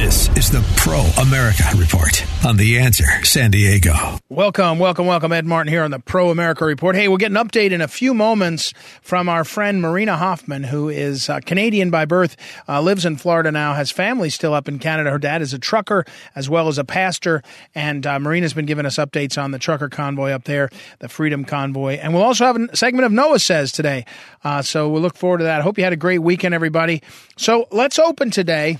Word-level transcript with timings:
This 0.00 0.30
is 0.30 0.50
the 0.50 0.64
Pro 0.78 1.00
America 1.22 1.64
Report 1.76 2.24
on 2.46 2.56
The 2.56 2.78
Answer 2.78 3.22
San 3.22 3.50
Diego. 3.50 4.18
Welcome, 4.30 4.78
welcome, 4.78 5.04
welcome. 5.04 5.30
Ed 5.30 5.44
Martin 5.44 5.70
here 5.70 5.84
on 5.84 5.90
the 5.90 5.98
Pro 5.98 6.30
America 6.30 6.64
Report. 6.64 6.96
Hey, 6.96 7.06
we'll 7.06 7.18
get 7.18 7.30
an 7.30 7.36
update 7.36 7.70
in 7.70 7.82
a 7.82 7.86
few 7.86 8.14
moments 8.14 8.72
from 9.02 9.28
our 9.28 9.44
friend 9.44 9.82
Marina 9.82 10.16
Hofman, 10.16 10.64
who 10.64 10.88
is 10.88 11.28
uh, 11.28 11.40
Canadian 11.40 11.90
by 11.90 12.06
birth, 12.06 12.38
uh, 12.66 12.80
lives 12.80 13.04
in 13.04 13.18
Florida 13.18 13.52
now, 13.52 13.74
has 13.74 13.90
family 13.90 14.30
still 14.30 14.54
up 14.54 14.68
in 14.68 14.78
Canada. 14.78 15.10
Her 15.10 15.18
dad 15.18 15.42
is 15.42 15.52
a 15.52 15.58
trucker 15.58 16.06
as 16.34 16.48
well 16.48 16.68
as 16.68 16.78
a 16.78 16.84
pastor. 16.84 17.42
And 17.74 18.06
uh, 18.06 18.18
Marina's 18.20 18.54
been 18.54 18.64
giving 18.64 18.86
us 18.86 18.96
updates 18.96 19.36
on 19.36 19.50
the 19.50 19.58
trucker 19.58 19.90
convoy 19.90 20.30
up 20.30 20.44
there, 20.44 20.70
the 21.00 21.10
Freedom 21.10 21.44
Convoy. 21.44 21.98
And 21.98 22.14
we'll 22.14 22.22
also 22.22 22.46
have 22.46 22.56
a 22.56 22.74
segment 22.74 23.04
of 23.04 23.12
Noah 23.12 23.38
Says 23.38 23.70
today. 23.70 24.06
Uh, 24.42 24.62
so 24.62 24.88
we'll 24.88 25.02
look 25.02 25.18
forward 25.18 25.38
to 25.38 25.44
that. 25.44 25.60
I 25.60 25.62
hope 25.62 25.76
you 25.76 25.84
had 25.84 25.92
a 25.92 25.96
great 25.96 26.20
weekend, 26.20 26.54
everybody. 26.54 27.02
So 27.36 27.68
let's 27.70 27.98
open 27.98 28.30
today 28.30 28.78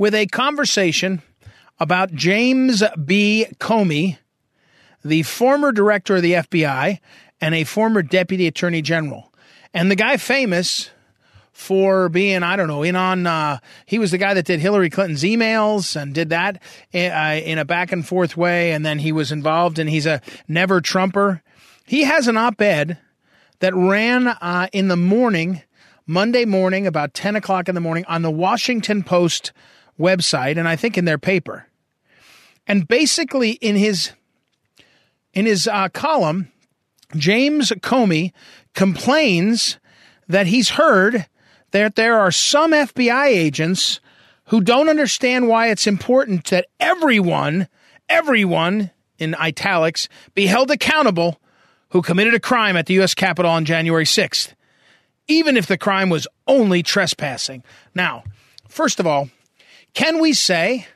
with 0.00 0.14
a 0.14 0.24
conversation 0.24 1.20
about 1.78 2.14
James 2.14 2.82
B. 3.04 3.46
Comey, 3.58 4.16
the 5.04 5.22
former 5.24 5.72
director 5.72 6.16
of 6.16 6.22
the 6.22 6.32
FBI 6.32 6.98
and 7.38 7.54
a 7.54 7.64
former 7.64 8.00
deputy 8.00 8.46
attorney 8.46 8.80
general. 8.80 9.30
And 9.74 9.90
the 9.90 9.96
guy 9.96 10.16
famous 10.16 10.88
for 11.52 12.08
being, 12.08 12.42
I 12.42 12.56
don't 12.56 12.66
know, 12.66 12.82
in 12.82 12.96
on, 12.96 13.26
uh, 13.26 13.58
he 13.84 13.98
was 13.98 14.10
the 14.10 14.16
guy 14.16 14.32
that 14.32 14.46
did 14.46 14.58
Hillary 14.58 14.88
Clinton's 14.88 15.22
emails 15.22 16.00
and 16.00 16.14
did 16.14 16.30
that 16.30 16.62
in, 16.92 17.12
uh, 17.12 17.38
in 17.44 17.58
a 17.58 17.66
back 17.66 17.92
and 17.92 18.06
forth 18.06 18.38
way. 18.38 18.72
And 18.72 18.86
then 18.86 19.00
he 19.00 19.12
was 19.12 19.30
involved 19.30 19.78
and 19.78 19.90
he's 19.90 20.06
a 20.06 20.22
never 20.48 20.80
Trumper. 20.80 21.42
He 21.84 22.04
has 22.04 22.26
an 22.26 22.38
op 22.38 22.58
ed 22.62 22.96
that 23.58 23.74
ran 23.74 24.28
uh, 24.28 24.68
in 24.72 24.88
the 24.88 24.96
morning, 24.96 25.60
Monday 26.06 26.46
morning, 26.46 26.86
about 26.86 27.12
10 27.12 27.36
o'clock 27.36 27.68
in 27.68 27.74
the 27.74 27.82
morning, 27.82 28.06
on 28.08 28.22
the 28.22 28.30
Washington 28.30 29.02
Post 29.02 29.52
website 30.00 30.56
and 30.56 30.66
I 30.66 30.74
think 30.74 30.98
in 30.98 31.04
their 31.04 31.18
paper. 31.18 31.66
And 32.66 32.88
basically 32.88 33.52
in 33.52 33.76
his 33.76 34.12
in 35.32 35.46
his 35.46 35.68
uh, 35.68 35.88
column, 35.90 36.50
James 37.16 37.70
Comey 37.82 38.32
complains 38.74 39.78
that 40.28 40.48
he's 40.48 40.70
heard 40.70 41.26
that 41.70 41.94
there 41.94 42.18
are 42.18 42.32
some 42.32 42.72
FBI 42.72 43.26
agents 43.26 44.00
who 44.46 44.60
don't 44.60 44.88
understand 44.88 45.46
why 45.46 45.68
it's 45.68 45.86
important 45.86 46.46
that 46.46 46.66
everyone, 46.80 47.68
everyone 48.08 48.90
in 49.18 49.34
italics, 49.36 50.08
be 50.34 50.46
held 50.46 50.70
accountable 50.70 51.40
who 51.90 52.02
committed 52.02 52.34
a 52.34 52.40
crime 52.40 52.76
at 52.76 52.86
the 52.86 52.94
U.S. 52.94 53.14
Capitol 53.14 53.50
on 53.50 53.64
January 53.64 54.04
6th, 54.04 54.54
even 55.28 55.56
if 55.56 55.66
the 55.66 55.78
crime 55.78 56.08
was 56.08 56.26
only 56.46 56.82
trespassing. 56.82 57.62
Now, 57.94 58.24
first 58.68 58.98
of 58.98 59.06
all, 59.06 59.28
can 59.94 60.20
we 60.20 60.32
say 60.32 60.86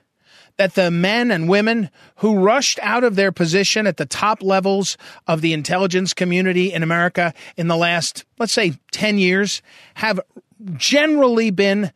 that 0.57 0.75
the 0.75 0.91
men 0.91 1.31
and 1.31 1.49
women 1.49 1.91
who 2.17 2.39
rushed 2.39 2.79
out 2.81 3.03
of 3.05 3.17
their 3.17 3.33
position 3.33 3.87
at 3.87 3.97
the 3.97 4.07
top 4.07 4.43
levels 4.43 4.97
of 5.27 5.41
the 5.41 5.53
intelligence 5.53 6.15
community 6.15 6.73
in 6.73 6.83
America 6.83 7.35
in 7.57 7.69
the 7.69 7.77
last, 7.77 8.25
let's 8.39 8.53
say, 8.53 8.75
10 8.93 9.19
years 9.19 9.63
have 9.95 10.21
generally 10.77 11.51
been 11.51 11.91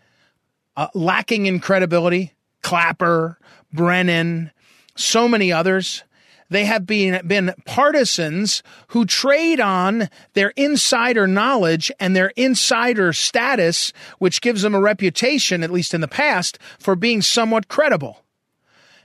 uh, 0.76 0.88
lacking 0.94 1.47
in 1.47 1.60
credibility? 1.60 2.32
Clapper, 2.62 3.38
Brennan, 3.72 4.50
so 4.97 5.28
many 5.28 5.53
others. 5.53 6.03
They 6.50 6.64
have 6.64 6.86
been, 6.86 7.26
been 7.26 7.54
partisans 7.66 8.62
who 8.88 9.04
trade 9.04 9.60
on 9.60 10.09
their 10.32 10.50
insider 10.56 11.26
knowledge 11.26 11.92
and 12.00 12.16
their 12.16 12.32
insider 12.36 13.12
status, 13.12 13.92
which 14.19 14.41
gives 14.41 14.62
them 14.62 14.75
a 14.75 14.81
reputation, 14.81 15.62
at 15.62 15.70
least 15.70 15.92
in 15.92 16.00
the 16.00 16.08
past, 16.08 16.58
for 16.78 16.97
being 16.97 17.20
somewhat 17.20 17.69
credible. 17.69 18.25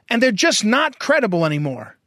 And 0.09 0.21
they're 0.21 0.31
just 0.31 0.63
not 0.63 0.99
credible 0.99 1.45
anymore. 1.45 1.97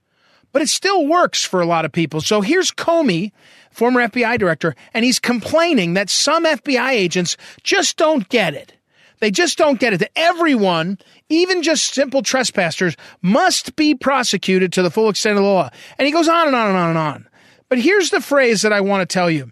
But 0.52 0.62
it 0.62 0.68
still 0.68 1.06
works 1.06 1.44
for 1.44 1.60
a 1.60 1.66
lot 1.66 1.84
of 1.84 1.92
people. 1.92 2.22
So 2.22 2.40
here's 2.40 2.70
Comey, 2.70 3.32
former 3.70 4.08
FBI 4.08 4.38
director, 4.38 4.74
and 4.94 5.04
he's 5.04 5.18
complaining 5.18 5.94
that 5.94 6.08
some 6.08 6.46
FBI 6.46 6.92
agents 6.92 7.36
just 7.62 7.98
don't 7.98 8.26
get 8.30 8.54
it. 8.54 8.72
They 9.20 9.30
just 9.30 9.58
don't 9.58 9.80
get 9.80 9.92
it. 9.92 9.98
That 9.98 10.10
everyone, 10.16 10.98
even 11.28 11.62
just 11.62 11.94
simple 11.94 12.22
trespassers, 12.22 12.96
must 13.22 13.76
be 13.76 13.94
prosecuted 13.94 14.72
to 14.74 14.82
the 14.82 14.90
full 14.90 15.08
extent 15.08 15.38
of 15.38 15.44
the 15.44 15.48
law. 15.48 15.70
And 15.98 16.06
he 16.06 16.12
goes 16.12 16.28
on 16.28 16.46
and 16.46 16.56
on 16.56 16.68
and 16.68 16.76
on 16.76 16.88
and 16.90 16.98
on. 16.98 17.28
But 17.68 17.78
here's 17.78 18.10
the 18.10 18.20
phrase 18.20 18.62
that 18.62 18.72
I 18.72 18.80
want 18.80 19.08
to 19.08 19.12
tell 19.12 19.30
you 19.30 19.50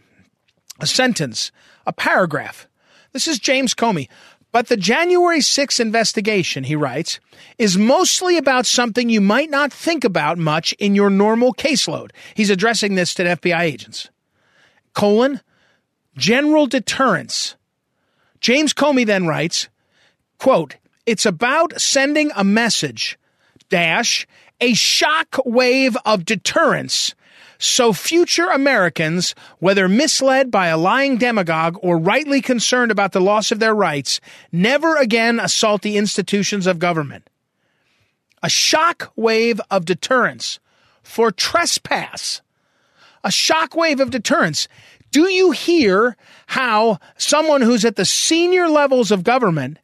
a 0.81 0.87
sentence, 0.87 1.51
a 1.87 1.93
paragraph. 1.93 2.69
This 3.13 3.29
is 3.29 3.39
James 3.39 3.75
Comey. 3.75 4.09
But 4.55 4.69
the 4.69 4.77
January 4.77 5.41
6th 5.41 5.81
investigation, 5.81 6.63
he 6.63 6.77
writes, 6.77 7.19
is 7.59 7.77
mostly 7.77 8.37
about 8.37 8.67
something 8.67 9.09
you 9.09 9.21
might 9.21 9.51
not 9.51 9.73
think 9.73 10.05
about 10.05 10.39
much 10.39 10.73
in 10.75 10.95
your 10.95 11.11
normal 11.11 11.53
caseload. 11.53 12.13
He's 12.35 12.51
addressing 12.51 12.95
this 12.95 13.15
to 13.15 13.25
FBI 13.25 13.61
agents. 13.63 14.11
Colon, 14.95 15.41
general 16.17 16.69
deterrence 16.69 17.57
James 18.45 18.75
Comey 18.75 19.07
then 19.07 19.27
writes, 19.27 19.71
quote, 20.39 20.77
it's 21.07 21.25
about 21.25 21.81
sending 21.81 22.31
a 22.37 22.45
message, 22.45 23.19
dash, 23.71 24.27
a 24.61 24.75
shock 24.75 25.39
wave 25.47 25.97
of 26.05 26.27
deterrence 26.27 27.15
so 27.59 27.95
future 27.95 28.51
Americans, 28.51 29.35
whether 29.61 29.89
misled 29.89 30.51
by 30.51 30.67
a 30.67 30.77
lying 30.77 31.17
demagogue 31.17 31.79
or 31.81 31.97
rightly 31.97 32.43
concerned 32.43 32.91
about 32.91 33.13
the 33.13 33.21
loss 33.23 33.51
of 33.51 33.61
their 33.61 33.75
rights, 33.75 34.21
never 34.53 34.99
again 34.99 35.41
assault 35.41 35.81
the 35.81 35.97
institutions 35.97 36.67
of 36.67 36.79
government. 36.79 37.31
A 38.43 38.51
shock 38.51 39.11
wave 39.17 39.59
of 39.71 39.87
deterrence 39.87 40.61
for 41.03 41.31
trespass. 41.31 42.43
A 43.25 43.31
shock 43.31 43.75
wave 43.75 44.01
of 44.01 44.11
deterrence. 44.11 44.69
Do 45.15 45.31
you 45.31 45.53
hear 45.53 46.17
how 46.49 46.99
someone 47.17 47.61
who's 47.61 47.85
at 47.85 47.95
the 47.95 48.05
senior 48.05 48.67
levels 48.69 49.13
of 49.13 49.23
government 49.23 49.79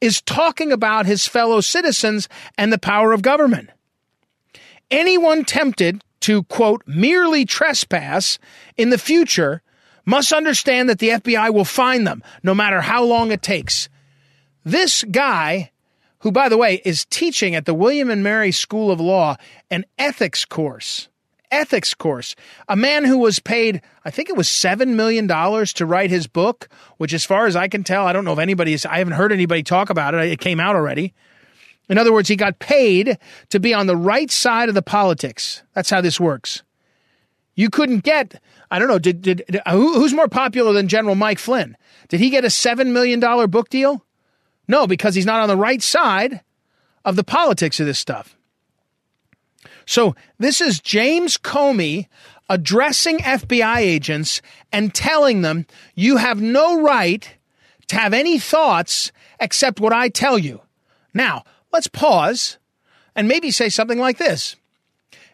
is 0.00 0.22
talking 0.22 0.70
about 0.70 1.04
his 1.04 1.26
fellow 1.26 1.60
citizens 1.60 2.28
and 2.56 2.72
the 2.72 2.78
power 2.78 3.12
of 3.12 3.20
government? 3.20 3.70
Anyone 4.88 5.44
tempted 5.44 6.04
to, 6.20 6.44
quote, 6.44 6.84
merely 6.86 7.44
trespass 7.44 8.38
in 8.76 8.90
the 8.90 8.98
future 8.98 9.62
must 10.04 10.32
understand 10.32 10.88
that 10.88 11.00
the 11.00 11.08
FBI 11.08 11.52
will 11.52 11.64
find 11.64 12.06
them 12.06 12.22
no 12.44 12.54
matter 12.54 12.80
how 12.80 13.02
long 13.02 13.32
it 13.32 13.42
takes. 13.42 13.88
This 14.64 15.02
guy, 15.02 15.72
who, 16.20 16.30
by 16.30 16.48
the 16.48 16.56
way, 16.56 16.80
is 16.84 17.04
teaching 17.04 17.56
at 17.56 17.64
the 17.64 17.74
William 17.74 18.10
and 18.10 18.22
Mary 18.22 18.52
School 18.52 18.92
of 18.92 19.00
Law 19.00 19.38
an 19.72 19.86
ethics 19.98 20.44
course, 20.44 21.08
ethics 21.50 21.94
course. 21.94 22.34
A 22.68 22.76
man 22.76 23.04
who 23.04 23.18
was 23.18 23.38
paid, 23.38 23.82
I 24.04 24.10
think 24.10 24.28
it 24.28 24.36
was 24.36 24.48
$7 24.48 24.88
million 24.88 25.28
to 25.28 25.86
write 25.86 26.10
his 26.10 26.26
book, 26.26 26.68
which, 26.96 27.12
as 27.12 27.24
far 27.24 27.46
as 27.46 27.56
I 27.56 27.68
can 27.68 27.84
tell, 27.84 28.06
I 28.06 28.12
don't 28.12 28.24
know 28.24 28.32
if 28.32 28.38
anybody's, 28.38 28.86
I 28.86 28.98
haven't 28.98 29.14
heard 29.14 29.32
anybody 29.32 29.62
talk 29.62 29.90
about 29.90 30.14
it. 30.14 30.30
It 30.30 30.40
came 30.40 30.60
out 30.60 30.76
already. 30.76 31.14
In 31.88 31.98
other 31.98 32.12
words, 32.12 32.28
he 32.28 32.36
got 32.36 32.58
paid 32.58 33.18
to 33.48 33.60
be 33.60 33.72
on 33.72 33.86
the 33.86 33.96
right 33.96 34.30
side 34.30 34.68
of 34.68 34.74
the 34.74 34.82
politics. 34.82 35.62
That's 35.74 35.90
how 35.90 36.00
this 36.00 36.20
works. 36.20 36.62
You 37.54 37.70
couldn't 37.70 38.04
get, 38.04 38.40
I 38.70 38.78
don't 38.78 38.88
know, 38.88 38.98
did, 38.98 39.22
did, 39.22 39.42
did 39.48 39.62
who, 39.68 39.94
who's 39.94 40.14
more 40.14 40.28
popular 40.28 40.72
than 40.72 40.86
General 40.86 41.14
Mike 41.14 41.38
Flynn? 41.38 41.76
Did 42.08 42.20
he 42.20 42.30
get 42.30 42.44
a 42.44 42.48
$7 42.48 42.92
million 42.92 43.20
book 43.50 43.68
deal? 43.68 44.04
No, 44.68 44.86
because 44.86 45.14
he's 45.14 45.26
not 45.26 45.40
on 45.40 45.48
the 45.48 45.56
right 45.56 45.82
side 45.82 46.42
of 47.04 47.16
the 47.16 47.24
politics 47.24 47.80
of 47.80 47.86
this 47.86 47.98
stuff. 47.98 48.37
So 49.88 50.14
this 50.38 50.60
is 50.60 50.80
James 50.80 51.38
Comey 51.38 52.08
addressing 52.50 53.20
FBI 53.20 53.78
agents 53.78 54.42
and 54.70 54.94
telling 54.94 55.40
them, 55.40 55.64
you 55.94 56.18
have 56.18 56.42
no 56.42 56.82
right 56.82 57.34
to 57.86 57.96
have 57.96 58.12
any 58.12 58.38
thoughts 58.38 59.12
except 59.40 59.80
what 59.80 59.94
I 59.94 60.10
tell 60.10 60.38
you. 60.38 60.60
Now, 61.14 61.42
let's 61.72 61.86
pause 61.86 62.58
and 63.16 63.28
maybe 63.28 63.50
say 63.50 63.70
something 63.70 63.98
like 63.98 64.18
this. 64.18 64.56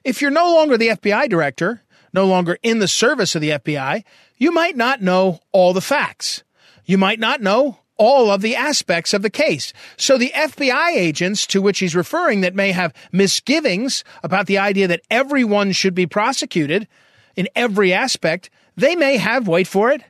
If 0.04 0.22
you're 0.22 0.30
no 0.30 0.54
longer 0.54 0.78
the 0.78 0.90
FBI 0.90 1.28
director, 1.28 1.82
no 2.12 2.24
longer 2.24 2.56
in 2.62 2.78
the 2.78 2.86
service 2.86 3.34
of 3.34 3.40
the 3.40 3.50
FBI, 3.50 4.04
you 4.38 4.52
might 4.52 4.76
not 4.76 5.02
know 5.02 5.40
all 5.50 5.72
the 5.72 5.80
facts. 5.80 6.44
You 6.84 6.96
might 6.96 7.18
not 7.18 7.40
know 7.40 7.78
all 7.96 8.30
of 8.30 8.42
the 8.42 8.56
aspects 8.56 9.14
of 9.14 9.22
the 9.22 9.30
case. 9.30 9.72
So 9.96 10.18
the 10.18 10.32
FBI 10.34 10.90
agents 10.90 11.46
to 11.48 11.62
which 11.62 11.78
he's 11.78 11.94
referring 11.94 12.40
that 12.40 12.54
may 12.54 12.72
have 12.72 12.94
misgivings 13.12 14.04
about 14.22 14.46
the 14.46 14.58
idea 14.58 14.88
that 14.88 15.02
everyone 15.10 15.72
should 15.72 15.94
be 15.94 16.06
prosecuted 16.06 16.88
in 17.36 17.48
every 17.54 17.92
aspect, 17.92 18.50
they 18.76 18.96
may 18.96 19.16
have, 19.16 19.48
wait 19.48 19.66
for 19.66 19.90
it, 19.90 20.02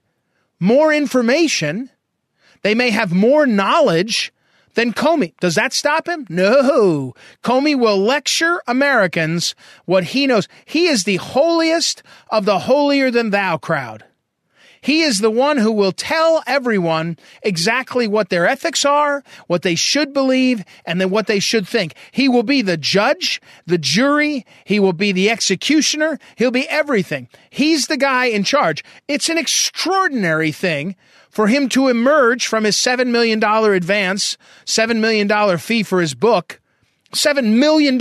more 0.60 0.92
information. 0.92 1.90
They 2.62 2.75
may 2.75 2.90
have 2.90 3.12
more 3.12 3.46
knowledge 3.46 4.32
than 4.75 4.92
Comey. 4.92 5.34
Does 5.40 5.54
that 5.54 5.72
stop 5.72 6.08
him? 6.08 6.26
No. 6.28 7.14
Comey 7.42 7.78
will 7.78 7.98
lecture 7.98 8.60
Americans 8.66 9.54
what 9.84 10.04
he 10.04 10.26
knows. 10.26 10.48
He 10.64 10.87
is 10.87 11.04
the 11.04 11.16
holiest 11.16 12.02
of 12.30 12.44
the 12.44 12.60
holier 12.60 13.10
than 13.10 13.30
thou 13.30 13.56
crowd. 13.56 14.04
He 14.84 15.00
is 15.00 15.20
the 15.20 15.31
one 15.31 15.56
who 15.56 15.72
will 15.72 15.92
tell 15.92 16.42
everyone 16.46 17.19
exactly 17.42 18.06
what 18.06 18.28
their 18.28 18.46
ethics 18.46 18.84
are, 18.84 19.25
what 19.46 19.62
they 19.62 19.76
should 19.76 20.12
believe, 20.12 20.62
and 20.84 21.00
then 21.00 21.08
what 21.08 21.26
they 21.26 21.40
should 21.40 21.66
think. 21.66 21.94
He 22.12 22.28
will 22.28 22.42
be 22.42 22.60
the 22.60 22.76
judge, 22.76 23.40
the 23.64 23.78
jury. 23.78 24.44
He 24.66 24.78
will 24.78 24.92
be 24.92 25.10
the 25.10 25.31
executioner. 25.31 26.19
He'll 26.36 26.50
be 26.50 26.69
everything. 26.69 27.31
He's 27.48 27.86
the 27.86 27.96
guy 27.96 28.26
in 28.26 28.44
charge. 28.44 28.84
It's 29.08 29.31
an 29.31 29.38
extraordinary 29.38 30.52
thing 30.52 30.96
for 31.30 31.46
him 31.46 31.70
to 31.70 31.88
emerge 31.88 32.46
from 32.46 32.64
his 32.64 32.76
$7 32.76 33.06
million 33.06 33.42
advance, 33.42 34.37
$7 34.66 35.00
million 35.00 35.56
fee 35.56 35.82
for 35.82 36.02
his 36.02 36.12
book. 36.12 36.60
$7 37.14 37.54
million. 37.58 37.98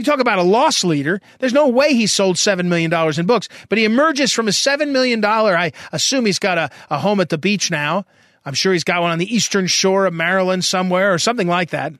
You 0.00 0.04
talk 0.04 0.20
about 0.20 0.38
a 0.38 0.42
loss 0.42 0.82
leader. 0.82 1.20
There's 1.40 1.52
no 1.52 1.68
way 1.68 1.92
he 1.92 2.06
sold 2.06 2.36
$7 2.36 2.64
million 2.64 2.90
in 3.20 3.26
books, 3.26 3.50
but 3.68 3.76
he 3.76 3.84
emerges 3.84 4.32
from 4.32 4.48
a 4.48 4.50
$7 4.50 4.92
million. 4.92 5.22
I 5.22 5.72
assume 5.92 6.24
he's 6.24 6.38
got 6.38 6.56
a, 6.56 6.70
a 6.88 6.98
home 6.98 7.20
at 7.20 7.28
the 7.28 7.36
beach 7.36 7.70
now. 7.70 8.06
I'm 8.46 8.54
sure 8.54 8.72
he's 8.72 8.82
got 8.82 9.02
one 9.02 9.10
on 9.10 9.18
the 9.18 9.34
eastern 9.34 9.66
shore 9.66 10.06
of 10.06 10.14
Maryland 10.14 10.64
somewhere 10.64 11.12
or 11.12 11.18
something 11.18 11.48
like 11.48 11.68
that. 11.68 11.92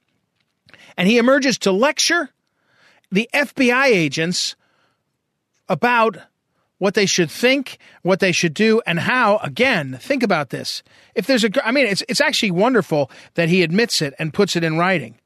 And 0.97 1.08
he 1.08 1.19
emerges 1.19 1.58
to 1.58 1.73
lecture 1.73 2.31
the 3.12 3.29
FBI 3.35 3.88
agents 3.88 4.56
about 5.69 6.17
what 6.79 6.94
they 6.94 7.05
should 7.05 7.31
think, 7.31 7.76
what 8.00 8.20
they 8.20 8.32
should 8.32 8.55
do, 8.55 8.81
and 8.87 8.99
how. 8.99 9.37
Again, 9.43 9.99
think 10.00 10.23
about 10.23 10.49
this. 10.49 10.82
If 11.14 11.26
there's 11.26 11.44
a, 11.44 11.50
I 11.67 11.70
mean, 11.70 11.85
it's 11.85 12.02
it's 12.08 12.23
actually 12.23 12.52
wonderful 12.52 13.11
that 13.35 13.50
he 13.50 13.62
admits 13.62 14.00
it 14.00 14.14
and 14.19 14.32
puts 14.32 14.56
it 14.56 14.64
in 14.64 14.79
writing. 14.79 15.17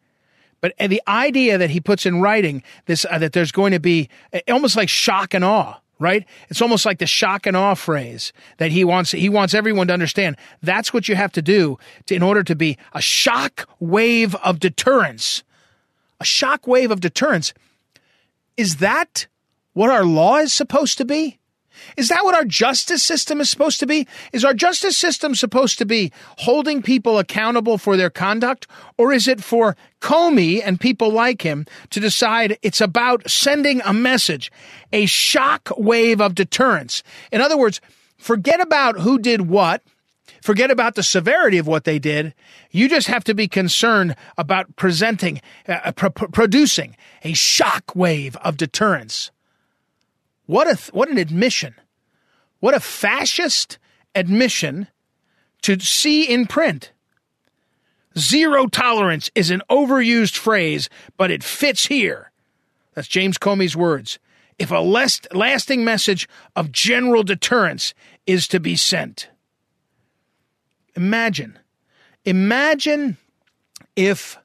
But 0.65 0.73
the 0.89 1.03
idea 1.07 1.59
that 1.59 1.69
he 1.69 1.79
puts 1.79 2.07
in 2.07 2.23
writing 2.23 2.63
this 2.87 3.05
uh, 3.11 3.19
that 3.19 3.35
there's 3.35 3.53
going 3.53 3.73
to 3.73 3.81
be 3.81 4.09
almost 4.49 4.77
like 4.77 4.89
shock 4.89 5.35
and 5.35 5.45
awe, 5.45 5.75
right? 5.99 6.25
It's 6.49 6.63
almost 6.63 6.87
like 6.87 7.01
the 7.01 7.07
shock 7.07 7.47
and 7.47 7.55
awe 7.55 7.75
phrase 7.75 8.33
that 8.57 8.71
he 8.71 8.83
wants 8.83 9.11
he 9.11 9.29
wants 9.29 9.53
everyone 9.53 9.89
to 9.89 9.93
understand. 9.93 10.39
That's 10.63 10.91
what 10.91 11.07
you 11.07 11.17
have 11.17 11.33
to 11.33 11.43
do 11.43 11.77
to, 12.07 12.15
in 12.15 12.23
order 12.23 12.43
to 12.45 12.55
be 12.57 12.79
a 12.95 13.03
shock 13.03 13.69
wave 13.79 14.35
of 14.37 14.59
deterrence. 14.59 15.43
A 16.19 16.25
shock 16.25 16.67
wave 16.67 16.91
of 16.91 17.01
deterrence. 17.01 17.53
Is 18.57 18.77
that 18.77 19.27
what 19.75 19.91
our 19.91 20.07
law 20.07 20.39
is 20.39 20.55
supposed 20.55 20.97
to 20.97 21.05
be? 21.05 21.41
Is 21.97 22.09
that 22.09 22.25
what 22.25 22.35
our 22.35 22.45
justice 22.45 23.03
system 23.03 23.41
is 23.41 23.51
supposed 23.51 23.81
to 23.81 23.87
be? 23.87 24.07
Is 24.33 24.45
our 24.45 24.55
justice 24.55 24.97
system 24.97 25.35
supposed 25.35 25.79
to 25.79 25.87
be 25.87 26.13
holding 26.39 26.83
people 26.83 27.19
accountable 27.19 27.79
for 27.79 27.97
their 27.97 28.11
conduct? 28.11 28.67
Or 28.99 29.13
is 29.13 29.29
it 29.29 29.43
for 29.43 29.77
Comey 30.01 30.61
and 30.65 30.81
people 30.81 31.11
like 31.11 31.43
him 31.43 31.67
to 31.91 32.01
decide 32.01 32.59
it's 32.63 32.81
about 32.81 33.29
sending 33.29 33.81
a 33.83 33.93
message, 33.93 34.51
a 34.93 35.07
shock 35.07 35.71
wave 35.77 36.21
of 36.21 36.35
deterrence? 36.35 37.03
In 37.33 37.41
other 37.41 37.57
words, 37.57 37.81
forget 38.19 38.61
about 38.61 39.01
who 39.01 39.19
did 39.19 39.43
what. 39.43 39.83
Forget 40.41 40.71
about 40.71 40.95
the 40.95 41.03
severity 41.03 41.57
of 41.57 41.67
what 41.67 41.85
they 41.85 41.99
did. 41.99 42.35
You 42.71 42.87
just 42.87 43.07
have 43.07 43.25
to 43.25 43.35
be 43.35 43.49
concerned 43.49 44.15
about 44.37 44.77
presenting, 44.77 45.41
uh, 45.67 45.93
pr- 45.93 46.09
producing 46.09 46.97
a 47.23 47.33
shock 47.33 47.95
wave 47.95 48.37
of 48.37 48.59
deterrence. 48.59 49.31
What 50.47 50.69
a 50.69 50.93
what 50.93 51.09
an 51.09 51.19
admission. 51.19 51.75
What 52.61 52.75
a 52.75 52.81
fascist 52.81 53.79
admission 54.15 54.89
to 55.63 55.79
see 55.81 56.25
in 56.25 56.47
print. 56.47 56.93
Zero 58.19 58.67
tolerance 58.67 59.31
is 59.35 59.51
an 59.51 59.63
overused 59.69 60.37
phrase, 60.37 60.89
but 61.17 61.31
it 61.31 61.43
fits 61.43 61.87
here. 61.87 62.31
That's 62.95 63.09
James 63.09 63.39
Comey's 63.39 63.77
words. 63.77 64.19
If 64.59 64.71
a 64.71 64.77
last, 64.77 65.27
lasting 65.35 65.85
message 65.85 66.29
of 66.55 66.71
general 66.71 67.25
deterrence 67.25 67.93
is 68.27 68.47
to 68.49 68.61
be 68.61 68.77
sent. 68.77 69.29
Imagine. 70.95 71.59
Imagine 72.25 73.17
if, 73.97 74.37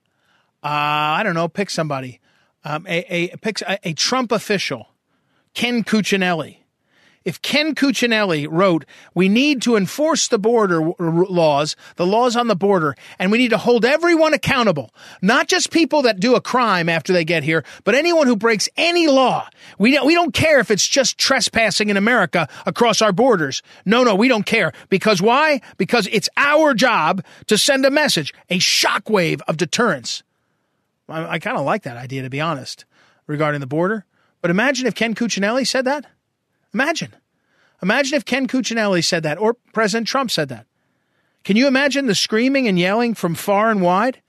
uh, 0.63 0.67
I 0.67 1.21
don't 1.23 1.35
know, 1.35 1.47
pick 1.47 1.69
somebody, 1.69 2.19
um, 2.65 2.87
a, 2.87 3.05
a, 3.13 3.35
a, 3.45 3.89
a 3.89 3.93
Trump 3.93 4.31
official 4.31 4.88
Ken 5.59 5.83
Cuccinelli. 5.83 6.59
If 7.25 7.41
Ken 7.41 7.75
Cuccinelli 7.75 8.47
wrote, 8.49 8.85
we 9.13 9.27
need 9.27 9.61
to 9.63 9.75
enforce 9.75 10.29
the 10.29 10.39
border 10.39 10.93
laws, 10.97 11.75
the 11.97 12.07
laws 12.07 12.37
on 12.37 12.47
the 12.47 12.55
border, 12.55 12.95
and 13.19 13.29
we 13.29 13.39
need 13.39 13.49
to 13.49 13.57
hold 13.57 13.83
everyone 13.83 14.33
accountable, 14.33 14.93
not 15.21 15.49
just 15.49 15.69
people 15.69 16.03
that 16.03 16.21
do 16.21 16.35
a 16.35 16.39
crime 16.39 16.87
after 16.87 17.11
they 17.11 17.25
get 17.25 17.43
here, 17.43 17.65
but 17.83 17.93
anyone 17.93 18.25
who 18.25 18.37
breaks 18.37 18.69
any 18.77 19.07
law. 19.07 19.49
We 19.77 19.91
don't, 19.91 20.07
we 20.07 20.13
don't 20.13 20.33
care 20.33 20.61
if 20.61 20.71
it's 20.71 20.87
just 20.87 21.17
trespassing 21.17 21.89
in 21.89 21.97
America 21.97 22.47
across 22.65 23.01
our 23.01 23.11
borders. 23.11 23.61
No, 23.83 24.05
no, 24.05 24.15
we 24.15 24.29
don't 24.29 24.45
care. 24.45 24.71
Because 24.87 25.21
why? 25.21 25.59
Because 25.77 26.07
it's 26.09 26.29
our 26.37 26.73
job 26.73 27.21
to 27.47 27.57
send 27.57 27.85
a 27.85 27.91
message, 27.91 28.33
a 28.49 28.59
shockwave 28.59 29.41
of 29.45 29.57
deterrence. 29.57 30.23
I, 31.09 31.33
I 31.33 31.39
kind 31.39 31.57
of 31.57 31.65
like 31.65 31.83
that 31.83 31.97
idea, 31.97 32.21
to 32.21 32.29
be 32.29 32.39
honest, 32.39 32.85
regarding 33.27 33.59
the 33.59 33.67
border. 33.67 34.05
But 34.41 34.51
imagine 34.51 34.87
if 34.87 34.95
Ken 34.95 35.15
Cuccinelli 35.15 35.67
said 35.67 35.85
that. 35.85 36.05
Imagine. 36.73 37.13
Imagine 37.81 38.15
if 38.15 38.25
Ken 38.25 38.47
Cuccinelli 38.47 39.03
said 39.03 39.23
that 39.23 39.37
or 39.37 39.55
President 39.73 40.07
Trump 40.07 40.31
said 40.31 40.49
that. 40.49 40.65
Can 41.43 41.55
you 41.55 41.67
imagine 41.67 42.05
the 42.05 42.15
screaming 42.15 42.67
and 42.67 42.77
yelling 42.77 43.13
from 43.13 43.35
far 43.35 43.71
and 43.71 43.81
wide? 43.81 44.21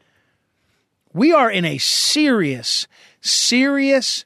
We 1.12 1.33
are 1.33 1.51
in 1.51 1.65
a 1.65 1.79
serious, 1.79 2.87
serious 3.21 4.25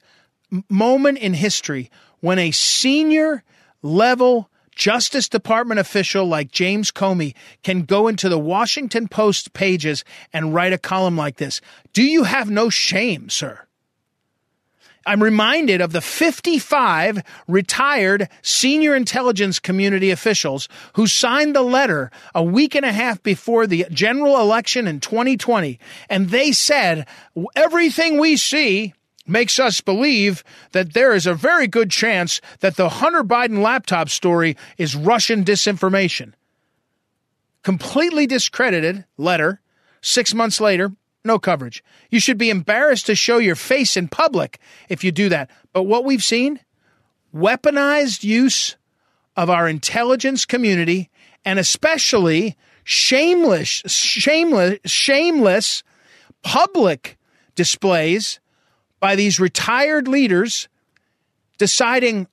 moment 0.69 1.17
in 1.17 1.33
history 1.33 1.89
when 2.19 2.37
a 2.37 2.51
senior 2.51 3.43
level 3.81 4.49
Justice 4.75 5.29
Department 5.29 5.79
official 5.79 6.25
like 6.25 6.51
James 6.51 6.91
Comey 6.91 7.33
can 7.63 7.83
go 7.83 8.07
into 8.07 8.29
the 8.29 8.37
Washington 8.37 9.07
Post 9.07 9.53
pages 9.53 10.03
and 10.33 10.53
write 10.53 10.73
a 10.73 10.77
column 10.77 11.17
like 11.17 11.37
this. 11.37 11.61
Do 11.93 12.03
you 12.03 12.23
have 12.23 12.51
no 12.51 12.69
shame, 12.69 13.29
sir? 13.29 13.65
I'm 15.05 15.21
reminded 15.21 15.81
of 15.81 15.91
the 15.91 16.01
55 16.01 17.21
retired 17.47 18.27
senior 18.41 18.95
intelligence 18.95 19.59
community 19.59 20.09
officials 20.09 20.67
who 20.93 21.05
signed 21.05 21.55
the 21.55 21.61
letter 21.61 22.09
a 22.33 22.43
week 22.43 22.75
and 22.75 22.85
a 22.85 22.91
half 22.91 23.21
before 23.21 23.67
the 23.67 23.85
general 23.91 24.39
election 24.39 24.87
in 24.87 24.99
2020. 24.99 25.79
And 26.09 26.29
they 26.29 26.51
said, 26.51 27.07
everything 27.55 28.19
we 28.19 28.35
see 28.35 28.93
makes 29.27 29.59
us 29.59 29.81
believe 29.81 30.43
that 30.71 30.93
there 30.93 31.13
is 31.13 31.27
a 31.27 31.33
very 31.33 31.67
good 31.67 31.91
chance 31.91 32.41
that 32.59 32.75
the 32.75 32.89
Hunter 32.89 33.23
Biden 33.23 33.61
laptop 33.61 34.09
story 34.09 34.55
is 34.77 34.95
Russian 34.95 35.43
disinformation. 35.43 36.33
Completely 37.63 38.27
discredited 38.27 39.05
letter. 39.17 39.61
Six 40.01 40.35
months 40.35 40.61
later, 40.61 40.91
no 41.25 41.39
coverage. 41.39 41.83
You 42.09 42.19
should 42.19 42.37
be 42.37 42.49
embarrassed 42.49 43.07
to 43.07 43.15
show 43.15 43.37
your 43.37 43.55
face 43.55 43.97
in 43.97 44.07
public 44.07 44.59
if 44.89 45.03
you 45.03 45.11
do 45.11 45.29
that. 45.29 45.49
But 45.73 45.83
what 45.83 46.05
we've 46.05 46.23
seen 46.23 46.59
weaponized 47.33 48.23
use 48.23 48.77
of 49.35 49.49
our 49.49 49.67
intelligence 49.67 50.45
community 50.45 51.09
and 51.43 51.59
especially 51.59 52.55
shameless 52.85 53.81
shameless 53.87 54.79
shameless 54.85 55.83
public 56.43 57.17
displays 57.55 58.39
by 58.99 59.15
these 59.15 59.39
retired 59.39 60.07
leaders 60.07 60.69
deciding 61.57 62.27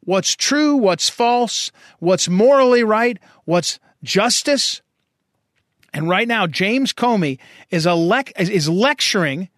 what's 0.00 0.36
true, 0.36 0.76
what's 0.76 1.08
false, 1.08 1.72
what's 1.98 2.28
morally 2.28 2.84
right, 2.84 3.18
what's 3.44 3.78
justice, 4.02 4.82
and 5.94 6.08
right 6.08 6.26
now, 6.26 6.48
James 6.48 6.92
Comey 6.92 7.38
is, 7.70 7.86
is 7.86 8.68
lecturing 8.68 9.48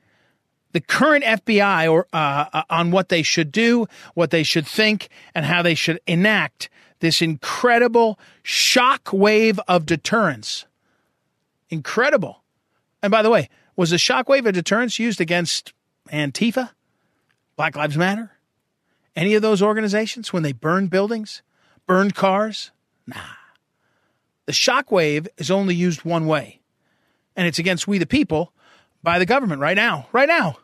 the 0.72 0.80
current 0.82 1.24
FBI 1.24 1.90
or, 1.90 2.06
uh, 2.12 2.44
uh, 2.52 2.62
on 2.68 2.90
what 2.90 3.08
they 3.08 3.22
should 3.22 3.50
do, 3.50 3.86
what 4.12 4.30
they 4.30 4.42
should 4.42 4.66
think, 4.66 5.08
and 5.34 5.46
how 5.46 5.62
they 5.62 5.74
should 5.74 5.98
enact 6.06 6.68
this 7.00 7.22
incredible 7.22 8.18
shock 8.42 9.10
wave 9.14 9.58
of 9.66 9.86
deterrence. 9.86 10.66
Incredible. 11.70 12.42
And 13.02 13.10
by 13.10 13.22
the 13.22 13.30
way, 13.30 13.48
was 13.74 13.90
the 13.90 13.98
shock 13.98 14.28
wave 14.28 14.44
of 14.44 14.52
deterrence 14.52 14.98
used 14.98 15.22
against 15.22 15.72
Antifa, 16.12 16.70
Black 17.56 17.76
Lives 17.76 17.96
Matter, 17.96 18.32
any 19.14 19.34
of 19.34 19.40
those 19.40 19.62
organizations 19.62 20.34
when 20.34 20.42
they 20.42 20.52
burned 20.52 20.90
buildings, 20.90 21.42
burned 21.86 22.14
cars? 22.14 22.72
Nah. 23.06 23.35
The 24.46 24.52
shockwave 24.52 25.28
is 25.36 25.50
only 25.50 25.74
used 25.74 26.04
one 26.04 26.26
way, 26.26 26.60
and 27.36 27.46
it's 27.46 27.58
against 27.58 27.86
we 27.86 27.98
the 27.98 28.06
people 28.06 28.52
by 29.02 29.18
the 29.18 29.26
government 29.26 29.60
right 29.60 29.76
now. 29.76 30.08
Right 30.12 30.28
now. 30.28 30.58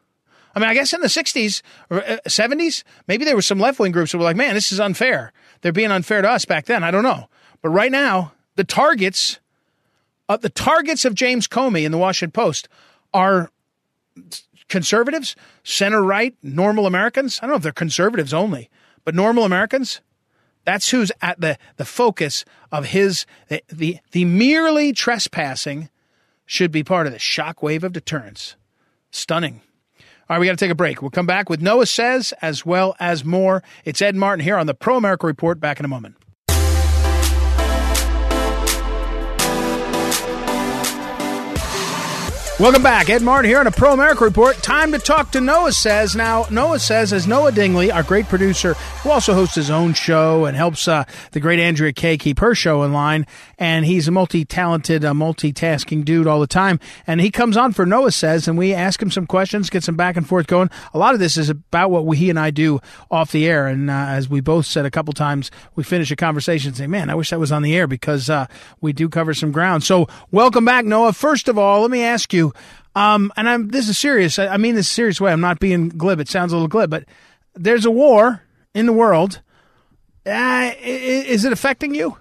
I 0.55 0.61
mean, 0.61 0.69
I 0.69 0.75
guess 0.75 0.93
in 0.93 1.01
the 1.01 1.07
60s 1.07 1.63
or 1.89 2.01
70s, 2.01 2.81
uh, 2.81 2.85
maybe 3.09 3.25
there 3.25 3.35
were 3.35 3.43
some 3.43 3.59
left 3.59 3.79
wing 3.79 3.93
groups 3.93 4.13
that 4.13 4.19
were 4.19 4.25
like, 4.25 4.37
man, 4.37 4.55
this 4.55 4.71
is 4.71 4.81
unfair. 4.81 5.33
They're 5.63 5.73
being 5.73 5.91
unfair 5.91 6.21
to 6.21 6.29
us 6.29 6.45
back 6.45 6.67
then. 6.67 6.85
I 6.85 6.91
don't 6.91 7.03
know. 7.03 7.29
But 7.63 7.71
right 7.71 7.91
now, 7.91 8.33
the 8.57 8.65
targets, 8.65 9.41
uh, 10.29 10.37
the 10.37 10.51
targets 10.51 11.05
of 11.05 11.15
James 11.15 11.49
Comey 11.49 11.85
in 11.85 11.93
the 11.93 11.99
Washington 11.99 12.33
Post 12.33 12.69
are 13.15 13.51
conservatives, 14.69 15.37
center 15.65 16.03
right, 16.03 16.35
normal 16.43 16.87
Americans. 16.87 17.39
I 17.41 17.47
don't 17.47 17.53
know 17.53 17.57
if 17.57 17.63
they're 17.63 17.73
conservatives 17.73 18.35
only, 18.35 18.69
but 19.05 19.15
normal 19.15 19.45
Americans. 19.45 20.01
That's 20.65 20.91
who's 20.91 21.11
at 21.21 21.41
the, 21.41 21.59
the 21.77 21.85
focus 21.85 22.45
of 22.71 22.87
his, 22.87 23.27
the, 23.49 23.63
the, 23.69 23.99
the 24.13 24.25
merely 24.25 24.93
trespassing 24.93 25.89
should 26.47 26.71
be 26.71 26.85
part 26.85 27.07
of 27.07 27.13
the 27.13 27.19
shockwave 27.19 27.83
of 27.83 27.93
deterrence. 27.93 28.57
Stunning. 29.11 29.61
All 29.99 30.37
right, 30.37 30.39
we 30.39 30.47
got 30.47 30.53
to 30.53 30.65
take 30.65 30.71
a 30.71 30.77
break. 30.77 31.03
We'll 31.03 31.11
come 31.11 31.27
back 31.27 31.51
with 31.51 31.61
Noah 31.61 31.87
Says 31.87 32.33
as 32.41 32.65
well 32.65 32.95
as 33.01 33.25
more. 33.25 33.63
It's 33.85 34.01
Ed 34.01 34.17
Martin 34.17 34.45
here 34.45 34.57
on 34.57 34.67
the 34.67 34.75
Pro 34.75 34.97
America 34.97 35.27
Report. 35.27 35.61
Back 35.61 35.79
in 35.79 35.85
a 35.85 35.89
moment. 35.89 36.17
Welcome 42.63 42.85
back. 42.85 43.11
Ed 43.11 43.23
Martin 43.23 43.51
here 43.51 43.59
on 43.59 43.67
a 43.67 43.73
Pro 43.73 43.93
America 43.93 44.23
Report. 44.23 44.57
Time 44.59 44.93
to 44.93 45.01
talk 45.01 45.33
to 45.33 45.41
Noah 45.41 45.73
Says. 45.73 46.15
Now, 46.15 46.47
Noah 46.49 46.79
Says 46.79 47.13
is 47.13 47.27
Noah 47.27 47.51
Dingley, 47.51 47.91
our 47.91 48.05
great 48.05 48.27
producer, 48.27 48.75
who 48.75 49.11
also 49.11 49.35
hosts 49.35 49.57
his 49.57 49.69
own 49.69 49.95
show 49.95 50.45
and 50.45 50.57
helps 50.57 50.87
uh, 50.87 51.03
the 51.33 51.41
great 51.41 51.59
Andrea 51.59 51.93
Kaye 51.93 52.17
keep 52.17 52.39
her 52.39 52.55
show 52.55 52.85
in 52.85 52.93
line. 52.93 53.27
And 53.59 53.85
he's 53.85 54.07
a 54.07 54.13
multi 54.13 54.45
talented, 54.45 55.05
uh, 55.05 55.13
multitasking 55.13 56.05
dude 56.05 56.29
all 56.29 56.39
the 56.39 56.47
time. 56.47 56.79
And 57.05 57.21
he 57.21 57.33
comes 57.33 57.57
on 57.57 57.73
for 57.73 57.85
Noah 57.85 58.13
Says, 58.13 58.47
and 58.47 58.57
we 58.57 58.73
ask 58.73 59.03
him 59.03 59.11
some 59.11 59.27
questions, 59.27 59.69
get 59.69 59.83
some 59.83 59.97
back 59.97 60.17
and 60.17 60.25
forth 60.25 60.47
going. 60.47 60.71
A 60.95 60.99
lot 60.99 61.15
of 61.15 61.21
this 61.21 61.37
is 61.37 61.51
about 61.51 61.91
what 61.91 62.07
we, 62.07 62.17
he 62.17 62.31
and 62.31 62.39
I 62.39 62.53
do 62.53 62.79
off 63.11 63.33
the 63.33 63.49
air. 63.49 63.67
And 63.67 63.91
uh, 63.91 63.93
as 63.93 64.29
we 64.29 64.41
both 64.41 64.67
said 64.67 64.87
a 64.87 64.91
couple 64.91 65.13
times, 65.15 65.51
we 65.75 65.83
finish 65.83 66.13
a 66.13 66.17
conversation 66.17 66.69
and 66.69 66.77
say, 66.77 66.87
man, 66.87 67.11
I 67.11 67.17
wish 67.17 67.33
I 67.33 67.39
was 67.39 67.51
on 67.51 67.63
the 67.63 67.75
air 67.75 67.89
because 67.89 68.31
uh, 68.31 68.47
we 68.81 68.93
do 68.93 69.09
cover 69.09 69.35
some 69.35 69.51
ground. 69.51 69.83
So, 69.83 70.07
welcome 70.31 70.65
back, 70.65 70.85
Noah. 70.85 71.13
First 71.13 71.49
of 71.49 71.59
all, 71.59 71.81
let 71.81 71.91
me 71.91 72.03
ask 72.03 72.33
you, 72.33 72.52
um, 72.95 73.33
and 73.37 73.49
I'm 73.49 73.69
this 73.69 73.89
is 73.89 73.99
serious. 73.99 74.39
I, 74.39 74.49
I 74.49 74.57
mean 74.57 74.75
this 74.75 74.89
serious 74.89 75.21
way. 75.21 75.33
I'm 75.33 75.41
not 75.41 75.61
being 75.61 75.89
glib. 75.89 76.21
It 76.21 76.29
sounds 76.29 76.53
a 76.53 76.57
little 76.57 76.69
glib, 76.69 76.91
but 76.91 77.05
there's 77.55 77.85
a 77.85 77.91
war 77.91 78.43
in 78.75 78.87
the 78.87 78.93
world. 78.93 79.41
Uh, 80.25 80.73
is 80.81 81.45
it 81.45 81.53
affecting 81.53 81.95
you? 81.95 82.17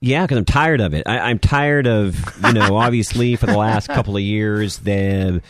Yeah, 0.00 0.22
because 0.24 0.38
I'm 0.38 0.44
tired 0.44 0.80
of 0.80 0.94
it. 0.94 1.06
I, 1.06 1.30
am 1.30 1.38
tired 1.38 1.86
of, 1.86 2.36
you 2.44 2.52
know, 2.52 2.76
obviously 2.76 3.36
for 3.36 3.46
the 3.46 3.56
last 3.56 3.86
couple 3.86 4.16
of 4.16 4.22
years, 4.22 4.78
the 4.78 5.40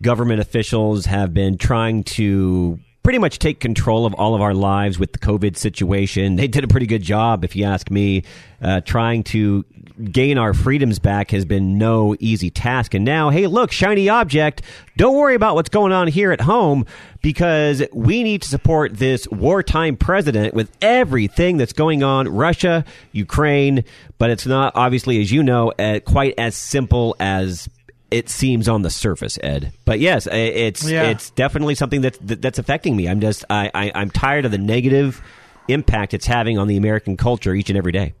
government 0.00 0.40
officials 0.40 1.06
have 1.06 1.34
been 1.34 1.58
trying 1.58 2.04
to 2.04 2.78
pretty 3.02 3.18
much 3.18 3.38
take 3.38 3.60
control 3.60 4.04
of 4.04 4.14
all 4.14 4.34
of 4.34 4.40
our 4.40 4.54
lives 4.54 4.98
with 4.98 5.12
the 5.12 5.18
COVID 5.18 5.56
situation. 5.56 6.36
They 6.36 6.48
did 6.48 6.64
a 6.64 6.68
pretty 6.68 6.86
good 6.86 7.02
job, 7.02 7.44
if 7.44 7.56
you 7.56 7.64
ask 7.64 7.90
me. 7.90 8.24
Uh, 8.62 8.82
trying 8.82 9.22
to 9.22 9.64
gain 10.04 10.36
our 10.36 10.52
freedoms 10.52 10.98
back 10.98 11.30
has 11.30 11.46
been 11.46 11.78
no 11.78 12.14
easy 12.20 12.50
task. 12.50 12.92
And 12.92 13.04
now, 13.04 13.30
hey, 13.30 13.46
look, 13.46 13.72
shiny 13.72 14.08
object. 14.08 14.60
Don't 14.96 15.16
worry 15.16 15.34
about 15.34 15.54
what's 15.54 15.70
going 15.70 15.92
on 15.92 16.08
here 16.08 16.30
at 16.30 16.42
home 16.42 16.84
because 17.22 17.82
we 17.92 18.22
need 18.22 18.42
to 18.42 18.48
support 18.48 18.96
this 18.96 19.26
wartime 19.28 19.96
president 19.96 20.52
with 20.52 20.70
everything 20.82 21.56
that's 21.56 21.72
going 21.72 22.02
on 22.02 22.28
Russia, 22.28 22.84
Ukraine. 23.12 23.84
But 24.18 24.28
it's 24.28 24.46
not, 24.46 24.74
obviously, 24.76 25.20
as 25.22 25.32
you 25.32 25.42
know, 25.42 25.72
uh, 25.78 26.00
quite 26.00 26.34
as 26.36 26.54
simple 26.54 27.16
as 27.18 27.66
it 28.10 28.28
seems 28.28 28.68
on 28.68 28.82
the 28.82 28.90
surface, 28.90 29.38
Ed. 29.42 29.72
But 29.84 30.00
yes, 30.00 30.26
it's 30.30 30.88
yeah. 30.88 31.04
it's 31.04 31.30
definitely 31.30 31.74
something 31.74 32.00
that's 32.00 32.18
that's 32.20 32.58
affecting 32.58 32.96
me. 32.96 33.08
I'm 33.08 33.20
just 33.20 33.44
I, 33.50 33.70
I 33.74 33.92
I'm 33.94 34.10
tired 34.10 34.44
of 34.44 34.50
the 34.50 34.58
negative 34.58 35.22
impact 35.68 36.14
it's 36.14 36.26
having 36.26 36.58
on 36.58 36.68
the 36.68 36.76
American 36.76 37.16
culture 37.16 37.54
each 37.54 37.70
and 37.70 37.78
every 37.78 37.92
day. 37.92 38.14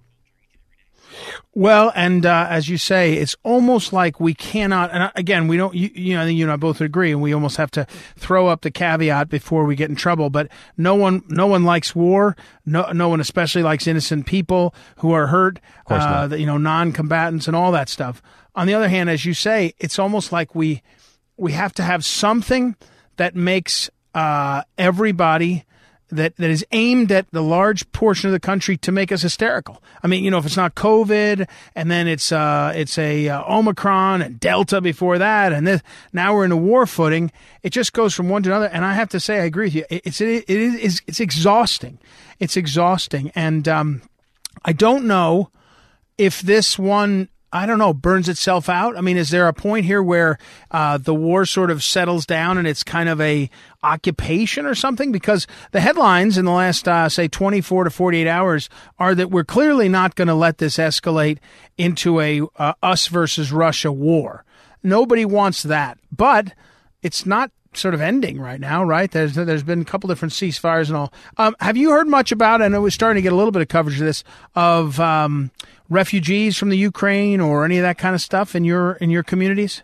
Well, 1.52 1.92
and 1.96 2.24
uh, 2.24 2.46
as 2.48 2.68
you 2.68 2.78
say, 2.78 3.14
it's 3.14 3.36
almost 3.42 3.92
like 3.92 4.20
we 4.20 4.34
cannot. 4.34 4.92
And 4.92 5.02
uh, 5.02 5.10
again, 5.16 5.48
we 5.48 5.56
don't. 5.56 5.74
You, 5.74 5.90
you 5.94 6.16
know, 6.16 6.24
you 6.24 6.44
and 6.44 6.52
I 6.52 6.56
both 6.56 6.80
agree, 6.80 7.10
and 7.10 7.20
we 7.20 7.32
almost 7.32 7.56
have 7.56 7.70
to 7.72 7.86
throw 8.16 8.46
up 8.46 8.62
the 8.62 8.70
caveat 8.70 9.28
before 9.28 9.64
we 9.64 9.74
get 9.74 9.90
in 9.90 9.96
trouble. 9.96 10.30
But 10.30 10.48
no 10.76 10.94
one, 10.94 11.22
no 11.28 11.46
one 11.46 11.64
likes 11.64 11.94
war. 11.94 12.36
No, 12.64 12.92
no 12.92 13.08
one 13.08 13.20
especially 13.20 13.62
likes 13.62 13.86
innocent 13.86 14.26
people 14.26 14.74
who 14.98 15.12
are 15.12 15.26
hurt. 15.26 15.58
Of 15.80 15.84
course 15.86 16.04
uh, 16.04 16.36
you 16.36 16.46
know, 16.46 16.56
non-combatants 16.56 17.48
and 17.48 17.56
all 17.56 17.72
that 17.72 17.88
stuff. 17.88 18.22
On 18.54 18.66
the 18.66 18.74
other 18.74 18.88
hand, 18.88 19.10
as 19.10 19.24
you 19.24 19.34
say, 19.34 19.74
it's 19.78 19.98
almost 19.98 20.32
like 20.32 20.54
we 20.54 20.82
we 21.36 21.52
have 21.52 21.72
to 21.74 21.82
have 21.82 22.04
something 22.04 22.76
that 23.16 23.34
makes 23.34 23.88
uh, 24.14 24.62
everybody 24.76 25.64
that, 26.10 26.36
that 26.36 26.50
is 26.50 26.64
aimed 26.72 27.12
at 27.12 27.30
the 27.30 27.42
large 27.42 27.90
portion 27.92 28.28
of 28.28 28.32
the 28.32 28.40
country 28.40 28.76
to 28.78 28.92
make 28.92 29.12
us 29.12 29.22
hysterical. 29.22 29.82
I 30.02 30.06
mean, 30.06 30.24
you 30.24 30.30
know, 30.30 30.38
if 30.38 30.46
it's 30.46 30.56
not 30.56 30.74
COVID 30.74 31.48
and 31.74 31.90
then 31.90 32.08
it's 32.08 32.32
uh, 32.32 32.72
it's 32.74 32.98
a 32.98 33.28
uh, 33.28 33.42
Omicron 33.44 34.22
and 34.22 34.40
Delta 34.40 34.80
before 34.80 35.18
that, 35.18 35.52
and 35.52 35.66
this, 35.66 35.82
now 36.12 36.34
we're 36.34 36.44
in 36.44 36.52
a 36.52 36.56
war 36.56 36.86
footing. 36.86 37.30
It 37.62 37.70
just 37.70 37.92
goes 37.92 38.14
from 38.14 38.28
one 38.28 38.42
to 38.42 38.50
another. 38.50 38.66
And 38.66 38.84
I 38.84 38.94
have 38.94 39.08
to 39.10 39.20
say, 39.20 39.40
I 39.40 39.44
agree 39.44 39.66
with 39.66 39.74
you. 39.74 39.84
It's 39.90 40.20
it, 40.20 40.44
it 40.48 40.58
is 40.58 41.02
it's 41.06 41.20
exhausting. 41.20 41.98
It's 42.38 42.56
exhausting, 42.56 43.30
and 43.34 43.68
um, 43.68 44.02
I 44.64 44.72
don't 44.72 45.06
know 45.06 45.50
if 46.18 46.40
this 46.40 46.78
one 46.78 47.28
I 47.52 47.66
don't 47.66 47.78
know, 47.78 47.92
burns 47.92 48.28
itself 48.28 48.68
out? 48.68 48.96
I 48.96 49.00
mean, 49.00 49.16
is 49.16 49.30
there 49.30 49.48
a 49.48 49.52
point 49.52 49.84
here 49.84 50.02
where 50.02 50.38
uh, 50.70 50.98
the 50.98 51.14
war 51.14 51.44
sort 51.44 51.70
of 51.70 51.82
settles 51.82 52.24
down 52.24 52.58
and 52.58 52.66
it's 52.66 52.84
kind 52.84 53.08
of 53.08 53.20
a 53.20 53.50
occupation 53.82 54.66
or 54.66 54.74
something? 54.74 55.10
Because 55.10 55.48
the 55.72 55.80
headlines 55.80 56.38
in 56.38 56.44
the 56.44 56.52
last, 56.52 56.86
uh, 56.86 57.08
say, 57.08 57.26
24 57.26 57.84
to 57.84 57.90
48 57.90 58.28
hours 58.28 58.68
are 58.98 59.14
that 59.16 59.30
we're 59.30 59.44
clearly 59.44 59.88
not 59.88 60.14
going 60.14 60.28
to 60.28 60.34
let 60.34 60.58
this 60.58 60.76
escalate 60.76 61.38
into 61.76 62.20
a 62.20 62.42
uh, 62.56 62.74
us 62.82 63.08
versus 63.08 63.50
Russia 63.50 63.90
war. 63.90 64.44
Nobody 64.82 65.24
wants 65.24 65.64
that, 65.64 65.98
but 66.12 66.52
it's 67.02 67.26
not 67.26 67.50
sort 67.72 67.94
of 67.94 68.00
ending 68.00 68.40
right 68.40 68.60
now, 68.60 68.82
right? 68.82 69.10
There's 69.10 69.34
there's 69.34 69.62
been 69.62 69.80
a 69.80 69.84
couple 69.84 70.08
different 70.08 70.32
ceasefires 70.32 70.88
and 70.88 70.96
all. 70.96 71.12
Um, 71.36 71.54
have 71.60 71.76
you 71.76 71.90
heard 71.90 72.08
much 72.08 72.32
about? 72.32 72.62
And 72.62 72.74
it 72.74 72.78
was 72.78 72.94
starting 72.94 73.20
to 73.20 73.22
get 73.22 73.32
a 73.32 73.36
little 73.36 73.52
bit 73.52 73.62
of 73.62 73.68
coverage 73.68 74.00
of 74.00 74.06
this 74.06 74.24
of 74.54 74.98
um, 74.98 75.50
refugees 75.90 76.56
from 76.56 76.70
the 76.70 76.78
Ukraine 76.78 77.40
or 77.40 77.64
any 77.64 77.76
of 77.76 77.82
that 77.82 77.98
kind 77.98 78.14
of 78.14 78.22
stuff 78.22 78.54
in 78.54 78.64
your 78.64 78.92
in 78.92 79.10
your 79.10 79.22
communities? 79.22 79.82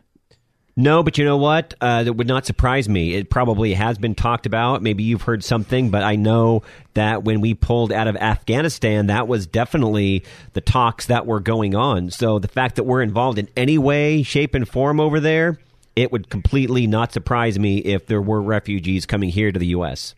No, 0.79 1.03
but 1.03 1.17
you 1.17 1.25
know 1.25 1.39
what? 1.39 1.73
Uh, 1.81 2.05
that 2.05 2.13
would 2.13 2.27
not 2.27 2.45
surprise 2.45 2.87
me. 2.87 3.15
It 3.15 3.31
probably 3.31 3.73
has 3.73 3.97
been 3.97 4.15
talked 4.15 4.45
about. 4.45 4.83
Maybe 4.83 5.05
you've 5.05 5.23
heard 5.23 5.43
something, 5.43 5.89
but 5.89 6.03
I 6.03 6.17
know 6.17 6.65
that 6.93 7.25
when 7.25 7.41
we 7.41 7.55
pulled 7.55 7.91
out 7.91 8.09
of 8.09 8.17
Afghanistan, 8.17 9.07
that 9.07 9.27
was 9.27 9.47
definitely 9.47 10.23
the 10.53 10.61
talks 10.61 11.07
that 11.07 11.25
were 11.25 11.41
going 11.41 11.75
on. 11.75 12.11
So 12.11 12.39
the 12.39 12.49
fact 12.49 12.77
that 12.77 12.85
we're 12.85 13.01
involved 13.01 13.39
in 13.39 13.49
any 13.57 13.79
way, 13.79 14.23
shape, 14.23 14.55
and 14.55 14.69
form 14.69 15.01
over 15.01 15.19
there, 15.19 15.59
it 15.97 16.13
would 16.13 16.29
completely 16.29 16.87
not 16.87 17.11
surprise 17.11 17.59
me 17.59 17.79
if 17.79 18.07
there 18.07 18.21
were 18.21 18.43
refugees 18.43 19.07
coming 19.07 19.31
here 19.31 19.51
to 19.53 19.59
the 19.59 19.69
U.S. 19.69 20.15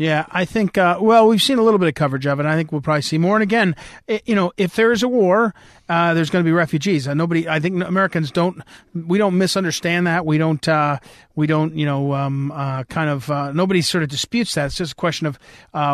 Yeah, 0.00 0.24
I 0.30 0.46
think. 0.46 0.78
Uh, 0.78 0.96
well, 0.98 1.28
we've 1.28 1.42
seen 1.42 1.58
a 1.58 1.62
little 1.62 1.78
bit 1.78 1.86
of 1.86 1.94
coverage 1.94 2.24
of 2.24 2.40
it. 2.40 2.46
I 2.46 2.56
think 2.56 2.72
we'll 2.72 2.80
probably 2.80 3.02
see 3.02 3.18
more. 3.18 3.36
And 3.36 3.42
again, 3.42 3.76
it, 4.06 4.22
you 4.26 4.34
know, 4.34 4.50
if 4.56 4.74
there 4.74 4.92
is 4.92 5.02
a 5.02 5.08
war, 5.08 5.54
uh, 5.90 6.14
there's 6.14 6.30
going 6.30 6.42
to 6.42 6.48
be 6.48 6.52
refugees. 6.52 7.06
Uh, 7.06 7.12
nobody. 7.12 7.46
I 7.46 7.60
think 7.60 7.84
Americans 7.84 8.30
don't. 8.30 8.62
We 8.94 9.18
don't 9.18 9.36
misunderstand 9.36 10.06
that. 10.06 10.24
We 10.24 10.38
don't. 10.38 10.66
Uh, 10.66 11.00
we 11.34 11.46
don't. 11.46 11.76
You 11.76 11.84
know, 11.84 12.14
um, 12.14 12.50
uh, 12.50 12.84
kind 12.84 13.10
of. 13.10 13.30
Uh, 13.30 13.52
nobody 13.52 13.82
sort 13.82 14.02
of 14.02 14.08
disputes 14.08 14.54
that. 14.54 14.64
It's 14.66 14.76
just 14.76 14.92
a 14.92 14.94
question 14.94 15.26
of 15.26 15.38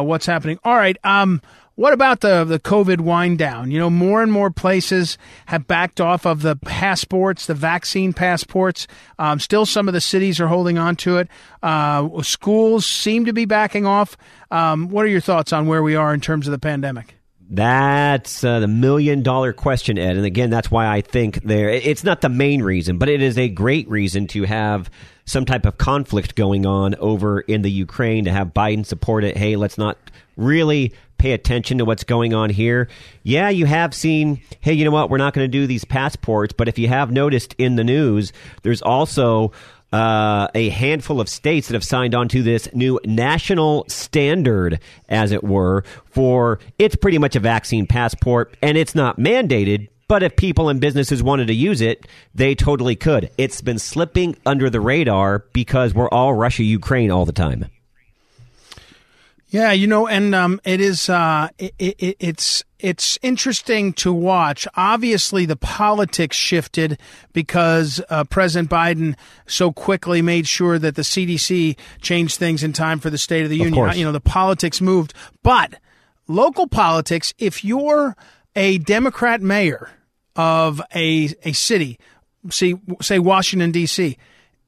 what's 0.07 0.27
happening. 0.27 0.61
All 0.63 0.77
right. 0.77 0.97
Um, 1.03 1.43
what 1.77 1.93
about 1.93 2.21
the 2.21 2.45
the 2.45 2.59
COVID 2.59 3.01
wind 3.01 3.39
down? 3.39 3.71
You 3.71 3.79
know, 3.79 3.91
more 3.91 4.23
and 4.23 4.33
more 4.33 4.51
places 4.51 5.17
have 5.47 5.67
backed 5.67 6.01
off 6.01 6.27
of 6.27 6.43
the 6.43 6.57
passports, 6.57 7.47
the 7.47 7.55
vaccine 7.55 8.13
passports. 8.13 8.87
Um, 9.19 9.39
still, 9.39 9.67
some 9.67 9.87
of 9.87 9.95
the 9.95 10.01
cities 10.01 10.41
are 10.41 10.49
holding 10.49 10.79
on 10.79 10.97
to 10.97 11.19
it. 11.19 11.29
Uh, 11.63 12.23
schools 12.23 12.87
seem 12.87 13.27
to 13.27 13.33
be 13.33 13.45
backing 13.45 13.87
off. 13.87 14.17
Um, 14.51 14.89
what 14.89 15.05
are 15.05 15.09
your 15.09 15.21
thoughts 15.21 15.53
on 15.53 15.67
where 15.67 15.83
we 15.83 15.95
are 15.95 16.13
in 16.13 16.21
terms 16.21 16.49
of 16.49 16.53
the 16.53 16.59
pandemic? 16.59 17.15
That's 17.49 18.43
uh, 18.43 18.59
the 18.59 18.69
million 18.69 19.23
dollar 19.23 19.53
question, 19.53 19.99
Ed. 19.99 20.17
And 20.17 20.27
again, 20.27 20.51
that's 20.51 20.71
why 20.71 20.87
I 20.89 21.03
think 21.03 21.43
there. 21.45 21.69
It's 21.69 22.03
not 22.03 22.21
the 22.23 22.29
main 22.29 22.63
reason, 22.63 22.99
but 22.99 23.09
it 23.09 23.23
is 23.23 23.39
a 23.39 23.49
great 23.49 23.89
reason 23.89 24.27
to 24.29 24.45
have 24.45 24.91
some 25.27 25.45
type 25.45 25.67
of 25.67 25.77
conflict 25.77 26.35
going 26.35 26.65
on 26.67 26.95
over 26.97 27.41
in 27.41 27.63
the 27.63 27.71
Ukraine 27.71 28.25
to 28.25 28.33
have 28.33 28.55
Biden 28.55 28.85
support 28.85 29.25
it. 29.25 29.37
Hey, 29.37 29.57
let's 29.57 29.79
not 29.79 29.99
really 30.37 30.93
pay 31.19 31.33
attention 31.33 31.79
to 31.79 31.85
what's 31.85 32.05
going 32.05 32.35
on 32.35 32.51
here. 32.51 32.89
Yeah, 33.23 33.49
you 33.49 33.67
have 33.67 33.95
seen, 33.95 34.41
hey, 34.61 34.73
you 34.73 34.85
know 34.85 34.91
what? 34.91 35.11
We're 35.11 35.19
not 35.19 35.35
going 35.35 35.45
to 35.45 35.49
do 35.49 35.67
these 35.67 35.85
passports. 35.85 36.53
But 36.53 36.69
if 36.69 36.79
you 36.79 36.89
have 36.89 37.11
noticed 37.11 37.55
in 37.59 37.77
the 37.77 37.85
news, 37.85 38.33
there's 38.63 38.83
also 38.83 39.53
uh, 39.93 40.49
a 40.55 40.69
handful 40.71 41.21
of 41.21 41.29
states 41.29 41.69
that 41.69 41.75
have 41.75 41.85
signed 41.85 42.15
on 42.15 42.29
to 42.29 42.43
this 42.43 42.69
new 42.75 43.01
national 43.05 43.87
standard, 43.89 44.81
as 45.09 45.33
it 45.33 45.45
were, 45.45 45.85
for 46.11 46.59
it's 46.79 46.97
pretty 46.97 47.19
much 47.19 47.37
a 47.37 47.41
vaccine 47.41 47.87
passport, 47.87 48.57
and 48.63 48.77
it's 48.77 48.95
not 48.95 49.19
mandated. 49.19 49.89
But 50.09 50.23
if 50.23 50.37
people 50.37 50.69
and 50.69 50.81
businesses 50.81 51.23
wanted 51.23 51.49
to 51.49 51.55
use 51.55 51.81
it, 51.81 52.07
they 52.35 52.55
totally 52.55 52.95
could. 52.95 53.31
It's 53.39 53.61
been 53.61 53.79
slipping 53.79 54.37
under 54.47 54.71
the 54.71 54.81
radar 54.81 55.45
because 55.53 55.95
we're 55.95 56.09
all 56.11 56.33
Russia 56.33 56.63
Ukraine 56.63 57.11
all 57.11 57.25
the 57.27 57.33
time. 57.33 57.67
Yeah, 59.49 59.71
you 59.73 59.87
know, 59.87 60.09
and 60.09 60.35
um, 60.35 60.61
it 60.65 60.81
is 60.81 61.09
uh, 61.09 61.49
it, 61.59 61.73
it, 61.79 62.17
it's 62.19 62.65
it's 62.81 63.17
interesting 63.23 63.93
to 63.95 64.13
watch. 64.13 64.67
Obviously, 64.75 65.47
the 65.47 65.55
politics 65.57 66.37
shifted 66.37 66.99
because 67.33 68.03
uh, 68.11 68.25
President 68.25 68.69
Biden 68.71 69.15
so 69.47 69.71
quickly 69.73 70.21
made 70.21 70.49
sure 70.49 70.81
that 70.81 70.97
the 70.97 71.03
CDC 71.03 71.79
changed 72.01 72.39
things 72.39 72.65
in 72.65 72.73
time 72.73 72.99
for 72.99 73.09
the 73.09 73.19
State 73.19 73.45
of 73.45 73.51
the 73.51 73.61
Of 73.61 73.67
Union. 73.67 73.75
course. 73.85 73.97
You 73.97 74.05
know, 74.05 74.13
the 74.13 74.21
politics 74.21 74.81
moved, 74.81 75.15
but 75.45 75.75
local 76.27 76.67
politics. 76.67 77.33
If 77.39 77.65
you're 77.65 78.17
a 78.57 78.79
Democrat 78.79 79.41
mayor 79.43 79.91
of 80.35 80.83
a 80.93 81.33
a 81.45 81.53
city, 81.53 82.01
see, 82.51 82.75
say 83.01 83.21
Washington 83.21 83.71
D.C 83.71 84.19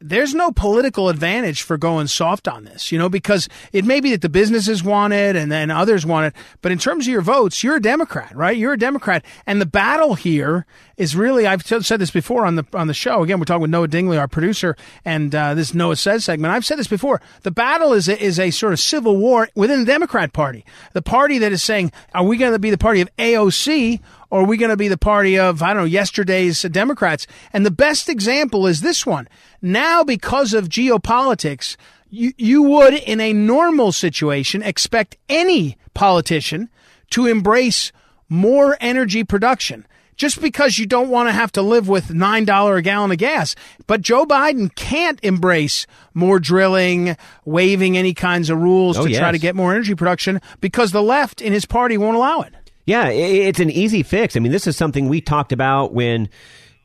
there's 0.01 0.33
no 0.33 0.53
political 0.53 1.09
advantage 1.09 1.63
for 1.63 1.77
going 1.77 2.07
soft 2.07 2.47
on 2.47 2.65
this, 2.65 2.93
you 2.93 2.99
know, 2.99 3.09
because 3.09 3.49
it 3.73 3.85
may 3.85 4.01
be 4.01 4.11
that 4.13 4.23
the 4.23 4.29
businesses 4.29 4.85
want 4.85 5.13
it 5.13 5.35
and 5.35 5.51
then 5.51 5.71
others 5.71 6.07
want 6.07 6.27
it. 6.27 6.41
But 6.63 6.71
in 6.71 6.79
terms 6.79 7.07
of 7.07 7.13
your 7.13 7.21
votes, 7.21 7.65
you're 7.65 7.77
a 7.77 7.83
Democrat, 7.83 8.35
right? 8.37 8.57
You're 8.57 8.75
a 8.75 8.79
Democrat. 8.79 9.25
And 9.45 9.61
the 9.61 9.67
battle 9.67 10.15
here 10.15 10.67
is 10.97 11.17
really, 11.17 11.47
I've 11.47 11.65
t- 11.65 11.81
said 11.83 12.01
this 12.01 12.13
before 12.13 12.47
on 12.47 12.55
the, 12.55 12.65
on 12.75 12.87
the 12.87 12.95
show. 12.95 13.23
Again, 13.23 13.41
we're 13.41 13.45
talking 13.45 13.63
with 13.63 13.71
Noah 13.71 13.89
Dingley, 13.89 14.19
our 14.19 14.29
producer, 14.29 14.77
and 15.05 15.35
uh, 15.35 15.55
this 15.55 15.75
Noah 15.75 15.97
Says 15.97 16.25
segment. 16.25 16.55
I've 16.55 16.65
said 16.65 16.79
this 16.79 16.89
before. 16.89 17.21
The 17.43 17.51
battle 17.51 17.93
is 17.93 18.09
a, 18.09 18.23
is 18.23 18.39
a 18.39 18.51
sort 18.51 18.73
of 18.73 18.79
civil 18.79 19.17
war 19.17 19.49
within 19.57 19.81
the 19.81 19.87
Democrat 19.87 20.33
Party. 20.33 20.65
The 20.93 21.03
party 21.03 21.39
that 21.39 21.51
is 21.51 21.63
saying, 21.63 21.91
are 22.15 22.25
we 22.25 22.37
going 22.37 22.53
to 22.53 22.59
be 22.61 22.71
the 22.71 22.79
party 22.79 23.01
of 23.01 23.15
AOC 23.17 24.01
or 24.31 24.43
are 24.43 24.47
we 24.47 24.57
going 24.57 24.71
to 24.71 24.77
be 24.77 24.89
the 24.89 24.99
party 24.99 25.39
of, 25.39 25.63
I 25.63 25.69
don't 25.69 25.83
know, 25.83 25.85
yesterday's 25.85 26.63
Democrats? 26.63 27.27
And 27.53 27.65
the 27.65 27.71
best 27.71 28.09
example 28.09 28.67
is 28.67 28.81
this 28.81 29.07
one. 29.07 29.29
Now, 29.63 30.05
because 30.05 30.53
of 30.53 30.69
geopolitics, 30.69 31.77
you, 32.11 32.33
you 32.37 32.63
would, 32.63 32.95
in 32.95 33.21
a 33.21 33.33
normal 33.33 33.93
situation, 33.93 34.63
expect 34.63 35.17
any 35.29 35.77
politician 35.95 36.69
to 37.11 37.27
embrace 37.27 37.93
more 38.29 38.77
energy 38.81 39.25
production 39.25 39.87
just 40.17 40.43
because 40.43 40.79
you 40.79 40.85
don't 40.85 41.09
want 41.09 41.29
to 41.29 41.33
have 41.33 41.53
to 41.53 41.63
live 41.63 41.89
with 41.89 42.09
$9 42.09 42.77
a 42.77 42.83
gallon 42.83 43.13
of 43.13 43.19
gas. 43.19 43.55
But 43.87 44.03
Joe 44.03 44.27
Biden 44.27 44.75
can't 44.75 45.19
embrace 45.23 45.87
more 46.13 46.41
drilling, 46.41 47.17
waiving 47.45 47.97
any 47.97 48.13
kinds 48.13 48.51
of 48.51 48.59
rules 48.59 48.99
Oh, 48.99 49.07
to 49.07 49.15
try 49.17 49.31
to 49.33 49.39
get 49.39 49.55
more 49.55 49.73
energy 49.73 49.95
production 49.95 50.41
because 50.61 50.91
the 50.91 51.03
left 51.03 51.41
in 51.41 51.53
his 51.53 51.65
party 51.65 51.97
won't 51.97 52.17
allow 52.17 52.41
it. 52.41 52.53
Yeah, 52.89 53.09
it's 53.11 53.61
an 53.61 53.69
easy 53.69 54.03
fix. 54.03 54.35
I 54.35 54.41
mean, 54.41 54.51
this 54.51 54.67
is 54.67 54.75
something 54.75 55.11
we 55.11 55.21
talked 55.21 55.53
about 55.53 55.93
when, 55.93 56.31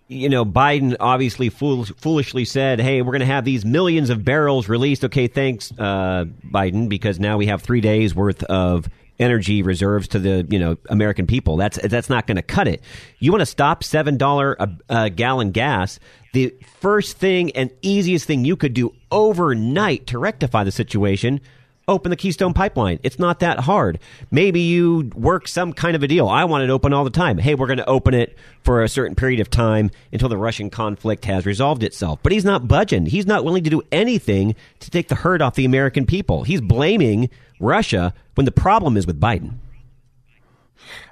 you 0.10 0.28
know, 0.28 0.44
Biden 0.44 0.98
obviously 1.00 1.48
fool- 1.48 1.86
foolishly 1.86 2.44
said, 2.44 2.82
"Hey, 2.82 3.02
we're 3.02 3.14
going 3.14 3.22
to 3.22 3.26
have 3.26 3.46
these 3.46 3.64
millions 3.64 4.10
of 4.10 4.26
barrels 4.26 4.68
released." 4.68 5.06
Okay, 5.06 5.28
thanks, 5.28 5.72
uh, 5.80 6.26
Biden, 6.52 6.90
because 6.90 7.22
now 7.22 7.38
we 7.38 7.46
have 7.46 7.62
three 7.62 7.80
days 7.80 8.14
worth 8.14 8.44
of 8.44 8.90
energy 9.18 9.64
reserves 9.64 10.10
to 10.10 10.20
the 10.20 10.46
you 10.50 10.60
know 10.60 10.76
American 10.90 11.26
people. 11.26 11.56
That's 11.56 11.80
that's 11.82 12.10
not 12.10 12.28
going 12.28 12.36
to 12.36 12.42
cut 12.42 12.68
it. 12.68 12.82
You 13.20 13.32
want 13.32 13.44
to 13.44 13.46
stop 13.46 13.82
seven 13.82 14.18
dollar 14.18 14.58
a, 14.60 14.70
a 14.90 15.10
gallon 15.10 15.52
gas? 15.52 16.00
The 16.34 16.54
first 16.82 17.18
thing 17.18 17.52
and 17.52 17.72
easiest 17.82 18.26
thing 18.26 18.44
you 18.44 18.58
could 18.58 18.74
do 18.74 18.94
overnight 19.10 20.08
to 20.08 20.20
rectify 20.20 20.66
the 20.66 20.72
situation 20.74 21.40
open 21.88 22.10
the 22.10 22.16
Keystone 22.16 22.54
Pipeline. 22.54 23.00
It's 23.04 23.20
not 23.20 23.40
that 23.40 23.62
hard. 23.62 24.00
Maybe 24.32 24.62
you 24.62 25.12
work 25.16 25.48
some 25.48 25.74
kind 25.74 25.96
of 25.96 26.04
a 26.04 26.08
deal. 26.08 26.28
I 26.28 26.46
want 26.46 26.64
it 26.64 26.70
open 26.70 26.94
all 26.94 27.04
the 27.04 27.10
time. 27.10 27.38
Hey, 27.38 27.56
we're 27.56 27.68
going 27.68 27.78
to 27.78 27.86
open 27.90 28.14
it 28.14 28.38
for 28.64 28.84
a 28.84 28.90
certain 28.90 29.16
period 29.16 29.40
of 29.40 29.50
time 29.50 29.92
until 30.12 30.30
the 30.30 30.38
Russian 30.38 30.70
conflict 30.70 31.26
has 31.26 31.46
resolved 31.46 31.84
itself. 31.84 32.20
But 32.24 32.32
he's 32.32 32.46
not 32.46 32.68
budging. 32.68 33.08
He's 33.08 33.26
not 33.26 33.44
willing 33.44 33.64
to 33.64 33.70
do 33.70 33.82
anything 33.92 34.56
to 34.80 34.90
take 34.90 35.10
the 35.10 35.16
hurt 35.16 35.42
off 35.42 35.56
the 35.56 35.66
American 35.66 36.06
people. 36.06 36.44
He's 36.44 36.62
blaming 36.62 37.30
Russia 37.60 38.14
when 38.36 38.46
the 38.46 38.52
problem 38.52 38.98
is 38.98 39.06
with 39.06 39.20
Biden. 39.20 39.56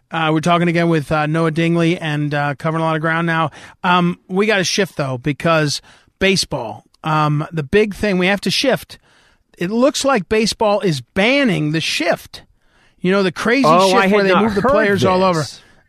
Uh, 0.09 0.29
we're 0.33 0.41
talking 0.41 0.67
again 0.67 0.89
with 0.89 1.09
uh, 1.11 1.25
Noah 1.25 1.51
Dingley 1.51 1.97
and 1.97 2.33
uh, 2.33 2.55
covering 2.55 2.81
a 2.81 2.85
lot 2.85 2.95
of 2.95 3.01
ground 3.01 3.27
now. 3.27 3.51
Um, 3.83 4.19
we 4.27 4.45
got 4.45 4.57
to 4.57 4.63
shift 4.63 4.97
though 4.97 5.17
because 5.17 5.81
baseball. 6.19 6.85
Um, 7.03 7.47
the 7.51 7.63
big 7.63 7.95
thing 7.95 8.17
we 8.17 8.27
have 8.27 8.41
to 8.41 8.51
shift. 8.51 8.99
It 9.57 9.69
looks 9.71 10.03
like 10.05 10.29
baseball 10.29 10.79
is 10.81 11.01
banning 11.01 11.71
the 11.71 11.81
shift. 11.81 12.43
You 12.99 13.11
know 13.11 13.23
the 13.23 13.31
crazy 13.31 13.65
Oh, 13.67 13.89
shift 13.91 14.13
where 14.13 14.23
they 14.23 14.35
move 14.35 14.55
the 14.55 14.61
players 14.61 15.03
all 15.05 15.23
over. 15.23 15.43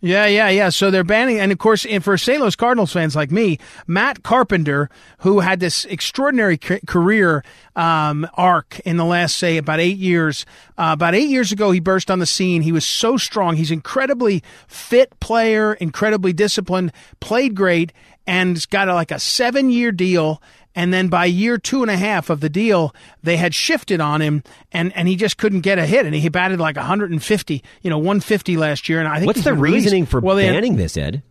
Yeah, 0.04 0.26
yeah, 0.26 0.48
yeah. 0.48 0.70
So 0.70 0.90
they're 0.90 1.04
banning, 1.04 1.38
and 1.38 1.52
of 1.52 1.58
course, 1.58 1.86
and 1.86 2.02
for 2.02 2.18
St. 2.18 2.40
Louis 2.40 2.56
Cardinals 2.56 2.92
fans 2.92 3.14
like 3.14 3.30
me, 3.30 3.58
Matt 3.86 4.24
Carpenter, 4.24 4.90
who 5.18 5.38
had 5.38 5.60
this 5.60 5.84
extraordinary 5.84 6.58
ca- 6.58 6.80
career 6.88 7.44
um, 7.76 8.26
arc 8.34 8.80
in 8.80 8.96
the 8.96 9.04
last, 9.04 9.38
say, 9.38 9.58
about 9.58 9.78
eight 9.78 9.98
years. 9.98 10.44
Uh, 10.76 10.90
about 10.94 11.14
eight 11.14 11.28
years 11.28 11.52
ago, 11.52 11.70
he 11.70 11.78
burst 11.78 12.10
on 12.10 12.18
the 12.18 12.26
scene. 12.26 12.62
He 12.62 12.72
was 12.72 12.84
so 12.84 13.16
strong. 13.16 13.54
He's 13.54 13.70
incredibly 13.70 14.42
fit 14.66 15.20
player, 15.20 15.74
incredibly 15.74 16.32
disciplined, 16.32 16.90
played 17.20 17.54
great, 17.54 17.92
and 18.26 18.68
got 18.70 18.88
a, 18.88 18.94
like 18.94 19.12
a 19.12 19.20
seven-year 19.20 19.92
deal. 19.92 20.42
And 20.74 20.92
then 20.92 21.08
by 21.08 21.26
year 21.26 21.58
two 21.58 21.82
and 21.82 21.90
a 21.90 21.96
half 21.96 22.30
of 22.30 22.40
the 22.40 22.48
deal, 22.48 22.94
they 23.22 23.36
had 23.36 23.54
shifted 23.54 24.00
on 24.00 24.22
him, 24.22 24.42
and, 24.72 24.94
and 24.96 25.06
he 25.06 25.16
just 25.16 25.36
couldn't 25.36 25.60
get 25.60 25.78
a 25.78 25.86
hit. 25.86 26.06
And 26.06 26.14
he 26.14 26.28
batted 26.28 26.60
like 26.60 26.76
150, 26.76 27.62
you 27.82 27.90
know, 27.90 27.98
150 27.98 28.56
last 28.56 28.88
year. 28.88 28.98
And 28.98 29.08
I 29.08 29.16
think 29.18 29.26
What's 29.26 29.44
the 29.44 29.54
reasoning 29.54 30.06
for 30.06 30.20
well, 30.20 30.36
banning 30.36 30.76
this, 30.76 30.96
Ed? 30.96 31.22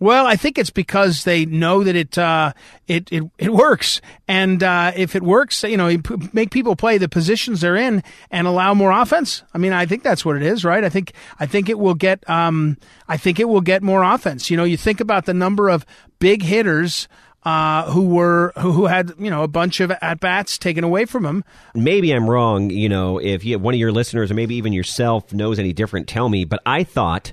well, 0.00 0.26
I 0.26 0.34
think 0.34 0.56
it's 0.56 0.70
because 0.70 1.24
they 1.24 1.44
know 1.44 1.84
that 1.84 1.94
it 1.94 2.16
uh, 2.16 2.54
it, 2.88 3.12
it 3.12 3.22
it 3.36 3.52
works, 3.52 4.00
and 4.26 4.62
uh, 4.62 4.92
if 4.96 5.14
it 5.14 5.22
works, 5.22 5.62
you 5.62 5.76
know, 5.76 5.88
you 5.88 6.00
p- 6.00 6.30
make 6.32 6.50
people 6.50 6.74
play 6.74 6.96
the 6.96 7.08
positions 7.08 7.60
they're 7.60 7.76
in 7.76 8.02
and 8.30 8.46
allow 8.46 8.72
more 8.72 8.90
offense. 8.92 9.42
I 9.52 9.58
mean, 9.58 9.74
I 9.74 9.84
think 9.84 10.02
that's 10.02 10.24
what 10.24 10.36
it 10.36 10.42
is, 10.42 10.64
right? 10.64 10.82
I 10.82 10.88
think 10.88 11.12
I 11.38 11.44
think 11.44 11.68
it 11.68 11.78
will 11.78 11.94
get 11.94 12.28
um, 12.30 12.78
I 13.08 13.18
think 13.18 13.38
it 13.38 13.44
will 13.44 13.60
get 13.60 13.82
more 13.82 14.02
offense. 14.02 14.50
You 14.50 14.56
know, 14.56 14.64
you 14.64 14.78
think 14.78 15.00
about 15.00 15.26
the 15.26 15.34
number 15.34 15.68
of 15.68 15.84
big 16.18 16.42
hitters. 16.42 17.06
Uh, 17.42 17.90
who 17.90 18.04
were 18.06 18.52
who, 18.58 18.72
who 18.72 18.86
had 18.86 19.14
you 19.18 19.30
know 19.30 19.42
a 19.42 19.48
bunch 19.48 19.80
of 19.80 19.90
at 19.90 20.20
bats 20.20 20.58
taken 20.58 20.84
away 20.84 21.06
from 21.06 21.22
them? 21.22 21.44
maybe 21.74 22.12
I'm 22.12 22.28
wrong. 22.28 22.68
You 22.68 22.88
know, 22.88 23.18
if 23.18 23.44
you, 23.44 23.58
one 23.58 23.72
of 23.72 23.80
your 23.80 23.92
listeners 23.92 24.30
or 24.30 24.34
maybe 24.34 24.56
even 24.56 24.74
yourself 24.74 25.32
knows 25.32 25.58
any 25.58 25.72
different, 25.72 26.06
tell 26.06 26.28
me. 26.28 26.44
But 26.44 26.60
I 26.66 26.84
thought, 26.84 27.32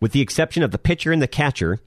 with 0.00 0.12
the 0.12 0.22
exception 0.22 0.62
of 0.62 0.70
the 0.70 0.78
pitcher 0.78 1.12
and 1.12 1.20
the 1.20 1.28
catcher, 1.28 1.80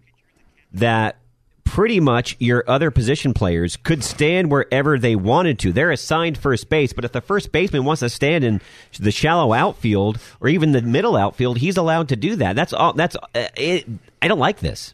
that 0.74 1.18
pretty 1.66 2.00
much 2.00 2.38
your 2.40 2.64
other 2.68 2.92
position 2.92 3.34
players 3.34 3.76
could 3.76 4.04
stand 4.04 4.50
wherever 4.52 4.98
they 4.98 5.16
wanted 5.16 5.60
to. 5.60 5.74
They're 5.74 5.92
assigned 5.92 6.38
first 6.38 6.70
base, 6.70 6.94
but 6.94 7.04
if 7.04 7.12
the 7.12 7.20
first 7.20 7.52
baseman 7.52 7.84
wants 7.84 8.00
to 8.00 8.10
stand 8.10 8.44
in 8.44 8.62
the 9.00 9.12
shallow 9.12 9.52
outfield 9.52 10.20
or 10.40 10.48
even 10.48 10.72
the 10.72 10.82
middle 10.82 11.18
outfield, 11.18 11.58
he's 11.58 11.76
allowed 11.76 12.10
to 12.10 12.16
do 12.16 12.38
that. 12.38 12.56
That's 12.56 12.72
all. 12.72 12.94
That's 12.94 13.16
uh, 13.16 13.48
it. 13.58 13.88
I 14.22 14.28
don't 14.28 14.40
like 14.40 14.60
this. 14.60 14.94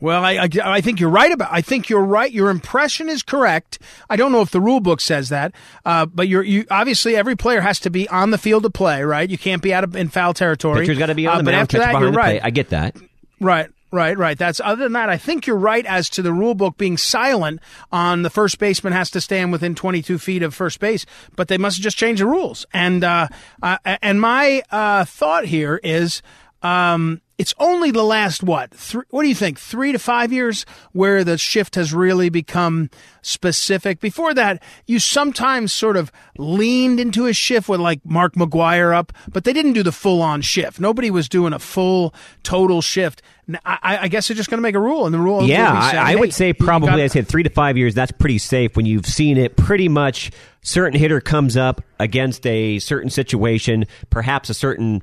Well, 0.00 0.24
I, 0.24 0.32
I, 0.36 0.48
I 0.64 0.80
think 0.80 0.98
you're 0.98 1.10
right 1.10 1.30
about. 1.30 1.50
I 1.52 1.60
think 1.60 1.88
you're 1.90 2.02
right. 2.04 2.32
Your 2.32 2.48
impression 2.48 3.08
is 3.10 3.22
correct. 3.22 3.78
I 4.08 4.16
don't 4.16 4.32
know 4.32 4.40
if 4.40 4.50
the 4.50 4.60
rule 4.60 4.80
book 4.80 5.00
says 5.00 5.28
that, 5.28 5.52
uh, 5.84 6.06
but 6.06 6.26
you're 6.26 6.42
you 6.42 6.64
obviously 6.70 7.16
every 7.16 7.36
player 7.36 7.60
has 7.60 7.78
to 7.80 7.90
be 7.90 8.08
on 8.08 8.30
the 8.30 8.38
field 8.38 8.62
to 8.62 8.70
play, 8.70 9.02
right? 9.02 9.28
You 9.28 9.36
can't 9.38 9.62
be 9.62 9.74
out 9.74 9.84
of 9.84 9.94
in 9.94 10.08
foul 10.08 10.32
territory. 10.32 10.80
Pitcher's 10.80 10.98
got 10.98 11.06
to 11.06 11.14
be 11.14 11.26
on 11.26 11.34
Uh, 11.34 11.38
the 11.38 11.44
but 11.44 11.50
mound, 11.52 11.62
after 11.62 11.78
that, 11.78 12.00
you're 12.00 12.12
right. 12.12 12.40
I 12.42 12.48
get 12.50 12.70
that. 12.70 12.96
Right, 13.40 13.68
right, 13.92 14.16
right. 14.16 14.38
That's 14.38 14.60
other 14.60 14.82
than 14.84 14.92
that, 14.94 15.08
I 15.10 15.18
think 15.18 15.46
you're 15.46 15.56
right 15.56 15.84
as 15.84 16.08
to 16.10 16.22
the 16.22 16.32
rule 16.32 16.54
book 16.54 16.78
being 16.78 16.96
silent 16.96 17.60
on 17.92 18.22
the 18.22 18.30
first 18.30 18.58
baseman 18.58 18.92
has 18.94 19.10
to 19.12 19.20
stand 19.20 19.52
within 19.52 19.74
22 19.74 20.18
feet 20.18 20.42
of 20.42 20.54
first 20.54 20.80
base, 20.80 21.04
but 21.36 21.48
they 21.48 21.58
must 21.58 21.80
just 21.80 21.96
change 21.98 22.20
the 22.20 22.26
rules. 22.26 22.64
And 22.72 23.04
uh, 23.04 23.28
uh, 23.62 23.76
and 23.84 24.18
my 24.20 24.62
uh, 24.70 25.04
thought 25.04 25.44
here 25.44 25.78
is. 25.84 26.22
Um, 26.62 27.20
it's 27.38 27.54
only 27.58 27.90
the 27.90 28.02
last 28.02 28.42
what? 28.42 28.70
Three, 28.74 29.04
what 29.08 29.22
do 29.22 29.28
you 29.30 29.34
think? 29.34 29.58
Three 29.58 29.92
to 29.92 29.98
five 29.98 30.30
years 30.30 30.66
where 30.92 31.24
the 31.24 31.38
shift 31.38 31.74
has 31.76 31.94
really 31.94 32.28
become 32.28 32.90
specific. 33.22 33.98
Before 33.98 34.34
that, 34.34 34.62
you 34.86 34.98
sometimes 34.98 35.72
sort 35.72 35.96
of 35.96 36.12
leaned 36.36 37.00
into 37.00 37.24
a 37.26 37.32
shift 37.32 37.66
with 37.66 37.80
like 37.80 38.04
Mark 38.04 38.34
McGwire 38.34 38.94
up, 38.94 39.14
but 39.32 39.44
they 39.44 39.54
didn't 39.54 39.72
do 39.72 39.82
the 39.82 39.90
full 39.92 40.20
on 40.20 40.42
shift. 40.42 40.80
Nobody 40.80 41.10
was 41.10 41.30
doing 41.30 41.54
a 41.54 41.58
full 41.58 42.14
total 42.42 42.82
shift. 42.82 43.22
I 43.64 44.06
guess 44.08 44.28
they're 44.28 44.36
just 44.36 44.48
going 44.50 44.58
to 44.58 44.62
make 44.62 44.76
a 44.76 44.80
rule, 44.80 45.06
and 45.06 45.14
the 45.14 45.18
rule. 45.18 45.42
Yeah, 45.42 45.72
I, 45.72 45.98
I 45.98 46.10
hey, 46.10 46.16
would 46.16 46.32
say 46.34 46.52
probably 46.52 46.88
got- 46.90 47.00
I 47.00 47.06
said 47.08 47.26
three 47.26 47.42
to 47.42 47.50
five 47.50 47.76
years. 47.76 47.94
That's 47.94 48.12
pretty 48.12 48.38
safe 48.38 48.76
when 48.76 48.86
you've 48.86 49.06
seen 49.06 49.36
it. 49.38 49.56
Pretty 49.56 49.88
much, 49.88 50.30
certain 50.62 50.96
hitter 50.96 51.20
comes 51.20 51.56
up 51.56 51.80
against 51.98 52.46
a 52.46 52.78
certain 52.78 53.10
situation, 53.10 53.86
perhaps 54.10 54.50
a 54.50 54.54
certain 54.54 55.02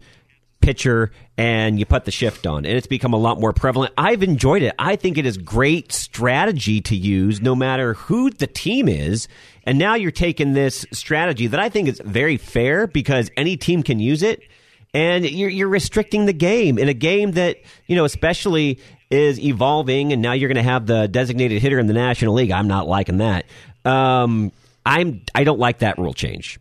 pitcher 0.59 1.11
and 1.37 1.79
you 1.79 1.85
put 1.85 2.05
the 2.05 2.11
shift 2.11 2.47
on 2.47 2.65
and 2.65 2.77
it's 2.77 2.87
become 2.87 3.13
a 3.13 3.17
lot 3.17 3.39
more 3.39 3.53
prevalent. 3.53 3.93
I've 3.97 4.23
enjoyed 4.23 4.63
it. 4.63 4.73
I 4.79 4.95
think 4.95 5.17
it 5.17 5.25
is 5.25 5.37
great 5.37 5.91
strategy 5.91 6.81
to 6.81 6.95
use 6.95 7.41
no 7.41 7.55
matter 7.55 7.93
who 7.93 8.29
the 8.29 8.47
team 8.47 8.87
is. 8.87 9.27
And 9.63 9.77
now 9.77 9.95
you're 9.95 10.11
taking 10.11 10.53
this 10.53 10.85
strategy 10.91 11.47
that 11.47 11.59
i 11.59 11.69
think 11.69 11.87
is 11.87 12.01
very 12.03 12.37
fair 12.37 12.87
because 12.87 13.29
any 13.35 13.57
team 13.57 13.83
can 13.83 13.99
use 13.99 14.23
it 14.23 14.41
and 14.93 15.29
you're, 15.29 15.49
you're 15.49 15.67
restricting 15.67 16.25
the 16.25 16.33
game 16.33 16.77
in 16.77 16.87
a 16.87 16.93
game 16.93 17.31
that 17.31 17.57
you 17.85 17.95
know 17.95 18.05
especially 18.05 18.79
is 19.09 19.39
evolving 19.39 20.13
and 20.13 20.21
now 20.21 20.31
you're 20.31 20.47
going 20.47 20.63
to 20.63 20.69
have 20.69 20.85
the 20.85 21.07
designated 21.07 21.61
hitter 21.61 21.79
in 21.79 21.87
the 21.87 21.93
national 21.93 22.33
league. 22.33 22.51
I'm 22.51 22.67
not 22.67 22.87
liking 22.87 23.17
that. 23.17 23.45
Um, 23.85 24.51
i'm 24.87 25.21
i 25.35 25.43
don't 25.43 25.59
like 25.59 25.79
that 25.79 25.99
rule 25.99 26.13
change 26.13 26.59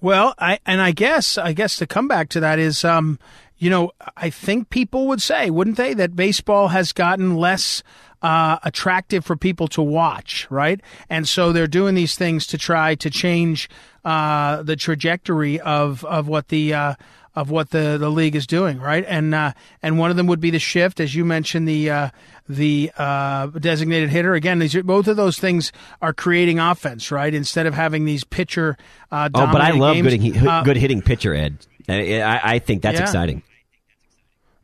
Well, 0.00 0.34
I 0.38 0.58
and 0.64 0.80
I 0.80 0.92
guess 0.92 1.36
I 1.36 1.52
guess 1.52 1.76
to 1.76 1.86
come 1.86 2.08
back 2.08 2.28
to 2.30 2.40
that 2.40 2.58
is, 2.58 2.84
um, 2.84 3.18
you 3.58 3.68
know, 3.68 3.92
I 4.16 4.30
think 4.30 4.70
people 4.70 5.08
would 5.08 5.20
say, 5.20 5.50
wouldn't 5.50 5.76
they, 5.76 5.92
that 5.94 6.16
baseball 6.16 6.68
has 6.68 6.92
gotten 6.92 7.36
less 7.36 7.82
uh, 8.22 8.58
attractive 8.62 9.24
for 9.24 9.36
people 9.36 9.68
to 9.68 9.82
watch, 9.82 10.46
right? 10.50 10.80
And 11.08 11.28
so 11.28 11.52
they're 11.52 11.66
doing 11.66 11.94
these 11.94 12.16
things 12.16 12.46
to 12.48 12.58
try 12.58 12.94
to 12.96 13.10
change 13.10 13.68
uh, 14.04 14.62
the 14.62 14.76
trajectory 14.76 15.60
of 15.60 16.04
of 16.04 16.28
what 16.28 16.48
the 16.48 16.72
uh, 16.72 16.94
of 17.34 17.50
what 17.50 17.70
the, 17.70 17.96
the 17.98 18.10
league 18.10 18.34
is 18.34 18.46
doing, 18.46 18.78
right? 18.80 19.04
And 19.06 19.34
uh, 19.34 19.52
and 19.82 19.98
one 19.98 20.10
of 20.10 20.16
them 20.16 20.26
would 20.26 20.40
be 20.40 20.50
the 20.50 20.58
shift, 20.58 21.00
as 21.00 21.14
you 21.14 21.24
mentioned, 21.24 21.68
the 21.68 21.90
uh, 21.90 22.10
the 22.48 22.90
uh, 22.98 23.46
designated 23.46 24.10
hitter. 24.10 24.34
Again, 24.34 24.58
these 24.58 24.74
are, 24.74 24.82
both 24.82 25.06
of 25.08 25.16
those 25.16 25.38
things 25.38 25.70
are 26.02 26.12
creating 26.12 26.58
offense, 26.58 27.10
right? 27.12 27.32
Instead 27.32 27.66
of 27.66 27.74
having 27.74 28.04
these 28.04 28.24
pitcher. 28.24 28.76
Uh, 29.12 29.28
oh, 29.32 29.46
but 29.52 29.60
I 29.60 29.70
love 29.70 29.94
games. 29.94 30.14
good, 30.34 30.46
Uh, 30.46 30.62
good 30.64 30.76
hitting 30.76 31.02
pitcher, 31.02 31.34
Ed. 31.34 31.58
I, 31.88 32.20
I- 32.20 32.40
I 32.54 32.58
think 32.58 32.82
that's 32.82 32.98
Yeah. 32.98 33.02
exciting. 33.04 33.42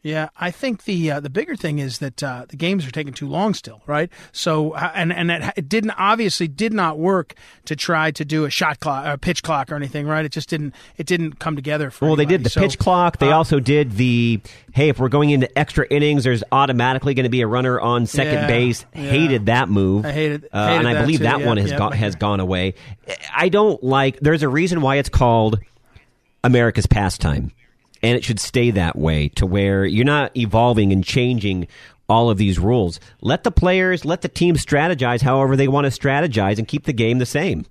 Yeah, 0.07 0.29
I 0.39 0.53
think 0.53 0.85
the 0.85 1.11
uh, 1.11 1.19
the 1.21 1.31
bigger 1.31 1.57
thing 1.57 1.81
is 1.81 1.99
that 1.99 2.23
uh, 2.23 2.47
the 2.49 2.57
games 2.57 2.87
are 2.87 2.93
taking 2.93 3.13
too 3.13 3.27
long 3.27 3.55
still, 3.55 3.83
right? 3.87 4.09
So 4.31 4.71
uh, 4.73 4.93
and 4.95 5.13
and 5.13 5.33
it, 5.33 5.53
it 5.57 5.69
didn't 5.69 5.91
obviously 5.99 6.47
did 6.47 6.73
not 6.73 6.97
work 6.97 7.35
to 7.65 7.75
try 7.75 8.13
to 8.13 8.25
do 8.25 8.45
a 8.45 8.51
shot 8.51 8.79
clock, 8.79 9.05
a 9.05 9.19
pitch 9.19 9.43
clock 9.43 9.73
or 9.73 9.75
anything, 9.75 10.07
right? 10.07 10.25
It 10.25 10.31
just 10.31 10.49
didn't 10.49 10.75
it 10.97 11.07
didn't 11.07 11.41
come 11.41 11.57
together. 11.57 11.91
For 11.91 12.07
Well, 12.07 12.15
they 12.17 12.25
did 12.25 12.45
the 12.45 12.51
So, 12.51 12.61
pitch 12.61 12.79
clock. 12.79 13.19
They 13.19 13.33
uh, 13.33 13.37
also 13.37 13.59
did 13.59 13.93
the 13.97 14.41
hey, 14.73 14.91
if 14.91 15.01
we're 15.01 15.09
going 15.09 15.31
into 15.31 15.59
extra 15.59 15.85
innings, 15.91 16.23
there's 16.23 16.45
automatically 16.53 17.15
going 17.15 17.25
to 17.25 17.31
be 17.31 17.41
a 17.41 17.47
runner 17.49 17.81
on 17.81 18.07
second 18.07 18.35
Yeah, 18.35 18.47
base. 18.47 18.85
yeah. 18.95 19.01
Hated 19.03 19.47
that 19.47 19.69
move. 19.69 20.07
I 20.07 20.13
hated- 20.13 20.49
uh, 20.53 20.69
hated 20.69 20.79
and 20.87 20.89
I 20.89 21.01
believe 21.03 21.19
too, 21.19 21.25
that 21.25 21.41
yeah, 21.41 21.47
one 21.47 21.57
has 21.57 21.73
gone 21.73 21.91
has 21.93 22.15
gone 22.27 22.39
away. 22.39 22.75
I 23.35 23.49
don't 23.49 23.83
like. 23.83 24.21
There's 24.21 24.45
a 24.45 24.49
reason 24.49 24.83
why 24.83 24.97
it's 24.97 25.09
called 25.09 25.59
America's 26.45 26.87
pastime, 26.87 27.51
and 28.07 28.17
it 28.17 28.25
should 28.25 28.41
stay 28.41 28.71
that 28.71 28.97
way. 28.97 29.29
To 29.31 29.47
where 29.47 29.85
you're 29.85 30.05
not 30.05 30.37
evolving 30.37 30.93
and 30.93 31.05
changing 31.05 31.67
all 32.09 32.31
of 32.31 32.39
these 32.39 32.59
rules. 32.59 33.01
Let 33.21 33.43
the 33.43 33.51
players, 33.51 34.05
let 34.05 34.23
the 34.23 34.29
team 34.29 34.55
strategize 34.55 35.23
however 35.23 35.57
they 35.57 35.67
want 35.69 35.93
to 35.93 36.01
strategize, 36.01 36.59
and 36.59 36.69
keep 36.69 36.85
the 36.85 36.93
game 36.93 37.19
the 37.19 37.27
same. 37.27 37.67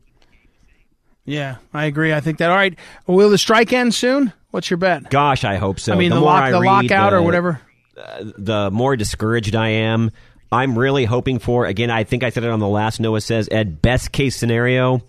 Yeah, 1.24 1.56
I 1.74 1.86
agree. 1.86 2.13
I 2.13 2.19
think 2.19 2.38
that. 2.39 2.52
All 2.52 2.56
right, 2.58 2.78
will 3.08 3.30
the 3.30 3.38
strike 3.38 3.74
end 3.74 3.95
soon? 3.95 4.32
What's 4.52 4.69
your 4.69 4.78
bet? 4.78 5.10
Gosh, 5.10 5.43
I 5.43 5.56
hope 5.56 5.80
so. 5.80 5.93
I 5.93 5.95
mean, 5.95 6.12
the, 6.12 6.17
more 6.17 6.26
lock, 6.26 6.43
I 6.43 6.52
the 6.52 6.60
read, 6.60 6.67
lockout 6.67 7.13
or 7.13 7.17
the- 7.17 7.24
whatever. 7.24 7.62
Uh, 7.98 8.24
the 8.38 8.69
more 8.71 8.95
discouraged 8.98 9.56
I 9.56 9.69
am. 9.69 10.12
I'm 10.52 10.78
really 10.78 11.06
hoping 11.06 11.39
for 11.39 11.65
again. 11.65 11.89
I 11.89 12.04
think 12.04 12.24
I 12.24 12.30
said 12.30 12.43
it 12.43 12.50
on 12.50 12.60
the 12.60 12.67
last 12.67 13.00
Noah 13.00 13.21
says 13.21 13.48
Ed. 13.52 13.82
Best 13.82 14.12
case 14.12 14.36
scenario, 14.36 15.02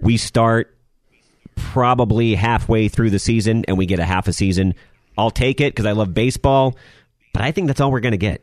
we 0.00 0.16
start 0.16 0.74
probably 1.72 2.34
halfway 2.34 2.88
through 2.88 3.10
the 3.10 3.18
season 3.18 3.64
and 3.68 3.78
we 3.78 3.86
get 3.86 3.98
a 3.98 4.04
half 4.04 4.28
a 4.28 4.32
season. 4.32 4.74
I'll 5.16 5.30
take 5.30 5.60
it 5.60 5.74
because 5.74 5.86
I 5.86 5.92
love 5.92 6.14
baseball, 6.14 6.76
but 7.32 7.42
I 7.42 7.52
think 7.52 7.66
that's 7.66 7.80
all 7.80 7.90
we're 7.90 8.00
going 8.00 8.12
to 8.12 8.18
get. 8.18 8.42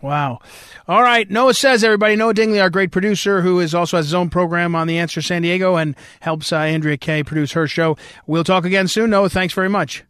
Wow. 0.00 0.40
All 0.86 1.02
right. 1.02 1.30
Noah 1.30 1.54
says, 1.54 1.82
everybody, 1.82 2.14
Noah 2.14 2.34
Dingley, 2.34 2.60
our 2.60 2.68
great 2.68 2.90
producer, 2.90 3.40
who 3.40 3.60
is 3.60 3.74
also 3.74 3.96
has 3.96 4.06
his 4.06 4.14
own 4.14 4.28
program 4.28 4.74
on 4.74 4.86
The 4.86 4.98
Answer 4.98 5.22
San 5.22 5.42
Diego 5.42 5.76
and 5.76 5.96
helps 6.20 6.52
uh, 6.52 6.56
Andrea 6.56 6.98
Kaye 6.98 7.22
produce 7.22 7.52
her 7.52 7.66
show. 7.66 7.96
We'll 8.26 8.44
talk 8.44 8.66
again 8.66 8.86
soon. 8.86 9.10
Noah, 9.10 9.30
thanks 9.30 9.54
very 9.54 9.70
much. 9.70 10.04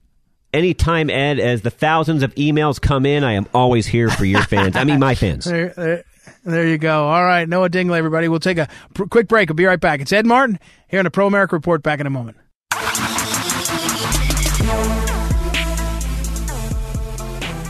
Anytime, 0.52 1.10
Ed, 1.10 1.38
as 1.38 1.62
the 1.62 1.70
thousands 1.70 2.22
of 2.22 2.34
emails 2.34 2.80
come 2.80 3.06
in, 3.06 3.22
I 3.24 3.32
am 3.32 3.46
always 3.54 3.86
here 3.86 4.08
for 4.08 4.24
your 4.24 4.42
fans. 4.42 4.76
I 4.76 4.84
mean, 4.84 5.00
my 5.00 5.14
fans. 5.14 5.44
There, 5.44 5.72
there, 5.76 6.04
there 6.44 6.66
you 6.66 6.78
go. 6.78 7.04
All 7.06 7.24
right. 7.24 7.48
Noah 7.48 7.68
Dingley, 7.68 7.98
everybody. 7.98 8.28
We'll 8.28 8.40
take 8.40 8.58
a 8.58 8.68
pr- 8.94 9.04
quick 9.04 9.28
break. 9.28 9.48
We'll 9.48 9.56
be 9.56 9.64
right 9.64 9.80
back. 9.80 10.00
It's 10.00 10.12
Ed 10.12 10.26
Martin 10.26 10.58
here 10.88 11.00
on 11.00 11.04
the 11.04 11.10
Pro 11.10 11.26
America 11.26 11.54
Report. 11.56 11.82
Back 11.82 12.00
in 12.00 12.06
a 12.06 12.10
moment. 12.10 12.36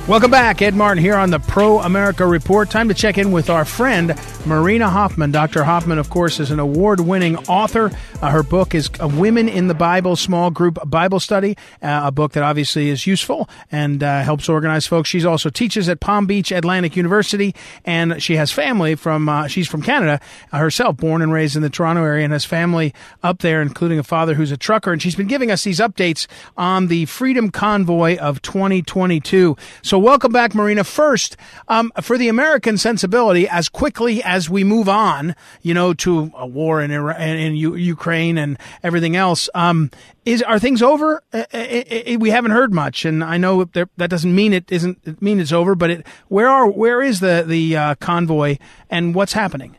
Welcome 0.06 0.30
back. 0.30 0.60
Ed 0.60 0.74
Martin 0.74 1.02
here 1.02 1.14
on 1.14 1.30
the 1.30 1.38
Pro 1.38 1.78
America 1.78 2.26
Report. 2.26 2.68
Time 2.68 2.88
to 2.88 2.94
check 2.94 3.16
in 3.16 3.32
with 3.32 3.48
our 3.48 3.64
friend, 3.64 4.14
Marina 4.44 4.84
Hofman. 4.84 5.32
Dr. 5.32 5.62
Hofman, 5.62 5.96
of 5.96 6.10
course, 6.10 6.38
is 6.40 6.50
an 6.50 6.60
award 6.60 7.00
winning 7.00 7.38
author. 7.48 7.90
Uh, 8.20 8.28
her 8.28 8.42
book 8.42 8.74
is 8.74 8.90
uh, 9.00 9.08
Women 9.08 9.48
in 9.48 9.68
the 9.68 9.74
Bible 9.74 10.14
Small 10.14 10.50
Group 10.50 10.78
Bible 10.84 11.20
Study, 11.20 11.56
uh, 11.82 12.02
a 12.04 12.12
book 12.12 12.32
that 12.32 12.42
obviously 12.42 12.90
is 12.90 13.06
useful 13.06 13.48
and 13.72 14.02
uh, 14.02 14.22
helps 14.22 14.46
organize 14.46 14.86
folks. 14.86 15.08
She's 15.08 15.24
also 15.24 15.48
teaches 15.48 15.88
at 15.88 16.00
Palm 16.00 16.26
Beach 16.26 16.52
Atlantic 16.52 16.96
University, 16.96 17.54
and 17.86 18.22
she 18.22 18.36
has 18.36 18.52
family 18.52 18.96
from, 18.96 19.30
uh, 19.30 19.46
she's 19.46 19.68
from 19.68 19.80
Canada 19.80 20.20
uh, 20.52 20.58
herself, 20.58 20.98
born 20.98 21.22
and 21.22 21.32
raised 21.32 21.56
in 21.56 21.62
the 21.62 21.70
Toronto 21.70 22.04
area, 22.04 22.24
and 22.24 22.32
has 22.34 22.44
family 22.44 22.92
up 23.22 23.38
there, 23.38 23.62
including 23.62 23.98
a 23.98 24.04
father 24.04 24.34
who's 24.34 24.52
a 24.52 24.58
trucker. 24.58 24.92
And 24.92 25.00
she's 25.00 25.16
been 25.16 25.28
giving 25.28 25.50
us 25.50 25.64
these 25.64 25.80
updates 25.80 26.26
on 26.58 26.88
the 26.88 27.06
Freedom 27.06 27.50
Convoy 27.50 28.18
of 28.18 28.42
2022. 28.42 29.56
So, 29.80 29.93
welcome 29.98 30.32
back, 30.32 30.54
Marina. 30.54 30.84
First, 30.84 31.36
um, 31.68 31.92
for 32.00 32.16
the 32.18 32.28
American 32.28 32.78
sensibility, 32.78 33.48
as 33.48 33.68
quickly 33.68 34.22
as 34.22 34.48
we 34.48 34.64
move 34.64 34.88
on, 34.88 35.34
you 35.62 35.74
know, 35.74 35.94
to 35.94 36.32
a 36.36 36.46
war 36.46 36.80
in 36.80 36.90
Iran, 36.90 37.20
in 37.20 37.54
U- 37.54 37.74
Ukraine 37.74 38.38
and 38.38 38.58
everything 38.82 39.16
else, 39.16 39.48
um, 39.54 39.90
is 40.24 40.42
are 40.42 40.58
things 40.58 40.82
over? 40.82 41.22
Uh, 41.32 41.44
uh, 41.52 41.56
uh, 41.56 42.18
we 42.18 42.30
haven't 42.30 42.52
heard 42.52 42.72
much, 42.72 43.04
and 43.04 43.22
I 43.22 43.36
know 43.36 43.64
there, 43.64 43.88
that 43.96 44.10
doesn't 44.10 44.34
mean 44.34 44.52
it 44.52 44.70
isn't 44.70 45.20
mean 45.22 45.40
it's 45.40 45.52
over. 45.52 45.74
But 45.74 45.90
it, 45.90 46.06
where 46.28 46.48
are 46.48 46.68
where 46.68 47.02
is 47.02 47.20
the 47.20 47.44
the 47.46 47.76
uh, 47.76 47.94
convoy, 47.96 48.58
and 48.90 49.14
what's 49.14 49.32
happening? 49.34 49.76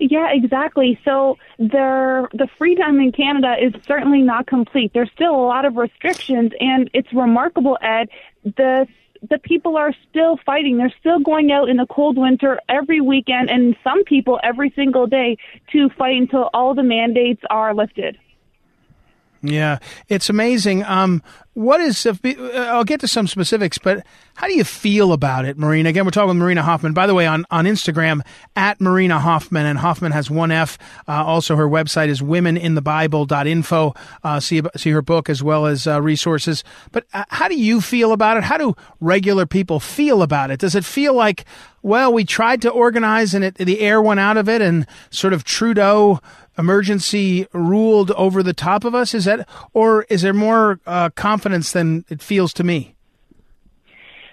Yeah, 0.00 0.28
exactly. 0.32 0.98
So 1.04 1.36
the 1.58 2.26
the 2.32 2.48
freedom 2.56 3.00
in 3.00 3.12
Canada 3.12 3.54
is 3.60 3.74
certainly 3.86 4.22
not 4.22 4.46
complete. 4.46 4.92
There's 4.94 5.10
still 5.14 5.34
a 5.34 5.46
lot 5.46 5.66
of 5.66 5.76
restrictions, 5.76 6.52
and 6.58 6.90
it's 6.94 7.12
remarkable, 7.12 7.76
Ed. 7.82 8.08
The 8.42 8.86
the 9.28 9.38
people 9.38 9.76
are 9.76 9.92
still 10.08 10.38
fighting. 10.46 10.78
They're 10.78 10.94
still 10.98 11.18
going 11.18 11.52
out 11.52 11.68
in 11.68 11.76
the 11.76 11.86
cold 11.86 12.16
winter 12.16 12.58
every 12.70 13.02
weekend, 13.02 13.50
and 13.50 13.76
some 13.84 14.02
people 14.04 14.40
every 14.42 14.72
single 14.74 15.06
day 15.06 15.36
to 15.72 15.90
fight 15.90 16.16
until 16.16 16.48
all 16.54 16.74
the 16.74 16.82
mandates 16.82 17.42
are 17.50 17.74
lifted. 17.74 18.16
Yeah, 19.42 19.78
it's 20.08 20.28
amazing. 20.28 20.84
Um, 20.84 21.22
what 21.54 21.80
is? 21.80 22.06
I'll 22.06 22.84
get 22.84 23.00
to 23.00 23.08
some 23.08 23.26
specifics, 23.26 23.78
but 23.78 24.04
how 24.34 24.46
do 24.46 24.54
you 24.54 24.64
feel 24.64 25.12
about 25.12 25.46
it, 25.46 25.58
Marina? 25.58 25.88
Again, 25.88 26.04
we're 26.04 26.10
talking 26.10 26.28
with 26.28 26.36
Marina 26.36 26.62
Hofman. 26.62 26.94
By 26.94 27.06
the 27.06 27.14
way, 27.14 27.26
on 27.26 27.46
on 27.50 27.64
Instagram 27.64 28.20
at 28.54 28.80
Marina 28.80 29.18
Hofman, 29.18 29.64
and 29.64 29.78
Hofman 29.78 30.12
has 30.12 30.30
one 30.30 30.50
F. 30.50 30.78
Uh, 31.08 31.24
also, 31.24 31.56
her 31.56 31.66
website 31.66 32.08
is 32.08 32.20
womeninthebible.info. 32.20 33.94
Uh, 34.22 34.40
see 34.40 34.62
see 34.76 34.90
her 34.90 35.02
book 35.02 35.30
as 35.30 35.42
well 35.42 35.66
as 35.66 35.86
uh, 35.86 36.00
resources. 36.02 36.62
But 36.92 37.06
uh, 37.14 37.24
how 37.28 37.48
do 37.48 37.58
you 37.58 37.80
feel 37.80 38.12
about 38.12 38.36
it? 38.36 38.44
How 38.44 38.58
do 38.58 38.76
regular 39.00 39.46
people 39.46 39.80
feel 39.80 40.22
about 40.22 40.50
it? 40.50 40.60
Does 40.60 40.74
it 40.74 40.84
feel 40.84 41.14
like 41.14 41.46
well, 41.82 42.12
we 42.12 42.24
tried 42.24 42.60
to 42.62 42.70
organize 42.70 43.34
and 43.34 43.42
it, 43.42 43.54
the 43.54 43.80
air 43.80 44.02
went 44.02 44.20
out 44.20 44.36
of 44.36 44.48
it, 44.48 44.60
and 44.60 44.86
sort 45.10 45.32
of 45.32 45.44
Trudeau 45.44 46.20
emergency 46.60 47.46
ruled 47.52 48.12
over 48.12 48.42
the 48.42 48.52
top 48.54 48.84
of 48.84 48.94
us? 48.94 49.14
Is 49.14 49.24
that, 49.24 49.48
or 49.72 50.04
is 50.04 50.22
there 50.22 50.32
more 50.32 50.78
uh, 50.86 51.10
confidence 51.10 51.72
than 51.72 52.04
it 52.08 52.22
feels 52.22 52.52
to 52.54 52.62
me? 52.62 52.94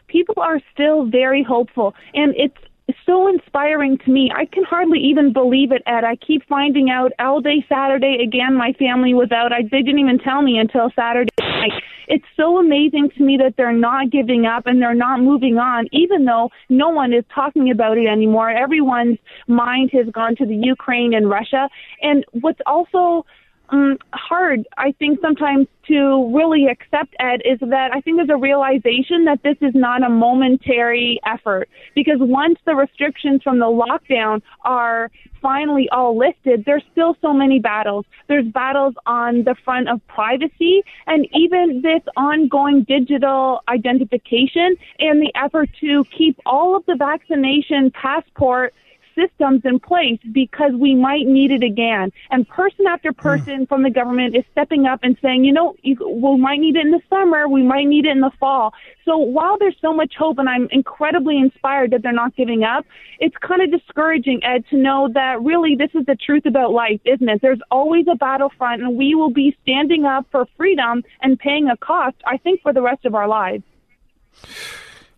people 0.08 0.36
are 0.42 0.60
still 0.74 1.06
very 1.06 1.44
hopeful 1.44 1.94
and 2.14 2.34
it's 2.36 2.58
so 3.06 3.28
inspiring 3.28 3.98
to 4.00 4.12
me. 4.12 4.32
I 4.34 4.46
can 4.46 4.64
hardly 4.64 5.00
even 5.00 5.34
believe 5.34 5.72
it, 5.72 5.82
Ed. 5.86 6.04
I 6.04 6.16
keep 6.16 6.48
finding 6.48 6.90
out 6.90 7.12
all 7.20 7.42
day 7.42 7.66
Saturday 7.68 8.20
again 8.24 8.56
my 8.56 8.74
family 8.74 9.14
was 9.14 9.32
out. 9.32 9.52
I 9.52 9.64
they 9.64 9.82
didn't 9.82 10.00
even 10.00 10.20
tell 10.20 10.42
me 10.42 10.58
until 10.58 10.92
Saturday 10.96 11.30
night. 11.40 11.72
It's 12.08 12.26
so 12.38 12.58
amazing 12.58 13.10
to 13.18 13.24
me 13.24 13.38
that 13.38 13.56
they're 13.58 13.74
not 13.74 14.10
giving 14.12 14.46
up 14.46 14.66
and 14.66 14.82
they're 14.82 14.94
not 14.94 15.20
moving 15.20 15.58
on, 15.58 15.88
even 15.92 16.24
though 16.24 16.50
no 16.70 16.90
one 16.90 17.12
is 17.12 17.26
talking 17.34 17.70
about 17.70 17.98
it 17.98 18.08
anymore. 18.08 18.50
Everyone's 18.50 19.18
mind 19.48 19.90
has 19.92 20.08
gone 20.14 20.36
to 20.38 20.46
the 20.46 20.56
Ukraine 20.56 21.14
and 21.14 21.30
Russia. 21.30 21.70
And 22.02 22.24
what's 22.32 22.62
also 22.66 23.26
um, 23.70 23.98
hard, 24.14 24.66
I 24.78 24.94
think, 24.94 25.20
sometimes 25.22 25.68
to 25.88 26.32
really 26.34 26.68
accept, 26.68 27.16
Ed, 27.20 27.42
is 27.46 27.60
that 27.62 27.92
I 27.94 28.02
think 28.02 28.18
there's 28.18 28.30
a 28.30 28.38
realization 28.38 29.26
that 29.26 29.42
this 29.44 29.58
is 29.62 29.74
not 29.74 30.04
a 30.04 30.10
momentary 30.10 31.20
effort. 31.26 31.70
Because 31.96 32.18
once 32.20 32.60
the 32.66 32.76
restrictions 32.76 33.42
from 33.44 33.60
the 33.60 33.66
lockdown 33.66 34.42
are 34.64 35.12
finally 35.42 35.88
all 35.90 36.18
lifted, 36.18 36.66
there's 36.66 36.84
still 36.92 37.16
so 37.22 37.34
many 37.34 37.60
battles. 37.60 38.06
There's 38.28 38.46
battles 38.46 38.96
on 39.06 39.44
the 39.44 39.56
front 39.64 39.90
of 39.90 40.06
privacy 40.08 40.84
and 41.06 41.28
even 41.34 41.82
this 41.82 42.02
ongoing 42.16 42.84
digital 42.84 43.62
identification 43.68 44.76
and 45.00 45.22
the 45.22 45.32
effort 45.36 45.70
to 45.82 46.04
keep 46.18 46.40
all 46.46 46.76
of 46.76 46.86
the 46.86 46.96
vaccination 46.96 47.92
passport 47.92 48.74
systems 49.18 49.62
in 49.66 49.80
place 49.80 50.20
because 50.32 50.72
we 50.80 50.94
might 50.96 51.26
need 51.26 51.52
it 51.52 51.64
again. 51.64 52.12
And 52.30 52.48
person 52.48 52.86
after 52.88 53.10
hmm. 53.10 53.22
person 53.22 53.66
mm. 53.66 53.70
from 53.70 53.84
the 53.84 53.90
government 53.90 54.36
is 54.36 54.44
stepping 54.52 54.86
up 54.86 55.00
and 55.04 55.18
saying, 55.22 55.44
you 55.44 55.52
know, 55.52 55.76
you, 55.82 55.98
we 56.08 56.38
might 56.38 56.60
need 56.60 56.76
it 56.76 56.86
in 56.86 56.92
the 56.92 57.02
summer, 57.10 57.48
we 57.48 57.64
might 57.64 57.88
need 57.88 58.06
it 58.06 58.12
in 58.12 58.22
the 58.22 58.32
fall. 58.40 58.74
So 59.06 59.18
while 59.18 59.58
there's 59.58 59.76
so 59.82 59.94
much 59.94 60.14
hope 60.18 60.38
and 60.38 60.50
I'm 60.50 60.68
incredibly 60.72 61.38
inspired 61.38 61.92
that 61.92 62.04
they're 62.04 62.12
not 62.12 62.36
giving 62.36 62.64
up, 62.64 62.86
it's 63.20 63.36
kind 63.38 63.62
of 63.62 63.72
discouraging, 63.72 64.44
Ed, 64.44 64.66
to 64.70 64.78
know 64.78 65.10
that 65.14 65.42
really 65.42 65.76
this 65.76 65.92
is 65.94 66.06
the 66.06 66.16
truth 66.16 66.46
about 66.46 66.72
life, 66.72 67.00
isn't 67.06 67.28
it? 67.28 67.42
There's 67.42 67.62
always 67.72 68.06
a 68.12 68.16
battlefront 68.16 68.82
and 68.82 68.98
we 68.98 69.16
will 69.16 69.32
be 69.32 69.58
standing 69.64 70.06
up 70.06 70.26
for 70.32 70.46
freedom 70.58 71.04
and 71.22 71.40
paying 71.40 71.70
a 71.70 71.78
cost, 71.78 72.18
I 72.26 72.38
think, 72.38 72.62
for 72.62 72.74
the 72.74 72.82
rest 72.82 73.06
of 73.06 73.16
our 73.16 73.28
lives. 73.28 73.64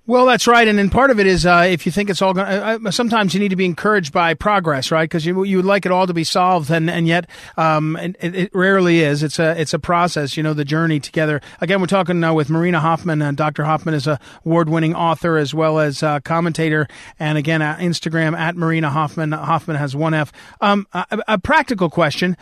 Well, 0.09 0.25
that's 0.25 0.47
right, 0.47 0.67
and 0.67 0.79
then 0.79 0.89
part 0.89 1.11
of 1.11 1.19
it 1.19 1.27
is 1.27 1.45
uh, 1.45 1.67
if 1.69 1.85
you 1.85 1.91
think 1.91 2.09
it's 2.09 2.19
all 2.19 2.33
going. 2.33 2.47
Uh, 2.47 2.79
uh, 2.83 2.89
sometimes 2.89 3.35
you 3.35 3.39
need 3.39 3.49
to 3.49 3.55
be 3.55 3.65
encouraged 3.65 4.11
by 4.11 4.33
progress, 4.33 4.89
right? 4.89 5.07
Because 5.07 5.23
you 5.23 5.43
you 5.43 5.57
would 5.57 5.67
like 5.67 5.85
it 5.85 5.91
all 5.91 6.07
to 6.07 6.15
be 6.15 6.23
solved, 6.23 6.71
and 6.71 6.89
and 6.89 7.05
yet 7.05 7.29
um, 7.57 7.95
it, 7.95 8.15
it, 8.19 8.49
rarely 8.51 9.01
is. 9.01 9.21
It's 9.21 9.37
a 9.37 9.51
it's 9.61 9.75
a 9.75 9.77
process, 9.77 10.35
you 10.35 10.41
know, 10.41 10.55
the 10.55 10.65
journey 10.65 10.99
together. 10.99 11.41
Again, 11.61 11.79
we're 11.79 11.85
talking 11.85 12.19
now 12.19 12.33
with 12.33 12.49
Marina 12.49 12.79
Hofman. 12.79 13.23
and 13.23 13.37
Dr. 13.37 13.61
Hofman 13.61 13.93
is 13.93 14.07
a 14.07 14.19
award 14.43 14.67
winning 14.67 14.95
author 14.95 15.37
as 15.37 15.53
well 15.53 15.77
as 15.77 16.03
commentator, 16.23 16.87
and 17.19 17.37
again, 17.37 17.61
uh, 17.61 17.75
Instagram 17.75 18.35
at 18.35 18.55
Marina 18.55 18.89
Hofman. 18.89 19.39
Hofman 19.45 19.77
has 19.77 19.95
one 19.95 20.15
F. 20.15 20.31
Um, 20.59 20.87
a, 20.91 21.19
a 21.27 21.37
practical 21.37 21.91
question: 21.91 22.35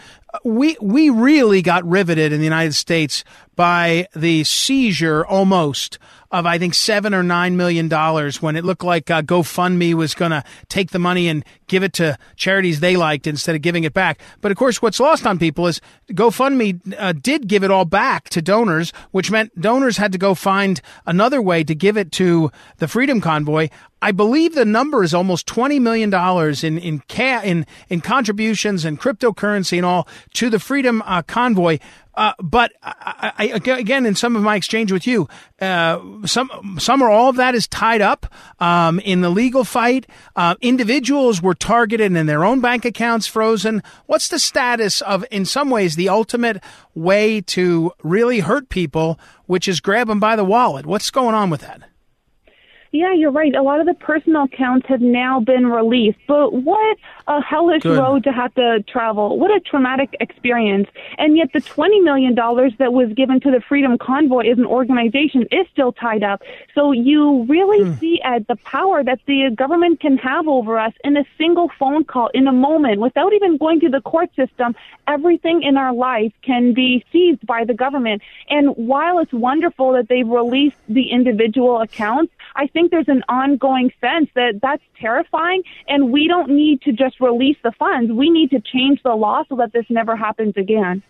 we 0.43 0.77
we 0.81 1.09
really 1.09 1.61
got 1.61 1.85
riveted 1.85 2.31
in 2.31 2.39
the 2.39 2.45
United 2.45 2.73
States 2.73 3.23
by 3.55 4.07
the 4.15 4.43
seizure 4.43 5.25
almost 5.25 5.99
of 6.31 6.45
I 6.45 6.57
think 6.57 6.73
seven 6.73 7.13
or 7.13 7.23
nine 7.23 7.55
million 7.57 7.87
dollars 7.87 8.41
when 8.41 8.55
it 8.55 8.65
looked 8.65 8.83
like 8.83 9.09
uh, 9.09 9.21
GoFundMe 9.21 9.93
was 9.93 10.13
going 10.13 10.31
to 10.31 10.43
take 10.69 10.91
the 10.91 10.99
money 10.99 11.27
and 11.27 11.45
give 11.67 11.83
it 11.83 11.93
to 11.93 12.17
charities 12.35 12.79
they 12.79 12.97
liked 12.97 13.27
instead 13.27 13.55
of 13.55 13.61
giving 13.61 13.83
it 13.83 13.93
back. 13.93 14.19
But 14.41 14.51
of 14.51 14.57
course, 14.57 14.81
what's 14.81 14.99
lost 14.99 15.25
on 15.25 15.37
people 15.39 15.67
is 15.67 15.81
GoFundMe 16.11 16.95
uh, 16.97 17.13
did 17.13 17.47
give 17.47 17.63
it 17.63 17.71
all 17.71 17.85
back 17.85 18.29
to 18.29 18.41
donors, 18.41 18.91
which 19.11 19.31
meant 19.31 19.59
donors 19.59 19.97
had 19.97 20.11
to 20.11 20.17
go 20.17 20.33
find 20.33 20.81
another 21.05 21.41
way 21.41 21.63
to 21.63 21.75
give 21.75 21.97
it 21.97 22.11
to 22.13 22.51
the 22.77 22.87
Freedom 22.87 23.21
Convoy. 23.21 23.69
I 24.01 24.11
believe 24.11 24.53
the 24.53 24.65
number 24.65 25.03
is 25.03 25.13
almost 25.13 25.47
twenty 25.47 25.79
million 25.79 26.09
dollars 26.09 26.63
in 26.63 26.77
in, 26.77 27.01
ca- 27.09 27.41
in 27.43 27.65
in 27.89 28.01
contributions 28.01 28.85
and 28.85 28.99
cryptocurrency 28.99 29.77
and 29.77 29.85
all 29.85 30.07
to 30.33 30.49
the 30.49 30.59
Freedom 30.59 31.01
uh, 31.05 31.23
Convoy. 31.23 31.79
Uh, 32.17 32.33
but 32.41 32.73
I, 32.81 33.31
I, 33.37 33.73
again, 33.77 34.07
in 34.07 34.15
some 34.15 34.35
of 34.35 34.41
my 34.41 34.55
exchange 34.55 34.91
with 34.91 35.05
you, 35.05 35.29
uh, 35.61 36.01
some 36.25 36.77
some 36.79 37.03
or 37.03 37.09
all 37.09 37.29
of 37.29 37.35
that 37.35 37.53
is 37.53 37.67
tied 37.67 38.01
up 38.01 38.25
um, 38.59 38.99
in 39.01 39.21
the 39.21 39.29
legal 39.29 39.63
fight. 39.63 40.07
Uh, 40.35 40.55
individuals 40.59 41.43
were 41.43 41.53
targeted 41.53 42.11
and 42.11 42.27
their 42.27 42.43
own 42.43 42.59
bank 42.59 42.85
accounts 42.85 43.27
frozen. 43.27 43.83
What's 44.07 44.29
the 44.29 44.39
status 44.39 45.01
of, 45.01 45.25
in 45.29 45.45
some 45.45 45.69
ways, 45.69 45.95
the 45.95 46.09
ultimate 46.09 46.63
way 46.95 47.39
to 47.41 47.91
really 48.01 48.39
hurt 48.39 48.69
people, 48.69 49.19
which 49.45 49.67
is 49.67 49.79
grab 49.79 50.07
them 50.07 50.19
by 50.19 50.35
the 50.35 50.43
wallet? 50.43 50.87
What's 50.87 51.11
going 51.11 51.35
on 51.35 51.51
with 51.51 51.61
that? 51.61 51.83
Yeah, 52.91 53.13
you're 53.13 53.31
right. 53.31 53.53
A 53.53 53.61
lot 53.61 53.79
of 53.79 53.85
the 53.85 53.93
personal 53.93 54.43
accounts 54.43 54.87
have 54.87 55.01
now 55.01 55.39
been 55.39 55.67
released, 55.67 56.19
but 56.27 56.53
what 56.53 56.97
a 57.27 57.41
hellish 57.41 57.83
Good. 57.83 57.97
road 57.97 58.23
to 58.23 58.31
have 58.31 58.53
to 58.55 58.83
travel. 58.87 59.37
What 59.37 59.51
a 59.51 59.59
traumatic 59.59 60.15
experience. 60.19 60.87
And 61.17 61.35
yet 61.35 61.49
the 61.53 61.59
$20 61.59 62.03
million 62.03 62.35
that 62.35 62.93
was 62.93 63.11
given 63.13 63.39
to 63.41 63.51
the 63.51 63.61
Freedom 63.67 63.97
Convoy 63.97 64.49
as 64.49 64.57
an 64.57 64.65
organization 64.65 65.43
is 65.51 65.67
still 65.71 65.91
tied 65.91 66.23
up. 66.23 66.41
So 66.73 66.91
you 66.91 67.43
really 67.43 67.83
hmm. 67.83 67.99
see, 67.99 68.21
Ed, 68.23 68.45
the 68.47 68.55
power 68.55 69.03
that 69.03 69.19
the 69.27 69.51
government 69.55 69.99
can 69.99 70.17
have 70.17 70.47
over 70.47 70.79
us 70.79 70.93
in 71.03 71.17
a 71.17 71.25
single 71.37 71.69
phone 71.77 72.05
call 72.05 72.29
in 72.33 72.47
a 72.47 72.53
moment 72.53 73.01
without 73.01 73.33
even 73.33 73.57
going 73.57 73.81
to 73.81 73.89
the 73.89 74.01
court 74.01 74.29
system. 74.35 74.75
Everything 75.07 75.63
in 75.63 75.75
our 75.77 75.93
life 75.93 76.31
can 76.41 76.73
be 76.73 77.03
seized 77.11 77.45
by 77.45 77.65
the 77.65 77.73
government. 77.73 78.21
And 78.49 78.69
while 78.75 79.19
it's 79.19 79.33
wonderful 79.33 79.93
that 79.93 80.07
they've 80.07 80.27
released 80.27 80.77
the 80.87 81.11
individual 81.11 81.81
accounts, 81.81 82.33
I 82.55 82.67
think 82.77 82.91
there's 82.91 83.07
an 83.07 83.23
ongoing 83.27 83.91
sense 83.99 84.29
that 84.35 84.59
that's 84.61 84.83
terrifying 85.01 85.63
and 85.87 86.11
we 86.11 86.27
don't 86.27 86.49
need 86.49 86.79
to 86.83 86.91
just 86.91 87.19
release 87.19 87.57
the 87.63 87.71
funds. 87.71 88.11
We 88.11 88.29
need 88.29 88.51
to 88.51 88.61
change 88.61 89.01
the 89.01 89.15
law 89.15 89.43
so 89.49 89.55
that 89.55 89.73
this 89.73 89.85
never 89.89 90.15
happens 90.15 90.53
again. 90.57 91.01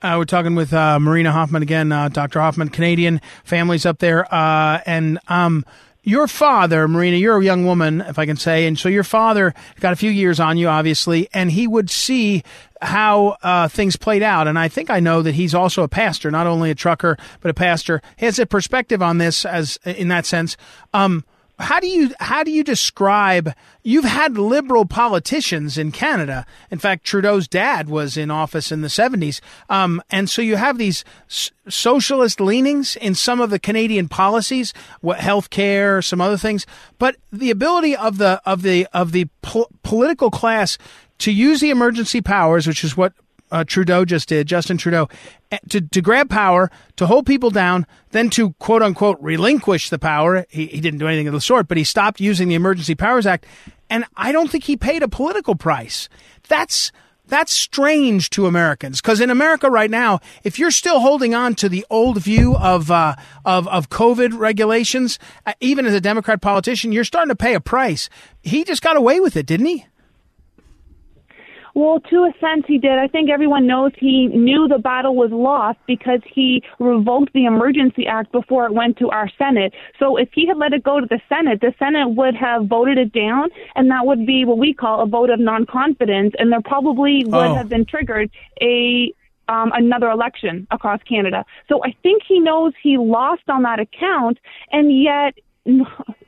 Uh, 0.00 0.14
we're 0.16 0.24
talking 0.24 0.54
with 0.54 0.72
uh, 0.72 0.98
Marina 0.98 1.30
Hofman 1.30 1.60
again, 1.60 1.92
uh, 1.92 2.08
Dr. 2.08 2.38
Hofman, 2.38 2.72
Canadian 2.72 3.20
families 3.44 3.84
up 3.84 3.98
there. 3.98 4.32
Uh, 4.34 4.80
and 4.86 5.18
um, 5.28 5.62
your 6.04 6.28
father, 6.28 6.86
Marina, 6.86 7.16
you're 7.16 7.38
a 7.38 7.44
young 7.44 7.64
woman, 7.64 8.02
if 8.02 8.18
I 8.18 8.26
can 8.26 8.36
say. 8.36 8.66
And 8.66 8.78
so 8.78 8.88
your 8.88 9.04
father 9.04 9.54
got 9.80 9.92
a 9.92 9.96
few 9.96 10.10
years 10.10 10.38
on 10.38 10.58
you, 10.58 10.68
obviously, 10.68 11.28
and 11.32 11.50
he 11.50 11.66
would 11.66 11.90
see 11.90 12.42
how 12.80 13.38
uh, 13.42 13.68
things 13.68 13.96
played 13.96 14.22
out. 14.22 14.46
And 14.46 14.58
I 14.58 14.68
think 14.68 14.90
I 14.90 15.00
know 15.00 15.22
that 15.22 15.34
he's 15.34 15.54
also 15.54 15.82
a 15.82 15.88
pastor, 15.88 16.30
not 16.30 16.46
only 16.46 16.70
a 16.70 16.74
trucker, 16.74 17.16
but 17.40 17.50
a 17.50 17.54
pastor. 17.54 18.02
He 18.16 18.26
has 18.26 18.38
a 18.38 18.46
perspective 18.46 19.02
on 19.02 19.18
this 19.18 19.46
as 19.46 19.78
in 19.84 20.08
that 20.08 20.26
sense. 20.26 20.58
Um, 20.92 21.24
how 21.64 21.80
do 21.80 21.86
you 21.86 22.12
how 22.20 22.42
do 22.42 22.50
you 22.50 22.62
describe 22.62 23.52
you've 23.82 24.04
had 24.04 24.38
liberal 24.38 24.84
politicians 24.84 25.76
in 25.76 25.90
Canada. 25.92 26.46
In 26.70 26.78
fact 26.78 27.04
Trudeau's 27.04 27.48
dad 27.48 27.88
was 27.88 28.16
in 28.16 28.30
office 28.30 28.70
in 28.70 28.82
the 28.82 28.88
70s 28.88 29.40
um, 29.68 30.02
and 30.10 30.28
so 30.28 30.42
you 30.42 30.56
have 30.56 30.78
these 30.78 31.04
s- 31.28 31.50
socialist 31.68 32.40
leanings 32.40 32.96
in 32.96 33.14
some 33.14 33.40
of 33.40 33.50
the 33.50 33.58
Canadian 33.58 34.08
policies 34.08 34.72
what 35.00 35.18
healthcare 35.18 36.04
some 36.04 36.20
other 36.20 36.36
things. 36.36 36.66
But 36.98 37.16
the 37.32 37.50
ability 37.50 37.96
of 37.96 38.18
the 38.18 38.40
of 38.44 38.62
the 38.62 38.86
of 38.92 39.12
the 39.12 39.26
po- 39.42 39.68
political 39.82 40.30
class 40.30 40.78
to 41.18 41.32
use 41.32 41.60
the 41.60 41.70
emergency 41.70 42.20
powers 42.20 42.66
which 42.66 42.84
is 42.84 42.96
what 42.96 43.12
uh, 43.54 43.62
Trudeau 43.62 44.04
just 44.04 44.28
did, 44.28 44.48
Justin 44.48 44.76
Trudeau, 44.76 45.08
eh, 45.52 45.58
to, 45.68 45.80
to 45.80 46.02
grab 46.02 46.28
power, 46.28 46.72
to 46.96 47.06
hold 47.06 47.24
people 47.24 47.50
down, 47.50 47.86
then 48.10 48.28
to 48.30 48.50
quote 48.54 48.82
unquote 48.82 49.16
relinquish 49.20 49.90
the 49.90 49.98
power. 49.98 50.44
He, 50.50 50.66
he 50.66 50.80
didn't 50.80 50.98
do 50.98 51.06
anything 51.06 51.28
of 51.28 51.34
the 51.34 51.40
sort, 51.40 51.68
but 51.68 51.76
he 51.76 51.84
stopped 51.84 52.20
using 52.20 52.48
the 52.48 52.56
Emergency 52.56 52.96
Powers 52.96 53.26
Act. 53.26 53.46
And 53.88 54.06
I 54.16 54.32
don't 54.32 54.50
think 54.50 54.64
he 54.64 54.76
paid 54.76 55.04
a 55.04 55.08
political 55.08 55.54
price. 55.54 56.08
That's 56.48 56.90
that's 57.26 57.52
strange 57.52 58.28
to 58.30 58.46
Americans 58.46 59.00
because 59.00 59.20
in 59.20 59.30
America 59.30 59.70
right 59.70 59.90
now, 59.90 60.18
if 60.42 60.58
you're 60.58 60.72
still 60.72 61.00
holding 61.00 61.32
on 61.34 61.54
to 61.54 61.68
the 61.68 61.86
old 61.88 62.18
view 62.20 62.56
of 62.56 62.90
uh, 62.90 63.14
of 63.44 63.68
of 63.68 63.88
COVID 63.88 64.36
regulations, 64.36 65.20
uh, 65.46 65.52
even 65.60 65.86
as 65.86 65.94
a 65.94 66.00
Democrat 66.00 66.42
politician, 66.42 66.90
you're 66.90 67.04
starting 67.04 67.30
to 67.30 67.36
pay 67.36 67.54
a 67.54 67.60
price. 67.60 68.10
He 68.42 68.64
just 68.64 68.82
got 68.82 68.96
away 68.96 69.20
with 69.20 69.36
it, 69.36 69.46
didn't 69.46 69.66
he? 69.66 69.86
Well, 71.74 71.98
to 72.10 72.16
a 72.24 72.32
sense, 72.40 72.64
he 72.68 72.78
did. 72.78 72.98
I 72.98 73.08
think 73.08 73.30
everyone 73.30 73.66
knows 73.66 73.90
he 73.98 74.28
knew 74.28 74.68
the 74.68 74.78
battle 74.78 75.16
was 75.16 75.32
lost 75.32 75.78
because 75.88 76.20
he 76.24 76.62
revoked 76.78 77.32
the 77.32 77.46
Emergency 77.46 78.06
Act 78.06 78.30
before 78.30 78.66
it 78.66 78.72
went 78.72 78.96
to 78.98 79.10
our 79.10 79.28
Senate. 79.36 79.74
So 79.98 80.16
if 80.16 80.28
he 80.32 80.46
had 80.46 80.56
let 80.56 80.72
it 80.72 80.84
go 80.84 81.00
to 81.00 81.06
the 81.06 81.20
Senate, 81.28 81.60
the 81.60 81.74
Senate 81.78 82.10
would 82.10 82.36
have 82.36 82.66
voted 82.66 82.96
it 82.96 83.12
down, 83.12 83.48
and 83.74 83.90
that 83.90 84.06
would 84.06 84.24
be 84.24 84.44
what 84.44 84.58
we 84.58 84.72
call 84.72 85.02
a 85.02 85.06
vote 85.06 85.30
of 85.30 85.40
non 85.40 85.66
confidence, 85.66 86.32
and 86.38 86.52
there 86.52 86.62
probably 86.62 87.24
would 87.26 87.34
oh. 87.34 87.54
have 87.54 87.68
been 87.68 87.84
triggered 87.84 88.30
a 88.62 89.12
um, 89.48 89.72
another 89.74 90.10
election 90.10 90.66
across 90.70 91.02
Canada. 91.02 91.44
So 91.68 91.84
I 91.84 91.94
think 92.02 92.22
he 92.26 92.40
knows 92.40 92.72
he 92.82 92.96
lost 92.96 93.42
on 93.48 93.62
that 93.64 93.80
account, 93.80 94.38
and 94.70 95.02
yet 95.02 95.34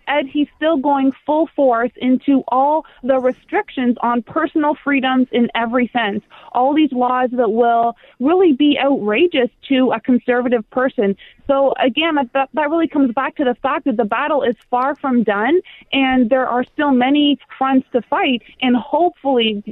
Ed, 0.09 0.27
he's 0.27 0.49
still 0.57 0.77
going 0.77 1.13
full 1.25 1.49
force 1.55 1.91
into 1.97 2.43
all 2.49 2.85
the 3.03 3.19
restrictions 3.19 3.97
on 4.01 4.23
personal 4.23 4.75
freedoms 4.83 5.29
in 5.33 5.49
every 5.55 5.89
sense. 5.89 6.23
All 6.53 6.75
these 6.75 6.93
laws 6.93 7.31
that 7.33 7.51
will 7.51 7.97
really 8.21 8.53
be 8.53 8.79
outrageous 8.79 9.51
to 9.69 9.93
a 9.93 10.01
conservative 10.01 10.69
person. 10.71 11.17
So 11.47 11.75
again, 11.81 12.17
that, 12.33 12.49
that 12.53 12.71
really 12.71 12.89
comes 12.89 13.13
back 13.13 13.37
to 13.37 13.45
the 13.45 13.55
fact 13.55 13.85
that 13.85 13.97
the 13.97 14.05
battle 14.05 14.43
is 14.43 14.57
far 14.71 14.95
from 14.95 15.23
done 15.23 15.61
and 15.93 16.31
there 16.31 16.47
are 16.47 16.65
still 16.65 16.93
many 16.93 17.39
fronts 17.57 17.87
to 17.93 18.03
fight 18.03 18.43
and 18.61 18.77
hopefully 18.77 19.63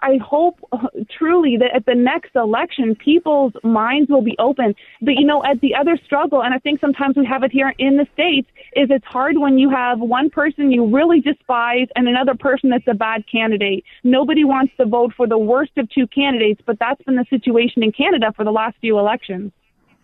I 0.00 0.18
hope 0.18 0.58
uh, 0.72 0.86
truly 1.18 1.56
that 1.56 1.74
at 1.74 1.86
the 1.86 1.94
next 1.94 2.36
election, 2.36 2.94
people's 2.94 3.52
minds 3.64 4.08
will 4.08 4.22
be 4.22 4.36
open. 4.38 4.74
But 5.02 5.14
you 5.16 5.26
know, 5.26 5.44
at 5.44 5.60
the 5.60 5.74
other 5.74 5.98
struggle, 6.04 6.42
and 6.42 6.54
I 6.54 6.58
think 6.58 6.80
sometimes 6.80 7.16
we 7.16 7.26
have 7.26 7.42
it 7.42 7.50
here 7.50 7.74
in 7.78 7.96
the 7.96 8.06
States, 8.12 8.48
is 8.76 8.88
it's 8.90 9.04
hard 9.04 9.38
when 9.38 9.58
you 9.58 9.70
have 9.70 9.98
one 9.98 10.30
person 10.30 10.70
you 10.70 10.86
really 10.86 11.20
despise 11.20 11.88
and 11.96 12.06
another 12.08 12.34
person 12.34 12.70
that's 12.70 12.86
a 12.86 12.94
bad 12.94 13.24
candidate. 13.30 13.84
Nobody 14.04 14.44
wants 14.44 14.72
to 14.78 14.86
vote 14.86 15.12
for 15.16 15.26
the 15.26 15.38
worst 15.38 15.72
of 15.76 15.90
two 15.90 16.06
candidates, 16.06 16.60
but 16.64 16.78
that's 16.78 17.02
been 17.02 17.16
the 17.16 17.26
situation 17.30 17.82
in 17.82 17.92
Canada 17.92 18.32
for 18.36 18.44
the 18.44 18.52
last 18.52 18.76
few 18.80 18.98
elections. 18.98 19.52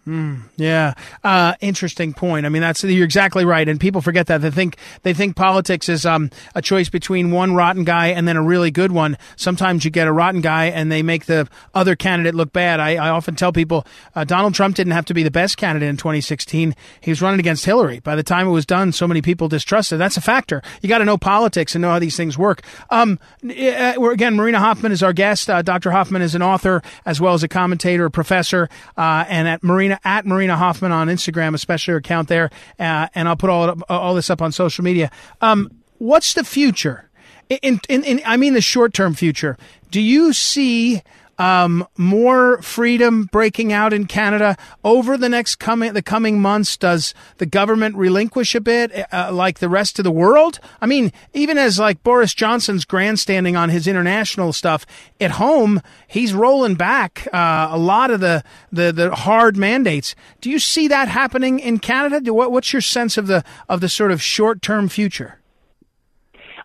Mm, 0.06 0.42
yeah, 0.56 0.92
uh, 1.22 1.54
interesting 1.62 2.12
point. 2.12 2.44
I 2.44 2.50
mean, 2.50 2.60
that's 2.60 2.84
you're 2.84 3.06
exactly 3.06 3.46
right, 3.46 3.66
and 3.66 3.80
people 3.80 4.02
forget 4.02 4.26
that 4.26 4.42
they 4.42 4.50
think 4.50 4.76
they 5.02 5.14
think 5.14 5.34
politics 5.34 5.88
is 5.88 6.04
um, 6.04 6.30
a 6.54 6.60
choice 6.60 6.90
between 6.90 7.30
one 7.30 7.54
rotten 7.54 7.84
guy 7.84 8.08
and 8.08 8.28
then 8.28 8.36
a 8.36 8.42
really 8.42 8.70
good 8.70 8.92
one. 8.92 9.16
Sometimes 9.36 9.82
you 9.82 9.90
get 9.90 10.06
a 10.06 10.12
rotten 10.12 10.42
guy 10.42 10.66
and 10.66 10.92
they 10.92 11.02
make 11.02 11.24
the 11.24 11.48
other 11.72 11.96
candidate 11.96 12.34
look 12.34 12.52
bad. 12.52 12.80
I, 12.80 12.96
I 12.96 13.08
often 13.08 13.34
tell 13.34 13.50
people 13.50 13.86
uh, 14.14 14.24
Donald 14.24 14.54
Trump 14.54 14.76
didn't 14.76 14.92
have 14.92 15.06
to 15.06 15.14
be 15.14 15.22
the 15.22 15.30
best 15.30 15.56
candidate 15.56 15.88
in 15.88 15.96
2016. 15.96 16.74
He 17.00 17.10
was 17.10 17.22
running 17.22 17.40
against 17.40 17.64
Hillary. 17.64 18.00
By 18.00 18.14
the 18.14 18.22
time 18.22 18.46
it 18.46 18.50
was 18.50 18.66
done, 18.66 18.92
so 18.92 19.08
many 19.08 19.22
people 19.22 19.48
distrusted. 19.48 19.96
That's 19.96 20.18
a 20.18 20.20
factor. 20.20 20.60
You 20.82 20.90
got 20.90 20.98
to 20.98 21.06
know 21.06 21.16
politics 21.16 21.74
and 21.74 21.80
know 21.80 21.90
how 21.90 21.98
these 21.98 22.16
things 22.16 22.36
work. 22.36 22.60
Um, 22.90 23.18
uh, 23.42 24.10
again, 24.10 24.36
Marina 24.36 24.58
Hofman 24.58 24.90
is 24.90 25.02
our 25.02 25.14
guest. 25.14 25.48
Uh, 25.48 25.62
Dr. 25.62 25.90
Hofman 25.92 26.20
is 26.20 26.34
an 26.34 26.42
author 26.42 26.82
as 27.06 27.22
well 27.22 27.32
as 27.32 27.42
a 27.42 27.48
commentator, 27.48 28.04
a 28.04 28.10
professor, 28.10 28.68
uh, 28.98 29.24
and 29.28 29.48
at 29.48 29.62
Marina 29.62 29.93
Marina 29.94 30.00
at 30.04 30.26
Marina 30.26 30.56
Hofman 30.56 30.90
on 30.90 31.08
Instagram, 31.08 31.54
especially 31.54 31.92
her 31.92 31.98
account 31.98 32.28
there, 32.28 32.50
uh, 32.78 33.08
and 33.14 33.28
I'll 33.28 33.36
put 33.36 33.50
all 33.50 33.76
all 33.88 34.14
this 34.14 34.30
up 34.30 34.42
on 34.42 34.52
social 34.52 34.84
media. 34.84 35.10
Um, 35.40 35.70
what's 35.98 36.34
the 36.34 36.44
future? 36.44 37.10
In, 37.48 37.80
in, 37.88 38.04
in, 38.04 38.22
I 38.24 38.36
mean 38.36 38.54
the 38.54 38.60
short 38.60 38.94
term 38.94 39.14
future. 39.14 39.56
Do 39.90 40.00
you 40.00 40.32
see 40.32 41.02
um, 41.38 41.86
more 41.96 42.60
freedom 42.62 43.28
breaking 43.32 43.72
out 43.72 43.92
in 43.92 44.06
Canada 44.06 44.56
over 44.84 45.16
the 45.16 45.28
next 45.28 45.56
coming 45.56 45.92
the 45.92 46.02
coming 46.02 46.40
months? 46.40 46.76
Does 46.76 47.14
the 47.38 47.46
government 47.46 47.96
relinquish 47.96 48.54
a 48.54 48.60
bit, 48.60 48.92
uh, 49.12 49.30
like 49.32 49.58
the 49.58 49.68
rest 49.68 49.98
of 49.98 50.04
the 50.04 50.10
world? 50.10 50.60
I 50.80 50.86
mean, 50.86 51.12
even 51.32 51.58
as 51.58 51.78
like 51.78 52.02
Boris 52.02 52.34
Johnson's 52.34 52.84
grandstanding 52.84 53.56
on 53.56 53.68
his 53.68 53.86
international 53.86 54.52
stuff 54.52 54.86
at 55.20 55.32
home, 55.32 55.80
he's 56.06 56.34
rolling 56.34 56.74
back 56.74 57.28
uh, 57.32 57.68
a 57.70 57.78
lot 57.78 58.10
of 58.10 58.20
the, 58.20 58.42
the 58.72 58.92
the 58.92 59.14
hard 59.14 59.56
mandates. 59.56 60.14
Do 60.40 60.50
you 60.50 60.58
see 60.58 60.88
that 60.88 61.08
happening 61.08 61.58
in 61.58 61.78
Canada? 61.78 62.20
Do, 62.20 62.34
what, 62.34 62.52
what's 62.52 62.72
your 62.72 62.82
sense 62.82 63.16
of 63.16 63.26
the 63.26 63.44
of 63.68 63.80
the 63.80 63.88
sort 63.88 64.10
of 64.10 64.22
short 64.22 64.62
term 64.62 64.88
future? 64.88 65.38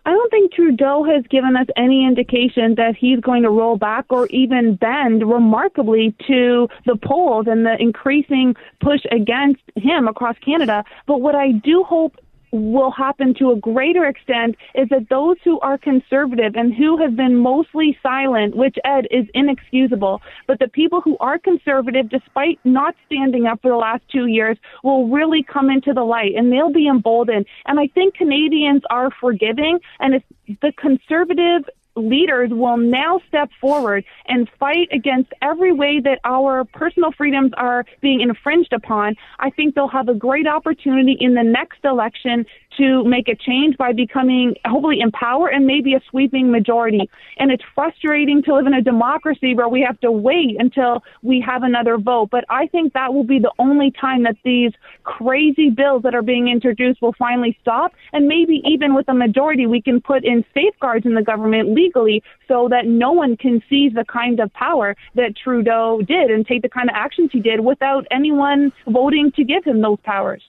I 0.04 0.10
don't 0.10 0.30
think 0.30 0.52
Trudeau 0.52 1.04
has 1.04 1.24
given 1.28 1.56
us 1.56 1.66
any 1.76 2.06
indication 2.06 2.74
that 2.76 2.96
he's 2.96 3.20
going 3.20 3.42
to 3.42 3.50
roll 3.50 3.76
back 3.76 4.06
or 4.08 4.26
even 4.28 4.76
bend 4.76 5.28
remarkably 5.28 6.14
to 6.26 6.68
the 6.86 6.96
polls 6.96 7.46
and 7.48 7.66
the 7.66 7.76
increasing 7.80 8.56
push 8.80 9.00
against 9.10 9.62
him 9.76 10.08
across 10.08 10.36
Canada. 10.38 10.84
But 11.06 11.20
what 11.20 11.34
I 11.34 11.52
do 11.52 11.84
hope 11.84 12.16
will 12.52 12.90
happen 12.90 13.34
to 13.34 13.52
a 13.52 13.56
greater 13.56 14.06
extent 14.06 14.56
is 14.74 14.88
that 14.88 15.08
those 15.08 15.36
who 15.44 15.60
are 15.60 15.78
conservative 15.78 16.54
and 16.56 16.74
who 16.74 16.98
have 16.98 17.16
been 17.16 17.36
mostly 17.36 17.96
silent, 18.02 18.56
which 18.56 18.76
Ed 18.84 19.06
is 19.10 19.26
inexcusable, 19.34 20.20
but 20.46 20.58
the 20.58 20.68
people 20.68 21.00
who 21.00 21.16
are 21.18 21.38
conservative, 21.38 22.08
despite 22.08 22.58
not 22.64 22.94
standing 23.06 23.46
up 23.46 23.60
for 23.62 23.70
the 23.70 23.76
last 23.76 24.02
two 24.10 24.26
years, 24.26 24.56
will 24.82 25.08
really 25.08 25.42
come 25.42 25.70
into 25.70 25.92
the 25.92 26.02
light 26.02 26.32
and 26.36 26.52
they'll 26.52 26.72
be 26.72 26.88
emboldened. 26.88 27.46
And 27.66 27.78
I 27.78 27.86
think 27.88 28.14
Canadians 28.14 28.82
are 28.90 29.10
forgiving 29.20 29.78
and 29.98 30.14
if 30.14 30.22
the 30.62 30.72
conservative 30.72 31.68
leaders 31.96 32.50
will 32.52 32.76
now 32.76 33.20
step 33.28 33.50
forward 33.60 34.04
and 34.26 34.48
fight 34.58 34.88
against 34.92 35.32
every 35.42 35.72
way 35.72 36.00
that 36.00 36.20
our 36.24 36.64
personal 36.64 37.12
freedoms 37.12 37.52
are 37.56 37.84
being 38.00 38.20
infringed 38.20 38.72
upon, 38.72 39.16
I 39.38 39.50
think 39.50 39.74
they'll 39.74 39.88
have 39.88 40.08
a 40.08 40.14
great 40.14 40.46
opportunity 40.46 41.16
in 41.18 41.34
the 41.34 41.42
next 41.42 41.84
election 41.84 42.46
to 42.80 43.04
make 43.04 43.28
a 43.28 43.34
change 43.34 43.76
by 43.76 43.92
becoming 43.92 44.54
hopefully 44.64 45.00
in 45.00 45.12
power 45.12 45.48
and 45.48 45.66
maybe 45.66 45.92
a 45.92 46.00
sweeping 46.08 46.50
majority. 46.50 47.10
And 47.36 47.50
it's 47.50 47.62
frustrating 47.74 48.42
to 48.44 48.54
live 48.54 48.66
in 48.66 48.72
a 48.72 48.80
democracy 48.80 49.54
where 49.54 49.68
we 49.68 49.82
have 49.82 50.00
to 50.00 50.10
wait 50.10 50.56
until 50.58 51.04
we 51.22 51.44
have 51.46 51.62
another 51.62 51.98
vote. 51.98 52.30
But 52.30 52.44
I 52.48 52.66
think 52.68 52.94
that 52.94 53.12
will 53.12 53.24
be 53.24 53.38
the 53.38 53.52
only 53.58 53.90
time 53.90 54.22
that 54.22 54.36
these 54.44 54.72
crazy 55.04 55.68
bills 55.68 56.02
that 56.04 56.14
are 56.14 56.22
being 56.22 56.48
introduced 56.48 57.02
will 57.02 57.14
finally 57.18 57.56
stop. 57.60 57.92
And 58.14 58.26
maybe 58.26 58.62
even 58.64 58.94
with 58.94 59.08
a 59.08 59.14
majority, 59.14 59.66
we 59.66 59.82
can 59.82 60.00
put 60.00 60.24
in 60.24 60.42
safeguards 60.54 61.04
in 61.04 61.14
the 61.14 61.22
government 61.22 61.74
legally 61.74 62.22
so 62.48 62.68
that 62.70 62.86
no 62.86 63.12
one 63.12 63.36
can 63.36 63.62
seize 63.68 63.92
the 63.92 64.06
kind 64.10 64.40
of 64.40 64.50
power 64.54 64.96
that 65.16 65.36
Trudeau 65.36 66.00
did 66.00 66.30
and 66.30 66.46
take 66.46 66.62
the 66.62 66.70
kind 66.70 66.88
of 66.88 66.96
actions 66.96 67.28
he 67.30 67.40
did 67.40 67.60
without 67.60 68.06
anyone 68.10 68.72
voting 68.88 69.32
to 69.36 69.44
give 69.44 69.64
him 69.64 69.82
those 69.82 69.98
powers. 70.02 70.42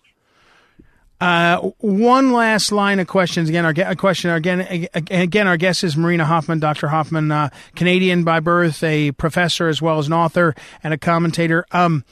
Uh, 1.22 1.70
one 1.78 2.34
last 2.34 2.72
line 2.72 3.00
of 3.00 3.06
questions. 3.06 3.48
Again, 3.48 3.64
our 3.64 3.74
a 3.78 3.96
question 3.96 4.32
again. 4.32 4.88
Again, 4.92 5.48
our 5.48 5.56
guest 5.56 5.84
is 5.84 5.96
Marina 5.96 6.26
Hofman, 6.26 6.60
Dr. 6.60 6.88
Hofman, 6.88 7.32
uh, 7.32 7.50
Canadian 7.76 8.24
by 8.24 8.40
birth, 8.40 8.84
a 8.84 9.12
professor 9.12 9.68
as 9.68 9.84
well 9.84 10.00
as 10.00 10.08
an 10.08 10.14
author 10.14 10.56
and 10.84 10.96
a 10.96 10.98
commentator. 10.98 11.64
Um, 11.72 12.04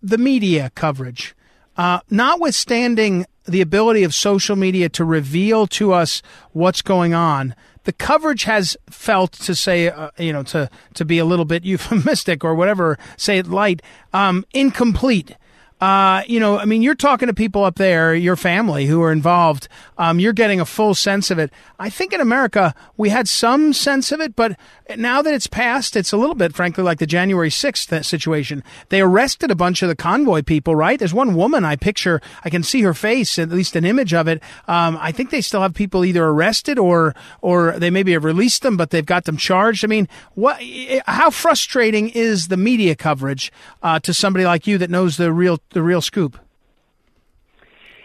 the 0.00 0.16
media 0.16 0.70
coverage, 0.76 1.34
uh, 1.76 2.00
notwithstanding 2.08 3.26
the 3.46 3.62
ability 3.62 4.04
of 4.04 4.14
social 4.14 4.54
media 4.54 4.88
to 4.90 5.04
reveal 5.04 5.66
to 5.66 5.92
us 5.92 6.22
what's 6.52 6.82
going 6.82 7.14
on, 7.14 7.56
the 7.82 7.92
coverage 7.92 8.44
has 8.44 8.76
felt 8.88 9.32
to 9.32 9.56
say, 9.56 9.88
uh, 9.88 10.10
you 10.18 10.32
know, 10.32 10.44
to 10.44 10.70
to 10.94 11.04
be 11.04 11.18
a 11.18 11.24
little 11.24 11.44
bit 11.44 11.64
euphemistic 11.72 12.44
or 12.44 12.54
whatever, 12.54 12.96
say 13.16 13.38
it 13.38 13.48
light, 13.48 13.82
um, 14.12 14.44
incomplete. 14.54 15.34
Uh, 15.82 16.22
you 16.28 16.38
know, 16.38 16.60
I 16.60 16.64
mean, 16.64 16.80
you're 16.80 16.94
talking 16.94 17.26
to 17.26 17.34
people 17.34 17.64
up 17.64 17.74
there, 17.74 18.14
your 18.14 18.36
family 18.36 18.86
who 18.86 19.02
are 19.02 19.10
involved. 19.10 19.66
Um, 19.98 20.20
you're 20.20 20.32
getting 20.32 20.60
a 20.60 20.64
full 20.64 20.94
sense 20.94 21.28
of 21.32 21.40
it. 21.40 21.50
I 21.76 21.90
think 21.90 22.12
in 22.12 22.20
America 22.20 22.72
we 22.96 23.08
had 23.08 23.26
some 23.26 23.72
sense 23.72 24.12
of 24.12 24.20
it, 24.20 24.36
but 24.36 24.56
now 24.96 25.22
that 25.22 25.34
it's 25.34 25.48
passed, 25.48 25.96
it's 25.96 26.12
a 26.12 26.16
little 26.16 26.36
bit, 26.36 26.54
frankly, 26.54 26.84
like 26.84 27.00
the 27.00 27.06
January 27.06 27.48
6th 27.48 28.04
situation. 28.04 28.62
They 28.90 29.00
arrested 29.00 29.50
a 29.50 29.56
bunch 29.56 29.82
of 29.82 29.88
the 29.88 29.96
convoy 29.96 30.42
people, 30.42 30.76
right? 30.76 31.00
There's 31.00 31.12
one 31.12 31.34
woman 31.34 31.64
I 31.64 31.74
picture, 31.74 32.20
I 32.44 32.50
can 32.50 32.62
see 32.62 32.82
her 32.82 32.94
face, 32.94 33.36
at 33.36 33.48
least 33.48 33.74
an 33.74 33.84
image 33.84 34.14
of 34.14 34.28
it. 34.28 34.40
Um, 34.68 34.96
I 35.00 35.10
think 35.10 35.30
they 35.30 35.40
still 35.40 35.62
have 35.62 35.74
people 35.74 36.04
either 36.04 36.24
arrested 36.24 36.78
or, 36.78 37.12
or 37.40 37.72
they 37.72 37.90
maybe 37.90 38.12
have 38.12 38.22
released 38.22 38.62
them, 38.62 38.76
but 38.76 38.90
they've 38.90 39.04
got 39.04 39.24
them 39.24 39.36
charged. 39.36 39.84
I 39.84 39.88
mean, 39.88 40.06
what, 40.34 40.62
how 41.06 41.30
frustrating 41.30 42.08
is 42.10 42.46
the 42.46 42.56
media 42.56 42.94
coverage, 42.94 43.50
uh, 43.82 43.98
to 43.98 44.14
somebody 44.14 44.44
like 44.44 44.68
you 44.68 44.78
that 44.78 44.88
knows 44.88 45.16
the 45.16 45.32
real 45.32 45.58
the 45.72 45.82
real 45.82 46.00
scoop? 46.00 46.38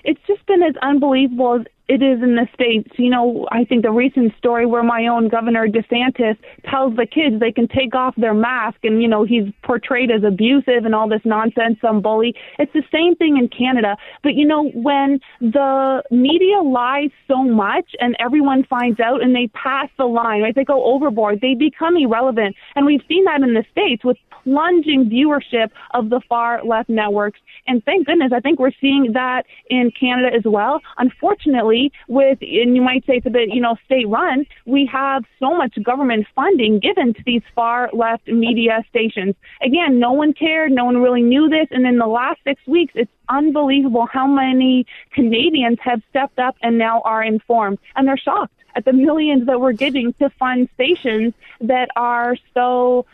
It's 0.04 0.22
just 0.26 0.46
been 0.46 0.64
as 0.64 0.76
unbelievable 0.82 1.60
as 1.60 1.66
it 1.88 2.02
is 2.02 2.22
in 2.22 2.36
the 2.36 2.48
states. 2.54 2.90
You 2.98 3.10
know, 3.10 3.48
I 3.52 3.64
think 3.64 3.84
the 3.84 3.92
recent 3.92 4.34
story 4.38 4.66
where 4.66 4.84
my 4.84 5.08
own 5.08 5.30
Governor 5.30 5.68
DeSantis 5.68 6.38
tells 6.70 6.96
the 6.96 7.06
kids 7.06 7.40
they 7.40 7.52
can 7.52 7.68
take 7.68 7.96
off 7.96 8.14
their 8.18 8.34
mask, 8.34 8.78
and 8.84 9.02
you 9.02 9.08
know 9.08 9.24
he's 9.24 9.46
portrayed 9.64 10.12
as 10.12 10.24
abusive 10.24 10.86
and 10.86 10.94
all 10.94 11.08
this 11.08 11.22
nonsense, 11.24 11.78
some 11.82 12.02
bully. 12.02 12.36
It's 12.60 12.74
the 12.74 12.84
same 12.92 13.16
thing 13.16 13.38
in 13.38 13.48
Canada. 13.48 13.96
But 14.22 14.36
you 14.36 14.46
know, 14.46 14.70
when 14.70 15.20
the 15.40 16.04
media 16.12 16.60
lies 16.62 17.12
so 17.28 17.44
much 17.44 17.96
and 18.00 18.16
everyone 18.20 18.66
finds 18.66 19.00
out 19.00 19.24
and 19.24 19.34
they 19.34 19.48
pass 19.54 19.90
the 19.98 20.06
line, 20.06 20.42
right? 20.42 20.56
They 20.56 20.66
go 20.66 20.84
overboard. 20.84 21.40
They 21.42 21.54
become 21.54 21.96
irrelevant, 21.96 22.56
and 22.76 22.86
we've 22.86 23.04
seen 23.08 23.24
that 23.26 23.42
in 23.42 23.54
the 23.54 23.64
states 23.72 24.04
with 24.04 24.18
plunging 24.44 25.10
viewership 25.10 25.70
of 25.92 26.10
the 26.10 26.22
far 26.28 26.64
left 26.64 26.90
networks. 26.90 27.40
And 27.66 27.84
thank 27.86 28.08
goodness, 28.08 28.32
I 28.34 28.40
think 28.40 28.60
we're 28.60 28.72
seeing 28.80 29.12
that 29.14 29.44
in 29.70 29.92
Canada 29.98 30.36
as 30.36 30.44
well. 30.46 30.82
Unfortunately, 30.98 31.77
with, 32.08 32.40
and 32.42 32.76
you 32.76 32.82
might 32.82 33.06
say 33.06 33.18
it's 33.18 33.26
a 33.26 33.30
bit, 33.30 33.50
you 33.50 33.62
know, 33.62 33.76
state 33.86 34.08
run, 34.08 34.46
we 34.66 34.86
have 34.92 35.24
so 35.40 35.56
much 35.56 35.74
government 35.84 36.28
funding 36.36 36.80
given 36.80 37.14
to 37.14 37.24
these 37.26 37.42
far 37.56 37.90
left 37.94 38.28
media 38.28 38.84
stations. 38.90 39.36
Again, 39.62 40.00
no 40.00 40.12
one 40.14 40.34
cared. 40.34 40.72
No 40.72 40.86
one 40.86 40.98
really 40.98 41.24
knew 41.24 41.50
this. 41.50 41.68
And 41.72 41.86
in 41.86 41.98
the 41.98 42.08
last 42.08 42.40
six 42.44 42.60
weeks, 42.68 42.94
it's 42.96 43.12
unbelievable 43.30 44.06
how 44.06 44.28
many 44.28 44.86
Canadians 45.12 45.80
have 45.82 46.02
stepped 46.10 46.40
up 46.40 46.56
and 46.62 46.78
now 46.78 47.02
are 47.02 47.24
informed. 47.24 47.80
And 47.96 48.08
they're 48.08 48.18
shocked 48.18 48.54
at 48.76 48.86
the 48.86 48.94
millions 48.94 49.48
that 49.48 49.60
we're 49.60 49.74
giving 49.74 50.14
to 50.14 50.30
fund 50.32 50.70
stations 50.76 51.34
that 51.62 51.90
are 51.96 52.38
so 52.54 53.06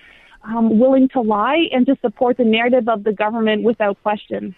um, 0.44 0.78
willing 0.78 1.08
to 1.10 1.22
lie 1.22 1.70
and 1.72 1.86
to 1.86 1.96
support 2.02 2.38
the 2.38 2.44
narrative 2.44 2.90
of 2.90 3.04
the 3.04 3.14
government 3.14 3.64
without 3.64 4.02
question. 4.04 4.56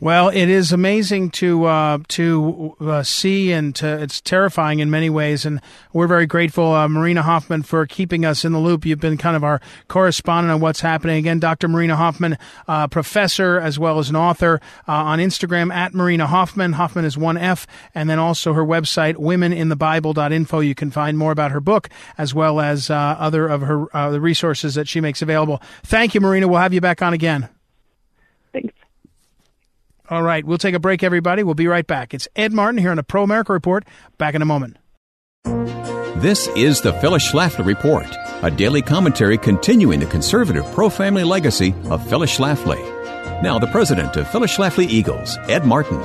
Well, 0.00 0.28
it 0.28 0.48
is 0.48 0.72
amazing 0.72 1.30
to 1.30 1.64
uh, 1.64 1.98
to 2.06 2.76
uh, 2.78 3.02
see, 3.02 3.50
and 3.50 3.74
to, 3.76 4.00
it's 4.00 4.20
terrifying 4.20 4.78
in 4.78 4.90
many 4.90 5.10
ways. 5.10 5.44
And 5.44 5.60
we're 5.92 6.06
very 6.06 6.24
grateful, 6.24 6.72
uh, 6.72 6.86
Marina 6.86 7.24
Hofman, 7.24 7.66
for 7.66 7.84
keeping 7.84 8.24
us 8.24 8.44
in 8.44 8.52
the 8.52 8.60
loop. 8.60 8.86
You've 8.86 9.00
been 9.00 9.16
kind 9.16 9.34
of 9.34 9.42
our 9.42 9.60
correspondent 9.88 10.52
on 10.52 10.60
what's 10.60 10.82
happening. 10.82 11.16
Again, 11.16 11.40
Dr. 11.40 11.66
Marina 11.66 11.96
Hofman, 11.96 12.38
uh, 12.68 12.86
professor 12.86 13.58
as 13.58 13.76
well 13.76 13.98
as 13.98 14.08
an 14.08 14.14
author 14.14 14.60
uh, 14.86 14.92
on 14.92 15.18
Instagram 15.18 15.74
at 15.74 15.94
Marina 15.94 16.28
Hofman. 16.28 16.74
Hofman 16.74 17.04
is 17.04 17.18
one 17.18 17.36
F, 17.36 17.66
and 17.92 18.08
then 18.08 18.20
also 18.20 18.52
her 18.52 18.64
website, 18.64 19.16
womeninthebible.info. 19.16 20.60
You 20.60 20.76
can 20.76 20.92
find 20.92 21.18
more 21.18 21.32
about 21.32 21.50
her 21.50 21.60
book 21.60 21.88
as 22.16 22.32
well 22.32 22.60
as 22.60 22.88
uh, 22.88 22.94
other 22.94 23.48
of 23.48 23.62
her 23.62 23.88
the 24.12 24.20
resources 24.20 24.76
that 24.76 24.86
she 24.86 25.00
makes 25.00 25.22
available. 25.22 25.60
Thank 25.82 26.14
you, 26.14 26.20
Marina. 26.20 26.46
We'll 26.46 26.60
have 26.60 26.72
you 26.72 26.80
back 26.80 27.02
on 27.02 27.14
again. 27.14 27.48
All 30.10 30.22
right, 30.22 30.42
we'll 30.42 30.58
take 30.58 30.74
a 30.74 30.78
break, 30.78 31.02
everybody. 31.02 31.42
We'll 31.42 31.54
be 31.54 31.66
right 31.66 31.86
back. 31.86 32.14
It's 32.14 32.26
Ed 32.34 32.54
Martin 32.54 32.78
here 32.78 32.90
on 32.90 32.96
the 32.96 33.02
Pro 33.02 33.22
America 33.22 33.52
Report. 33.52 33.84
Back 34.16 34.34
in 34.34 34.40
a 34.40 34.46
moment. 34.46 34.78
This 36.22 36.48
is 36.56 36.80
the 36.80 36.94
Phyllis 36.94 37.30
Schlafly 37.30 37.64
Report, 37.64 38.06
a 38.42 38.50
daily 38.50 38.80
commentary 38.82 39.36
continuing 39.36 40.00
the 40.00 40.06
conservative 40.06 40.64
pro 40.72 40.88
family 40.88 41.24
legacy 41.24 41.74
of 41.90 42.08
Phyllis 42.08 42.36
Schlafly. 42.36 42.82
Now, 43.42 43.58
the 43.58 43.68
president 43.68 44.16
of 44.16 44.28
Phyllis 44.28 44.56
Schlafly 44.56 44.88
Eagles, 44.88 45.36
Ed 45.48 45.66
Martin. 45.66 46.00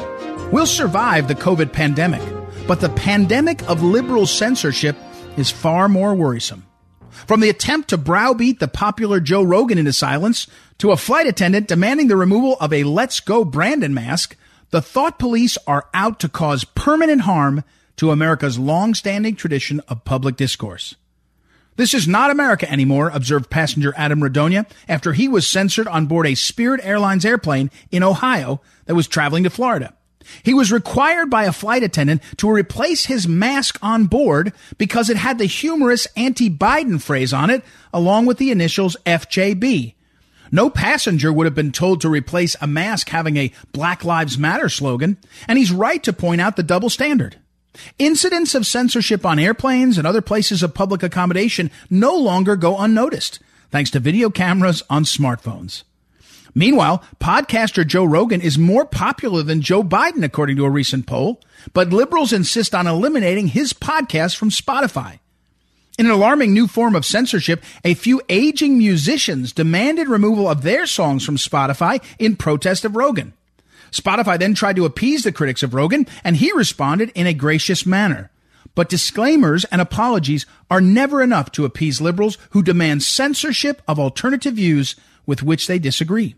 We'll 0.51 0.67
survive 0.67 1.27
the 1.27 1.35
COVID 1.35 1.71
pandemic, 1.71 2.21
but 2.67 2.81
the 2.81 2.89
pandemic 2.89 3.67
of 3.69 3.81
liberal 3.81 4.27
censorship 4.27 4.97
is 5.37 5.49
far 5.49 5.89
more 5.89 6.13
worrisome. 6.13 6.65
From 7.27 7.39
the 7.39 7.49
attempt 7.49 7.89
to 7.89 7.97
browbeat 7.97 8.59
the 8.59 8.67
popular 8.67 9.19
Joe 9.19 9.43
Rogan 9.43 9.77
into 9.77 9.93
silence 9.93 10.47
to 10.79 10.91
a 10.91 10.97
flight 10.97 11.27
attendant 11.27 11.67
demanding 11.67 12.07
the 12.07 12.17
removal 12.17 12.57
of 12.59 12.73
a 12.73 12.83
Let's 12.83 13.19
Go 13.19 13.45
Brandon 13.45 13.93
mask, 13.93 14.35
the 14.71 14.81
thought 14.81 15.19
police 15.19 15.57
are 15.67 15.87
out 15.93 16.19
to 16.19 16.29
cause 16.29 16.63
permanent 16.63 17.21
harm 17.21 17.63
to 17.97 18.11
America's 18.11 18.57
long-standing 18.57 19.35
tradition 19.35 19.79
of 19.87 20.03
public 20.03 20.35
discourse. 20.35 20.95
This 21.75 21.93
is 21.93 22.07
not 22.07 22.29
America 22.29 22.71
anymore, 22.71 23.09
observed 23.09 23.49
passenger 23.49 23.93
Adam 23.97 24.21
Radonia 24.21 24.69
after 24.87 25.13
he 25.13 25.27
was 25.27 25.47
censored 25.47 25.87
on 25.87 26.05
board 26.05 26.27
a 26.27 26.35
Spirit 26.35 26.81
Airlines 26.83 27.25
airplane 27.25 27.71
in 27.91 28.03
Ohio 28.03 28.61
that 28.85 28.95
was 28.95 29.07
traveling 29.07 29.43
to 29.43 29.49
Florida. 29.49 29.93
He 30.43 30.53
was 30.53 30.71
required 30.71 31.29
by 31.29 31.45
a 31.45 31.51
flight 31.51 31.83
attendant 31.83 32.21
to 32.37 32.49
replace 32.49 33.05
his 33.05 33.27
mask 33.27 33.77
on 33.81 34.05
board 34.05 34.53
because 34.77 35.09
it 35.09 35.17
had 35.17 35.37
the 35.37 35.45
humorous 35.45 36.07
anti-Biden 36.15 37.01
phrase 37.01 37.33
on 37.33 37.49
it, 37.49 37.63
along 37.93 38.25
with 38.25 38.37
the 38.37 38.51
initials 38.51 38.97
FJB. 39.05 39.95
No 40.51 40.69
passenger 40.69 41.33
would 41.33 41.45
have 41.45 41.55
been 41.55 41.71
told 41.71 42.01
to 42.01 42.09
replace 42.09 42.55
a 42.61 42.67
mask 42.67 43.09
having 43.09 43.37
a 43.37 43.51
Black 43.71 44.03
Lives 44.03 44.37
Matter 44.37 44.69
slogan, 44.69 45.17
and 45.47 45.57
he's 45.57 45.71
right 45.71 46.03
to 46.03 46.13
point 46.13 46.41
out 46.41 46.55
the 46.55 46.63
double 46.63 46.91
standard. 46.91 47.37
Incidents 47.97 48.53
of 48.53 48.67
censorship 48.67 49.25
on 49.25 49.39
airplanes 49.39 49.97
and 49.97 50.05
other 50.05 50.21
places 50.21 50.61
of 50.61 50.75
public 50.75 51.01
accommodation 51.01 51.71
no 51.89 52.15
longer 52.15 52.55
go 52.55 52.77
unnoticed, 52.77 53.39
thanks 53.71 53.89
to 53.89 53.99
video 53.99 54.29
cameras 54.29 54.83
on 54.89 55.05
smartphones. 55.05 55.83
Meanwhile, 56.55 57.03
podcaster 57.19 57.85
Joe 57.85 58.05
Rogan 58.05 58.41
is 58.41 58.57
more 58.57 58.85
popular 58.85 59.41
than 59.41 59.61
Joe 59.61 59.83
Biden, 59.83 60.23
according 60.23 60.57
to 60.57 60.65
a 60.65 60.69
recent 60.69 61.07
poll, 61.07 61.41
but 61.73 61.91
liberals 61.91 62.31
insist 62.31 62.75
on 62.75 62.85
eliminating 62.85 63.47
his 63.47 63.73
podcast 63.73 64.35
from 64.35 64.49
Spotify. 64.49 65.19
In 65.97 66.05
an 66.05 66.11
alarming 66.11 66.53
new 66.53 66.67
form 66.67 66.95
of 66.95 67.05
censorship, 67.05 67.63
a 67.83 67.93
few 67.93 68.21
aging 68.29 68.77
musicians 68.77 69.51
demanded 69.51 70.07
removal 70.07 70.47
of 70.47 70.63
their 70.63 70.85
songs 70.85 71.25
from 71.25 71.37
Spotify 71.37 72.03
in 72.17 72.35
protest 72.35 72.85
of 72.85 72.95
Rogan. 72.95 73.33
Spotify 73.91 74.39
then 74.39 74.55
tried 74.55 74.75
to 74.75 74.85
appease 74.85 75.23
the 75.23 75.31
critics 75.31 75.61
of 75.61 75.75
Rogan, 75.75 76.07
and 76.23 76.37
he 76.37 76.51
responded 76.51 77.11
in 77.13 77.27
a 77.27 77.33
gracious 77.33 77.85
manner. 77.85 78.31
But 78.73 78.89
disclaimers 78.89 79.65
and 79.65 79.81
apologies 79.81 80.47
are 80.69 80.81
never 80.81 81.21
enough 81.21 81.51
to 81.53 81.65
appease 81.65 82.01
liberals 82.01 82.39
who 82.51 82.63
demand 82.63 83.03
censorship 83.03 83.83
of 83.87 83.99
alternative 83.99 84.55
views 84.55 84.95
with 85.27 85.43
which 85.43 85.67
they 85.67 85.77
disagree. 85.77 86.35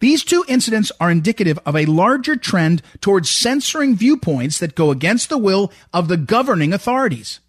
These 0.00 0.24
two 0.24 0.44
incidents 0.48 0.92
are 1.00 1.10
indicative 1.10 1.58
of 1.64 1.76
a 1.76 1.86
larger 1.86 2.36
trend 2.36 2.82
towards 3.00 3.30
censoring 3.30 3.96
viewpoints 3.96 4.58
that 4.58 4.74
go 4.74 4.90
against 4.90 5.28
the 5.28 5.38
will 5.38 5.72
of 5.92 6.08
the 6.08 6.16
governing 6.16 6.72
authorities. 6.72 7.40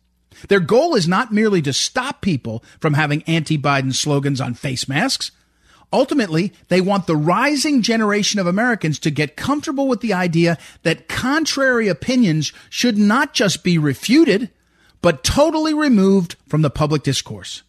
Their 0.48 0.60
goal 0.60 0.96
is 0.96 1.08
not 1.08 1.34
merely 1.34 1.62
to 1.64 1.74
stop 1.74 2.22
people 2.22 2.64
from 2.80 2.94
having 2.94 3.24
anti-Biden 3.24 3.94
slogans 3.94 4.40
on 4.40 4.54
face 4.54 4.88
masks. 4.88 5.32
Ultimately, 5.92 6.54
they 6.68 6.82
want 6.82 7.08
the 7.08 7.16
rising 7.16 7.82
generation 7.82 8.40
of 8.40 8.48
Americans 8.48 9.00
to 9.00 9.12
get 9.12 9.36
comfortable 9.36 9.88
with 9.88 10.02
the 10.02 10.14
idea 10.14 10.58
that 10.84 11.08
contrary 11.08 11.88
opinions 11.88 12.54
should 12.70 12.98
not 12.98 13.34
just 13.34 13.64
be 13.64 13.78
refuted, 13.78 14.52
but 15.02 15.24
totally 15.24 15.74
removed 15.74 16.36
from 16.48 16.62
the 16.62 16.70
public 16.70 17.04
discourse. 17.04 17.64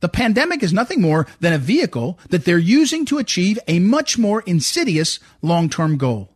The 0.00 0.08
pandemic 0.08 0.62
is 0.62 0.72
nothing 0.72 1.00
more 1.00 1.26
than 1.40 1.52
a 1.52 1.58
vehicle 1.58 2.18
that 2.30 2.44
they're 2.44 2.58
using 2.58 3.04
to 3.06 3.18
achieve 3.18 3.58
a 3.68 3.78
much 3.78 4.16
more 4.18 4.42
insidious 4.42 5.20
long-term 5.42 5.98
goal. 5.98 6.34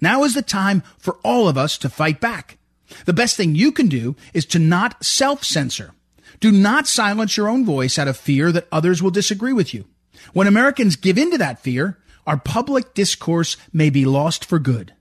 Now 0.00 0.24
is 0.24 0.34
the 0.34 0.42
time 0.42 0.82
for 0.98 1.18
all 1.24 1.48
of 1.48 1.58
us 1.58 1.76
to 1.78 1.88
fight 1.88 2.20
back. 2.20 2.58
The 3.04 3.12
best 3.12 3.36
thing 3.36 3.54
you 3.54 3.72
can 3.72 3.88
do 3.88 4.16
is 4.32 4.46
to 4.46 4.58
not 4.58 5.04
self-censor. 5.04 5.92
Do 6.40 6.52
not 6.52 6.86
silence 6.86 7.36
your 7.36 7.48
own 7.48 7.64
voice 7.64 7.98
out 7.98 8.08
of 8.08 8.16
fear 8.16 8.52
that 8.52 8.68
others 8.72 9.02
will 9.02 9.10
disagree 9.10 9.52
with 9.52 9.72
you. 9.72 9.84
When 10.32 10.46
Americans 10.46 10.96
give 10.96 11.18
in 11.18 11.30
to 11.32 11.38
that 11.38 11.60
fear, 11.60 11.98
our 12.26 12.36
public 12.36 12.94
discourse 12.94 13.56
may 13.72 13.90
be 13.90 14.04
lost 14.04 14.44
for 14.44 14.58
good. 14.58 14.94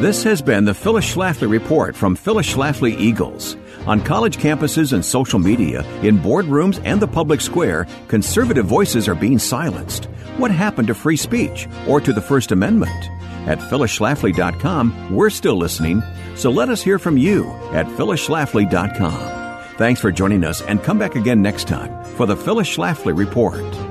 This 0.00 0.22
has 0.24 0.40
been 0.40 0.64
the 0.64 0.72
Phyllis 0.72 1.14
Schlafly 1.14 1.50
Report 1.50 1.94
from 1.94 2.16
Phyllis 2.16 2.50
Schlafly 2.50 2.98
Eagles. 2.98 3.56
On 3.86 4.00
college 4.00 4.36
campuses 4.36 4.92
and 4.92 5.04
social 5.04 5.38
media, 5.38 5.84
in 6.02 6.18
boardrooms 6.18 6.80
and 6.84 7.00
the 7.00 7.08
public 7.08 7.40
square, 7.40 7.86
conservative 8.08 8.66
voices 8.66 9.08
are 9.08 9.14
being 9.14 9.38
silenced. 9.38 10.04
What 10.36 10.50
happened 10.50 10.88
to 10.88 10.94
free 10.94 11.16
speech 11.16 11.66
or 11.88 12.00
to 12.00 12.12
the 12.12 12.20
First 12.20 12.52
Amendment? 12.52 13.10
At 13.46 13.58
phyllisschlafly.com, 13.58 15.14
we're 15.14 15.30
still 15.30 15.56
listening, 15.56 16.02
so 16.36 16.50
let 16.50 16.68
us 16.68 16.82
hear 16.82 16.98
from 16.98 17.16
you 17.16 17.50
at 17.72 17.86
phyllisschlafly.com. 17.86 19.40
Thanks 19.76 20.00
for 20.00 20.12
joining 20.12 20.44
us 20.44 20.60
and 20.62 20.82
come 20.82 20.98
back 20.98 21.16
again 21.16 21.40
next 21.40 21.66
time 21.66 22.04
for 22.16 22.26
the 22.26 22.36
Phyllis 22.36 22.68
Schlafly 22.68 23.16
Report. 23.16 23.89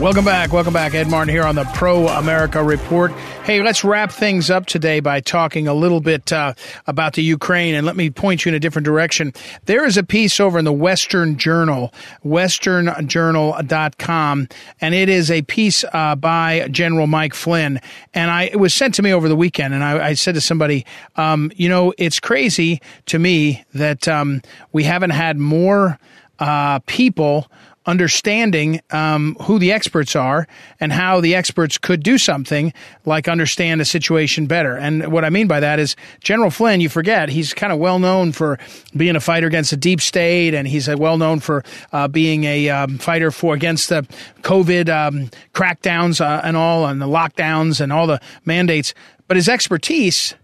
Welcome 0.00 0.24
back. 0.24 0.50
Welcome 0.50 0.72
back. 0.72 0.94
Ed 0.94 1.10
Martin 1.10 1.30
here 1.30 1.44
on 1.44 1.56
the 1.56 1.66
Pro 1.74 2.08
America 2.08 2.64
Report. 2.64 3.12
Hey, 3.44 3.62
let's 3.62 3.84
wrap 3.84 4.10
things 4.10 4.48
up 4.48 4.64
today 4.64 5.00
by 5.00 5.20
talking 5.20 5.68
a 5.68 5.74
little 5.74 6.00
bit 6.00 6.32
uh, 6.32 6.54
about 6.86 7.12
the 7.12 7.22
Ukraine, 7.22 7.74
and 7.74 7.84
let 7.84 7.96
me 7.96 8.08
point 8.08 8.42
you 8.42 8.48
in 8.48 8.54
a 8.54 8.58
different 8.58 8.86
direction. 8.86 9.34
There 9.66 9.84
is 9.84 9.98
a 9.98 10.02
piece 10.02 10.40
over 10.40 10.58
in 10.58 10.64
the 10.64 10.72
Western 10.72 11.36
Journal, 11.36 11.92
westernjournal.com, 12.24 14.48
and 14.80 14.94
it 14.94 15.10
is 15.10 15.30
a 15.30 15.42
piece 15.42 15.84
uh, 15.92 16.16
by 16.16 16.66
General 16.70 17.06
Mike 17.06 17.34
Flynn. 17.34 17.78
And 18.14 18.30
I, 18.30 18.44
it 18.44 18.58
was 18.58 18.72
sent 18.72 18.94
to 18.94 19.02
me 19.02 19.12
over 19.12 19.28
the 19.28 19.36
weekend, 19.36 19.74
and 19.74 19.84
I, 19.84 20.06
I 20.06 20.14
said 20.14 20.34
to 20.34 20.40
somebody, 20.40 20.86
um, 21.16 21.52
you 21.56 21.68
know, 21.68 21.92
it's 21.98 22.20
crazy 22.20 22.80
to 23.04 23.18
me 23.18 23.66
that 23.74 24.08
um, 24.08 24.40
we 24.72 24.84
haven't 24.84 25.10
had 25.10 25.36
more 25.36 25.98
uh, 26.38 26.78
people 26.86 27.50
understanding 27.90 28.80
um, 28.90 29.36
who 29.42 29.58
the 29.58 29.72
experts 29.72 30.14
are 30.14 30.46
and 30.78 30.92
how 30.92 31.20
the 31.20 31.34
experts 31.34 31.76
could 31.76 32.04
do 32.04 32.18
something 32.18 32.72
like 33.04 33.26
understand 33.26 33.80
a 33.80 33.84
situation 33.84 34.46
better. 34.46 34.76
And 34.76 35.10
what 35.10 35.24
I 35.24 35.30
mean 35.30 35.48
by 35.48 35.58
that 35.58 35.80
is 35.80 35.96
General 36.22 36.50
Flynn, 36.50 36.80
you 36.80 36.88
forget, 36.88 37.28
he's 37.28 37.52
kind 37.52 37.72
of 37.72 37.80
well 37.80 37.98
known 37.98 38.30
for 38.30 38.60
being 38.96 39.16
a 39.16 39.20
fighter 39.20 39.48
against 39.48 39.72
the 39.72 39.76
deep 39.76 40.00
state, 40.00 40.54
and 40.54 40.68
he's 40.68 40.88
well 40.88 41.18
known 41.18 41.40
for 41.40 41.64
uh, 41.92 42.06
being 42.06 42.44
a 42.44 42.68
um, 42.68 42.98
fighter 42.98 43.32
for 43.32 43.54
against 43.54 43.88
the 43.88 44.02
COVID 44.42 44.88
um, 44.88 45.28
crackdowns 45.52 46.20
uh, 46.20 46.40
and 46.44 46.56
all, 46.56 46.86
and 46.86 47.02
the 47.02 47.06
lockdowns 47.06 47.80
and 47.80 47.92
all 47.92 48.06
the 48.06 48.20
mandates. 48.44 48.94
But 49.26 49.36
his 49.36 49.48
expertise 49.48 50.34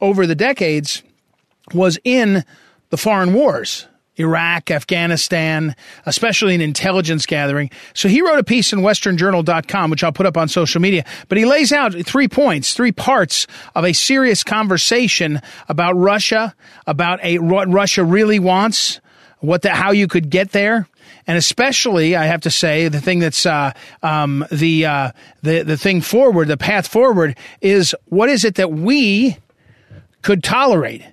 over 0.00 0.26
the 0.26 0.36
decades 0.36 1.02
was 1.74 1.98
in 2.04 2.44
the 2.90 2.96
foreign 2.96 3.34
wars 3.34 3.88
Iraq, 4.18 4.70
Afghanistan, 4.70 5.74
especially 6.06 6.54
in 6.54 6.60
intelligence 6.60 7.26
gathering. 7.26 7.70
So 7.94 8.08
he 8.08 8.22
wrote 8.22 8.38
a 8.38 8.44
piece 8.44 8.72
in 8.72 8.80
westernjournal.com, 8.80 9.90
which 9.90 10.04
I'll 10.04 10.12
put 10.12 10.26
up 10.26 10.36
on 10.36 10.48
social 10.48 10.80
media, 10.80 11.04
but 11.28 11.38
he 11.38 11.44
lays 11.44 11.72
out 11.72 11.94
three 12.06 12.28
points, 12.28 12.74
three 12.74 12.92
parts 12.92 13.46
of 13.74 13.84
a 13.84 13.92
serious 13.92 14.42
conversation 14.42 15.40
about 15.68 15.94
Russia, 15.94 16.54
about 16.86 17.22
a, 17.22 17.38
what 17.38 17.68
Russia 17.68 18.04
really 18.04 18.38
wants, 18.38 19.00
what 19.40 19.62
the, 19.62 19.70
how 19.70 19.92
you 19.92 20.08
could 20.08 20.30
get 20.30 20.52
there, 20.52 20.88
and 21.26 21.36
especially 21.36 22.16
I 22.16 22.24
have 22.24 22.40
to 22.42 22.50
say 22.50 22.88
the 22.88 23.00
thing 23.00 23.18
that's 23.20 23.46
uh, 23.46 23.72
um, 24.02 24.44
the 24.50 24.86
uh, 24.86 25.12
the 25.42 25.62
the 25.62 25.76
thing 25.76 26.00
forward, 26.00 26.48
the 26.48 26.56
path 26.56 26.88
forward 26.88 27.36
is 27.60 27.94
what 28.06 28.28
is 28.28 28.44
it 28.44 28.56
that 28.56 28.72
we 28.72 29.36
could 30.22 30.42
tolerate. 30.42 31.04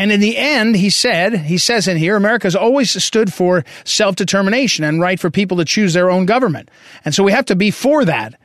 And 0.00 0.10
in 0.10 0.20
the 0.20 0.38
end, 0.38 0.76
he 0.76 0.88
said, 0.88 1.36
he 1.36 1.58
says 1.58 1.86
in 1.86 1.98
here, 1.98 2.16
America's 2.16 2.56
always 2.56 3.04
stood 3.04 3.30
for 3.30 3.66
self 3.84 4.16
determination 4.16 4.82
and 4.82 4.98
right 4.98 5.20
for 5.20 5.30
people 5.30 5.58
to 5.58 5.64
choose 5.66 5.92
their 5.92 6.10
own 6.10 6.24
government. 6.24 6.70
And 7.04 7.14
so 7.14 7.22
we 7.22 7.32
have 7.32 7.44
to 7.44 7.54
be 7.54 7.70
for 7.70 8.06
that. 8.06 8.39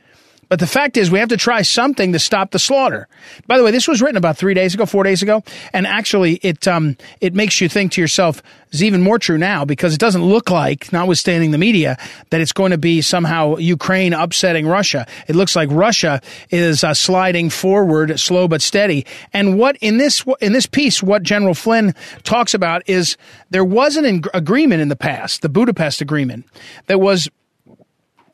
But 0.48 0.60
the 0.60 0.66
fact 0.66 0.96
is, 0.96 1.10
we 1.10 1.18
have 1.18 1.30
to 1.30 1.36
try 1.36 1.62
something 1.62 2.12
to 2.12 2.18
stop 2.18 2.52
the 2.52 2.58
slaughter. 2.58 3.08
By 3.46 3.58
the 3.58 3.64
way, 3.64 3.72
this 3.72 3.88
was 3.88 4.00
written 4.00 4.16
about 4.16 4.36
three 4.36 4.54
days 4.54 4.74
ago, 4.74 4.86
four 4.86 5.02
days 5.02 5.22
ago, 5.22 5.42
and 5.72 5.86
actually, 5.86 6.34
it 6.42 6.68
um, 6.68 6.96
it 7.20 7.34
makes 7.34 7.60
you 7.60 7.68
think 7.68 7.92
to 7.92 8.00
yourself, 8.00 8.42
"It's 8.70 8.82
even 8.82 9.02
more 9.02 9.18
true 9.18 9.38
now," 9.38 9.64
because 9.64 9.92
it 9.92 10.00
doesn't 10.00 10.24
look 10.24 10.50
like, 10.50 10.92
notwithstanding 10.92 11.50
the 11.50 11.58
media, 11.58 11.98
that 12.30 12.40
it's 12.40 12.52
going 12.52 12.70
to 12.70 12.78
be 12.78 13.00
somehow 13.00 13.56
Ukraine 13.56 14.12
upsetting 14.12 14.66
Russia. 14.66 15.06
It 15.26 15.34
looks 15.34 15.56
like 15.56 15.68
Russia 15.72 16.20
is 16.50 16.84
uh, 16.84 16.94
sliding 16.94 17.50
forward, 17.50 18.18
slow 18.20 18.46
but 18.46 18.62
steady. 18.62 19.04
And 19.32 19.58
what 19.58 19.76
in 19.80 19.98
this 19.98 20.24
in 20.40 20.52
this 20.52 20.66
piece, 20.66 21.02
what 21.02 21.24
General 21.24 21.54
Flynn 21.54 21.94
talks 22.22 22.54
about 22.54 22.82
is 22.88 23.16
there 23.50 23.64
was 23.64 23.96
an 23.96 24.22
agreement 24.32 24.80
in 24.80 24.88
the 24.88 24.96
past, 24.96 25.42
the 25.42 25.48
Budapest 25.48 26.00
Agreement, 26.00 26.46
that 26.86 27.00
was 27.00 27.28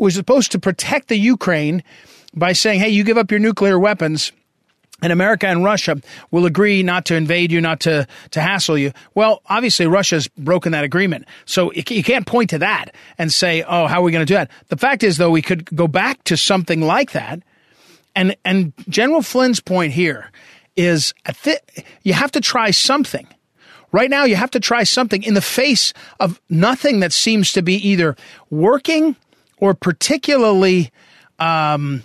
was 0.05 0.14
supposed 0.14 0.53
to 0.53 0.59
protect 0.59 1.09
the 1.09 1.16
Ukraine 1.16 1.82
by 2.34 2.53
saying, 2.53 2.80
hey, 2.80 2.88
you 2.88 3.05
give 3.05 3.18
up 3.18 3.30
your 3.30 3.40
nuclear 3.40 3.78
weapons 3.78 4.32
and 5.03 5.12
America 5.12 5.48
and 5.48 5.64
Russia 5.64 6.00
will 6.30 6.46
agree 6.46 6.82
not 6.82 7.05
to 7.07 7.16
invade 7.16 7.50
you, 7.50 7.61
not 7.61 7.80
to, 7.80 8.07
to 8.30 8.40
hassle 8.40 8.78
you. 8.78 8.92
Well, 9.14 9.42
obviously 9.46 9.86
Russia's 9.86 10.28
broken 10.28 10.72
that 10.72 10.84
agreement. 10.84 11.26
So 11.44 11.72
you 11.72 12.05
can't 12.05 12.26
point 12.26 12.50
to 12.50 12.59
that 12.59 12.94
and 13.18 13.32
say, 13.32 13.62
oh, 13.62 13.86
how 13.88 14.00
are 14.00 14.03
we 14.03 14.12
going 14.12 14.24
to 14.24 14.30
do 14.30 14.34
that? 14.34 14.50
The 14.68 14.76
fact 14.76 15.03
is, 15.03 15.16
though, 15.16 15.30
we 15.30 15.42
could 15.42 15.64
go 15.74 15.88
back 15.88 16.22
to 16.24 16.36
something 16.36 16.80
like 16.80 17.12
that. 17.12 17.42
And, 18.14 18.36
and 18.44 18.72
General 18.88 19.22
Flynn's 19.22 19.61
point 19.61 19.92
here 19.92 20.30
is 20.76 21.12
th- 21.42 21.61
you 22.03 22.12
have 22.12 22.30
to 22.32 22.40
try 22.40 22.70
something. 22.70 23.26
Right 23.90 24.09
now, 24.09 24.24
you 24.24 24.36
have 24.36 24.53
to 24.53 24.61
try 24.61 24.84
something 24.84 25.22
in 25.22 25.34
the 25.34 25.42
face 25.42 25.92
of 26.20 26.40
nothing 26.48 27.00
that 27.00 27.12
seems 27.12 27.53
to 27.53 27.62
be 27.62 27.74
either 27.74 28.16
working 28.50 29.16
or 29.63 29.75
particularly 29.75 30.91
um, 31.39 32.03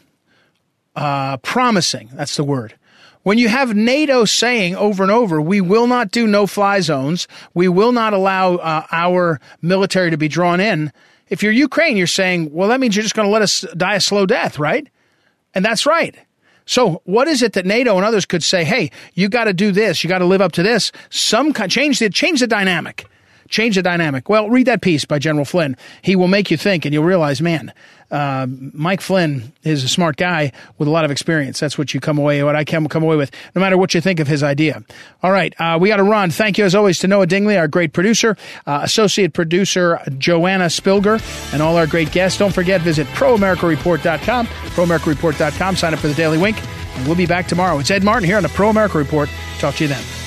uh, 0.95 1.37
promising. 1.37 2.07
That's 2.13 2.35
the 2.35 2.43
word. 2.43 2.75
When 3.23 3.39
you 3.39 3.49
have 3.49 3.75
NATO 3.75 4.25
saying 4.25 4.75
over 4.75 5.01
and 5.01 5.11
over, 5.11 5.41
we 5.41 5.59
will 5.59 5.87
not 5.87 6.11
do 6.11 6.27
no 6.27 6.45
fly 6.45 6.81
zones, 6.81 7.27
we 7.55 7.67
will 7.67 7.91
not 7.91 8.13
allow 8.13 8.57
uh, 8.57 8.85
our 8.91 9.41
military 9.59 10.11
to 10.11 10.17
be 10.17 10.27
drawn 10.27 10.59
in. 10.59 10.93
If 11.29 11.41
you're 11.41 11.51
Ukraine, 11.51 11.97
you're 11.97 12.05
saying, 12.05 12.53
well, 12.53 12.69
that 12.69 12.79
means 12.79 12.95
you're 12.95 13.01
just 13.01 13.15
going 13.15 13.27
to 13.27 13.33
let 13.33 13.41
us 13.41 13.65
die 13.75 13.95
a 13.95 14.01
slow 14.01 14.27
death, 14.27 14.59
right? 14.59 14.87
And 15.55 15.65
that's 15.65 15.87
right. 15.87 16.15
So, 16.67 17.01
what 17.05 17.27
is 17.27 17.41
it 17.41 17.53
that 17.53 17.65
NATO 17.65 17.95
and 17.97 18.05
others 18.05 18.27
could 18.27 18.43
say? 18.43 18.65
Hey, 18.65 18.91
you 19.15 19.29
got 19.29 19.45
to 19.45 19.53
do 19.53 19.71
this. 19.71 20.03
You 20.03 20.09
got 20.09 20.19
to 20.19 20.25
live 20.25 20.41
up 20.41 20.51
to 20.53 20.63
this. 20.63 20.91
Some 21.09 21.53
kind, 21.53 21.71
change 21.71 21.97
the 21.97 22.11
change 22.11 22.39
the 22.41 22.47
dynamic 22.47 23.07
change 23.47 23.75
the 23.75 23.81
dynamic. 23.81 24.29
Well, 24.29 24.49
read 24.49 24.67
that 24.67 24.81
piece 24.81 25.05
by 25.05 25.19
General 25.19 25.45
Flynn. 25.45 25.77
He 26.01 26.15
will 26.15 26.27
make 26.27 26.51
you 26.51 26.57
think, 26.57 26.85
and 26.85 26.93
you'll 26.93 27.03
realize, 27.03 27.41
man, 27.41 27.73
uh, 28.09 28.47
Mike 28.49 29.01
Flynn 29.01 29.51
is 29.63 29.83
a 29.83 29.89
smart 29.89 30.15
guy 30.15 30.51
with 30.77 30.87
a 30.87 30.91
lot 30.91 31.03
of 31.05 31.11
experience. 31.11 31.59
That's 31.59 31.77
what 31.77 31.93
you 31.93 31.99
come 31.99 32.17
away, 32.17 32.41
what 32.43 32.55
I 32.55 32.63
can 32.63 32.87
come 32.87 33.03
away 33.03 33.17
with, 33.17 33.31
no 33.53 33.59
matter 33.59 33.77
what 33.77 33.93
you 33.93 34.01
think 34.01 34.19
of 34.19 34.27
his 34.27 34.43
idea. 34.43 34.81
All 35.23 35.31
right, 35.31 35.53
uh, 35.59 35.77
we 35.79 35.89
got 35.89 35.97
to 35.97 36.03
run. 36.03 36.29
Thank 36.31 36.57
you 36.57 36.65
as 36.65 36.73
always 36.73 36.99
to 36.99 37.07
Noah 37.07 37.27
Dingley, 37.27 37.57
our 37.57 37.67
great 37.67 37.93
producer, 37.93 38.37
uh, 38.65 38.79
associate 38.83 39.33
producer 39.33 39.99
Joanna 40.17 40.65
Spilger, 40.65 41.21
and 41.53 41.61
all 41.61 41.75
our 41.77 41.87
great 41.87 42.11
guests. 42.11 42.39
Don't 42.39 42.53
forget, 42.53 42.81
visit 42.81 43.07
proamericareport.com, 43.07 44.47
proamericareport.com, 44.47 45.75
sign 45.75 45.93
up 45.93 45.99
for 45.99 46.07
the 46.07 46.13
Daily 46.13 46.37
Wink, 46.37 46.57
and 46.95 47.05
we'll 47.05 47.15
be 47.15 47.25
back 47.25 47.47
tomorrow. 47.47 47.77
It's 47.79 47.91
Ed 47.91 48.03
Martin 48.03 48.25
here 48.25 48.37
on 48.37 48.43
the 48.43 48.49
Pro 48.49 48.69
America 48.69 48.97
Report. 48.97 49.29
Talk 49.59 49.75
to 49.75 49.83
you 49.83 49.89
then. 49.89 50.26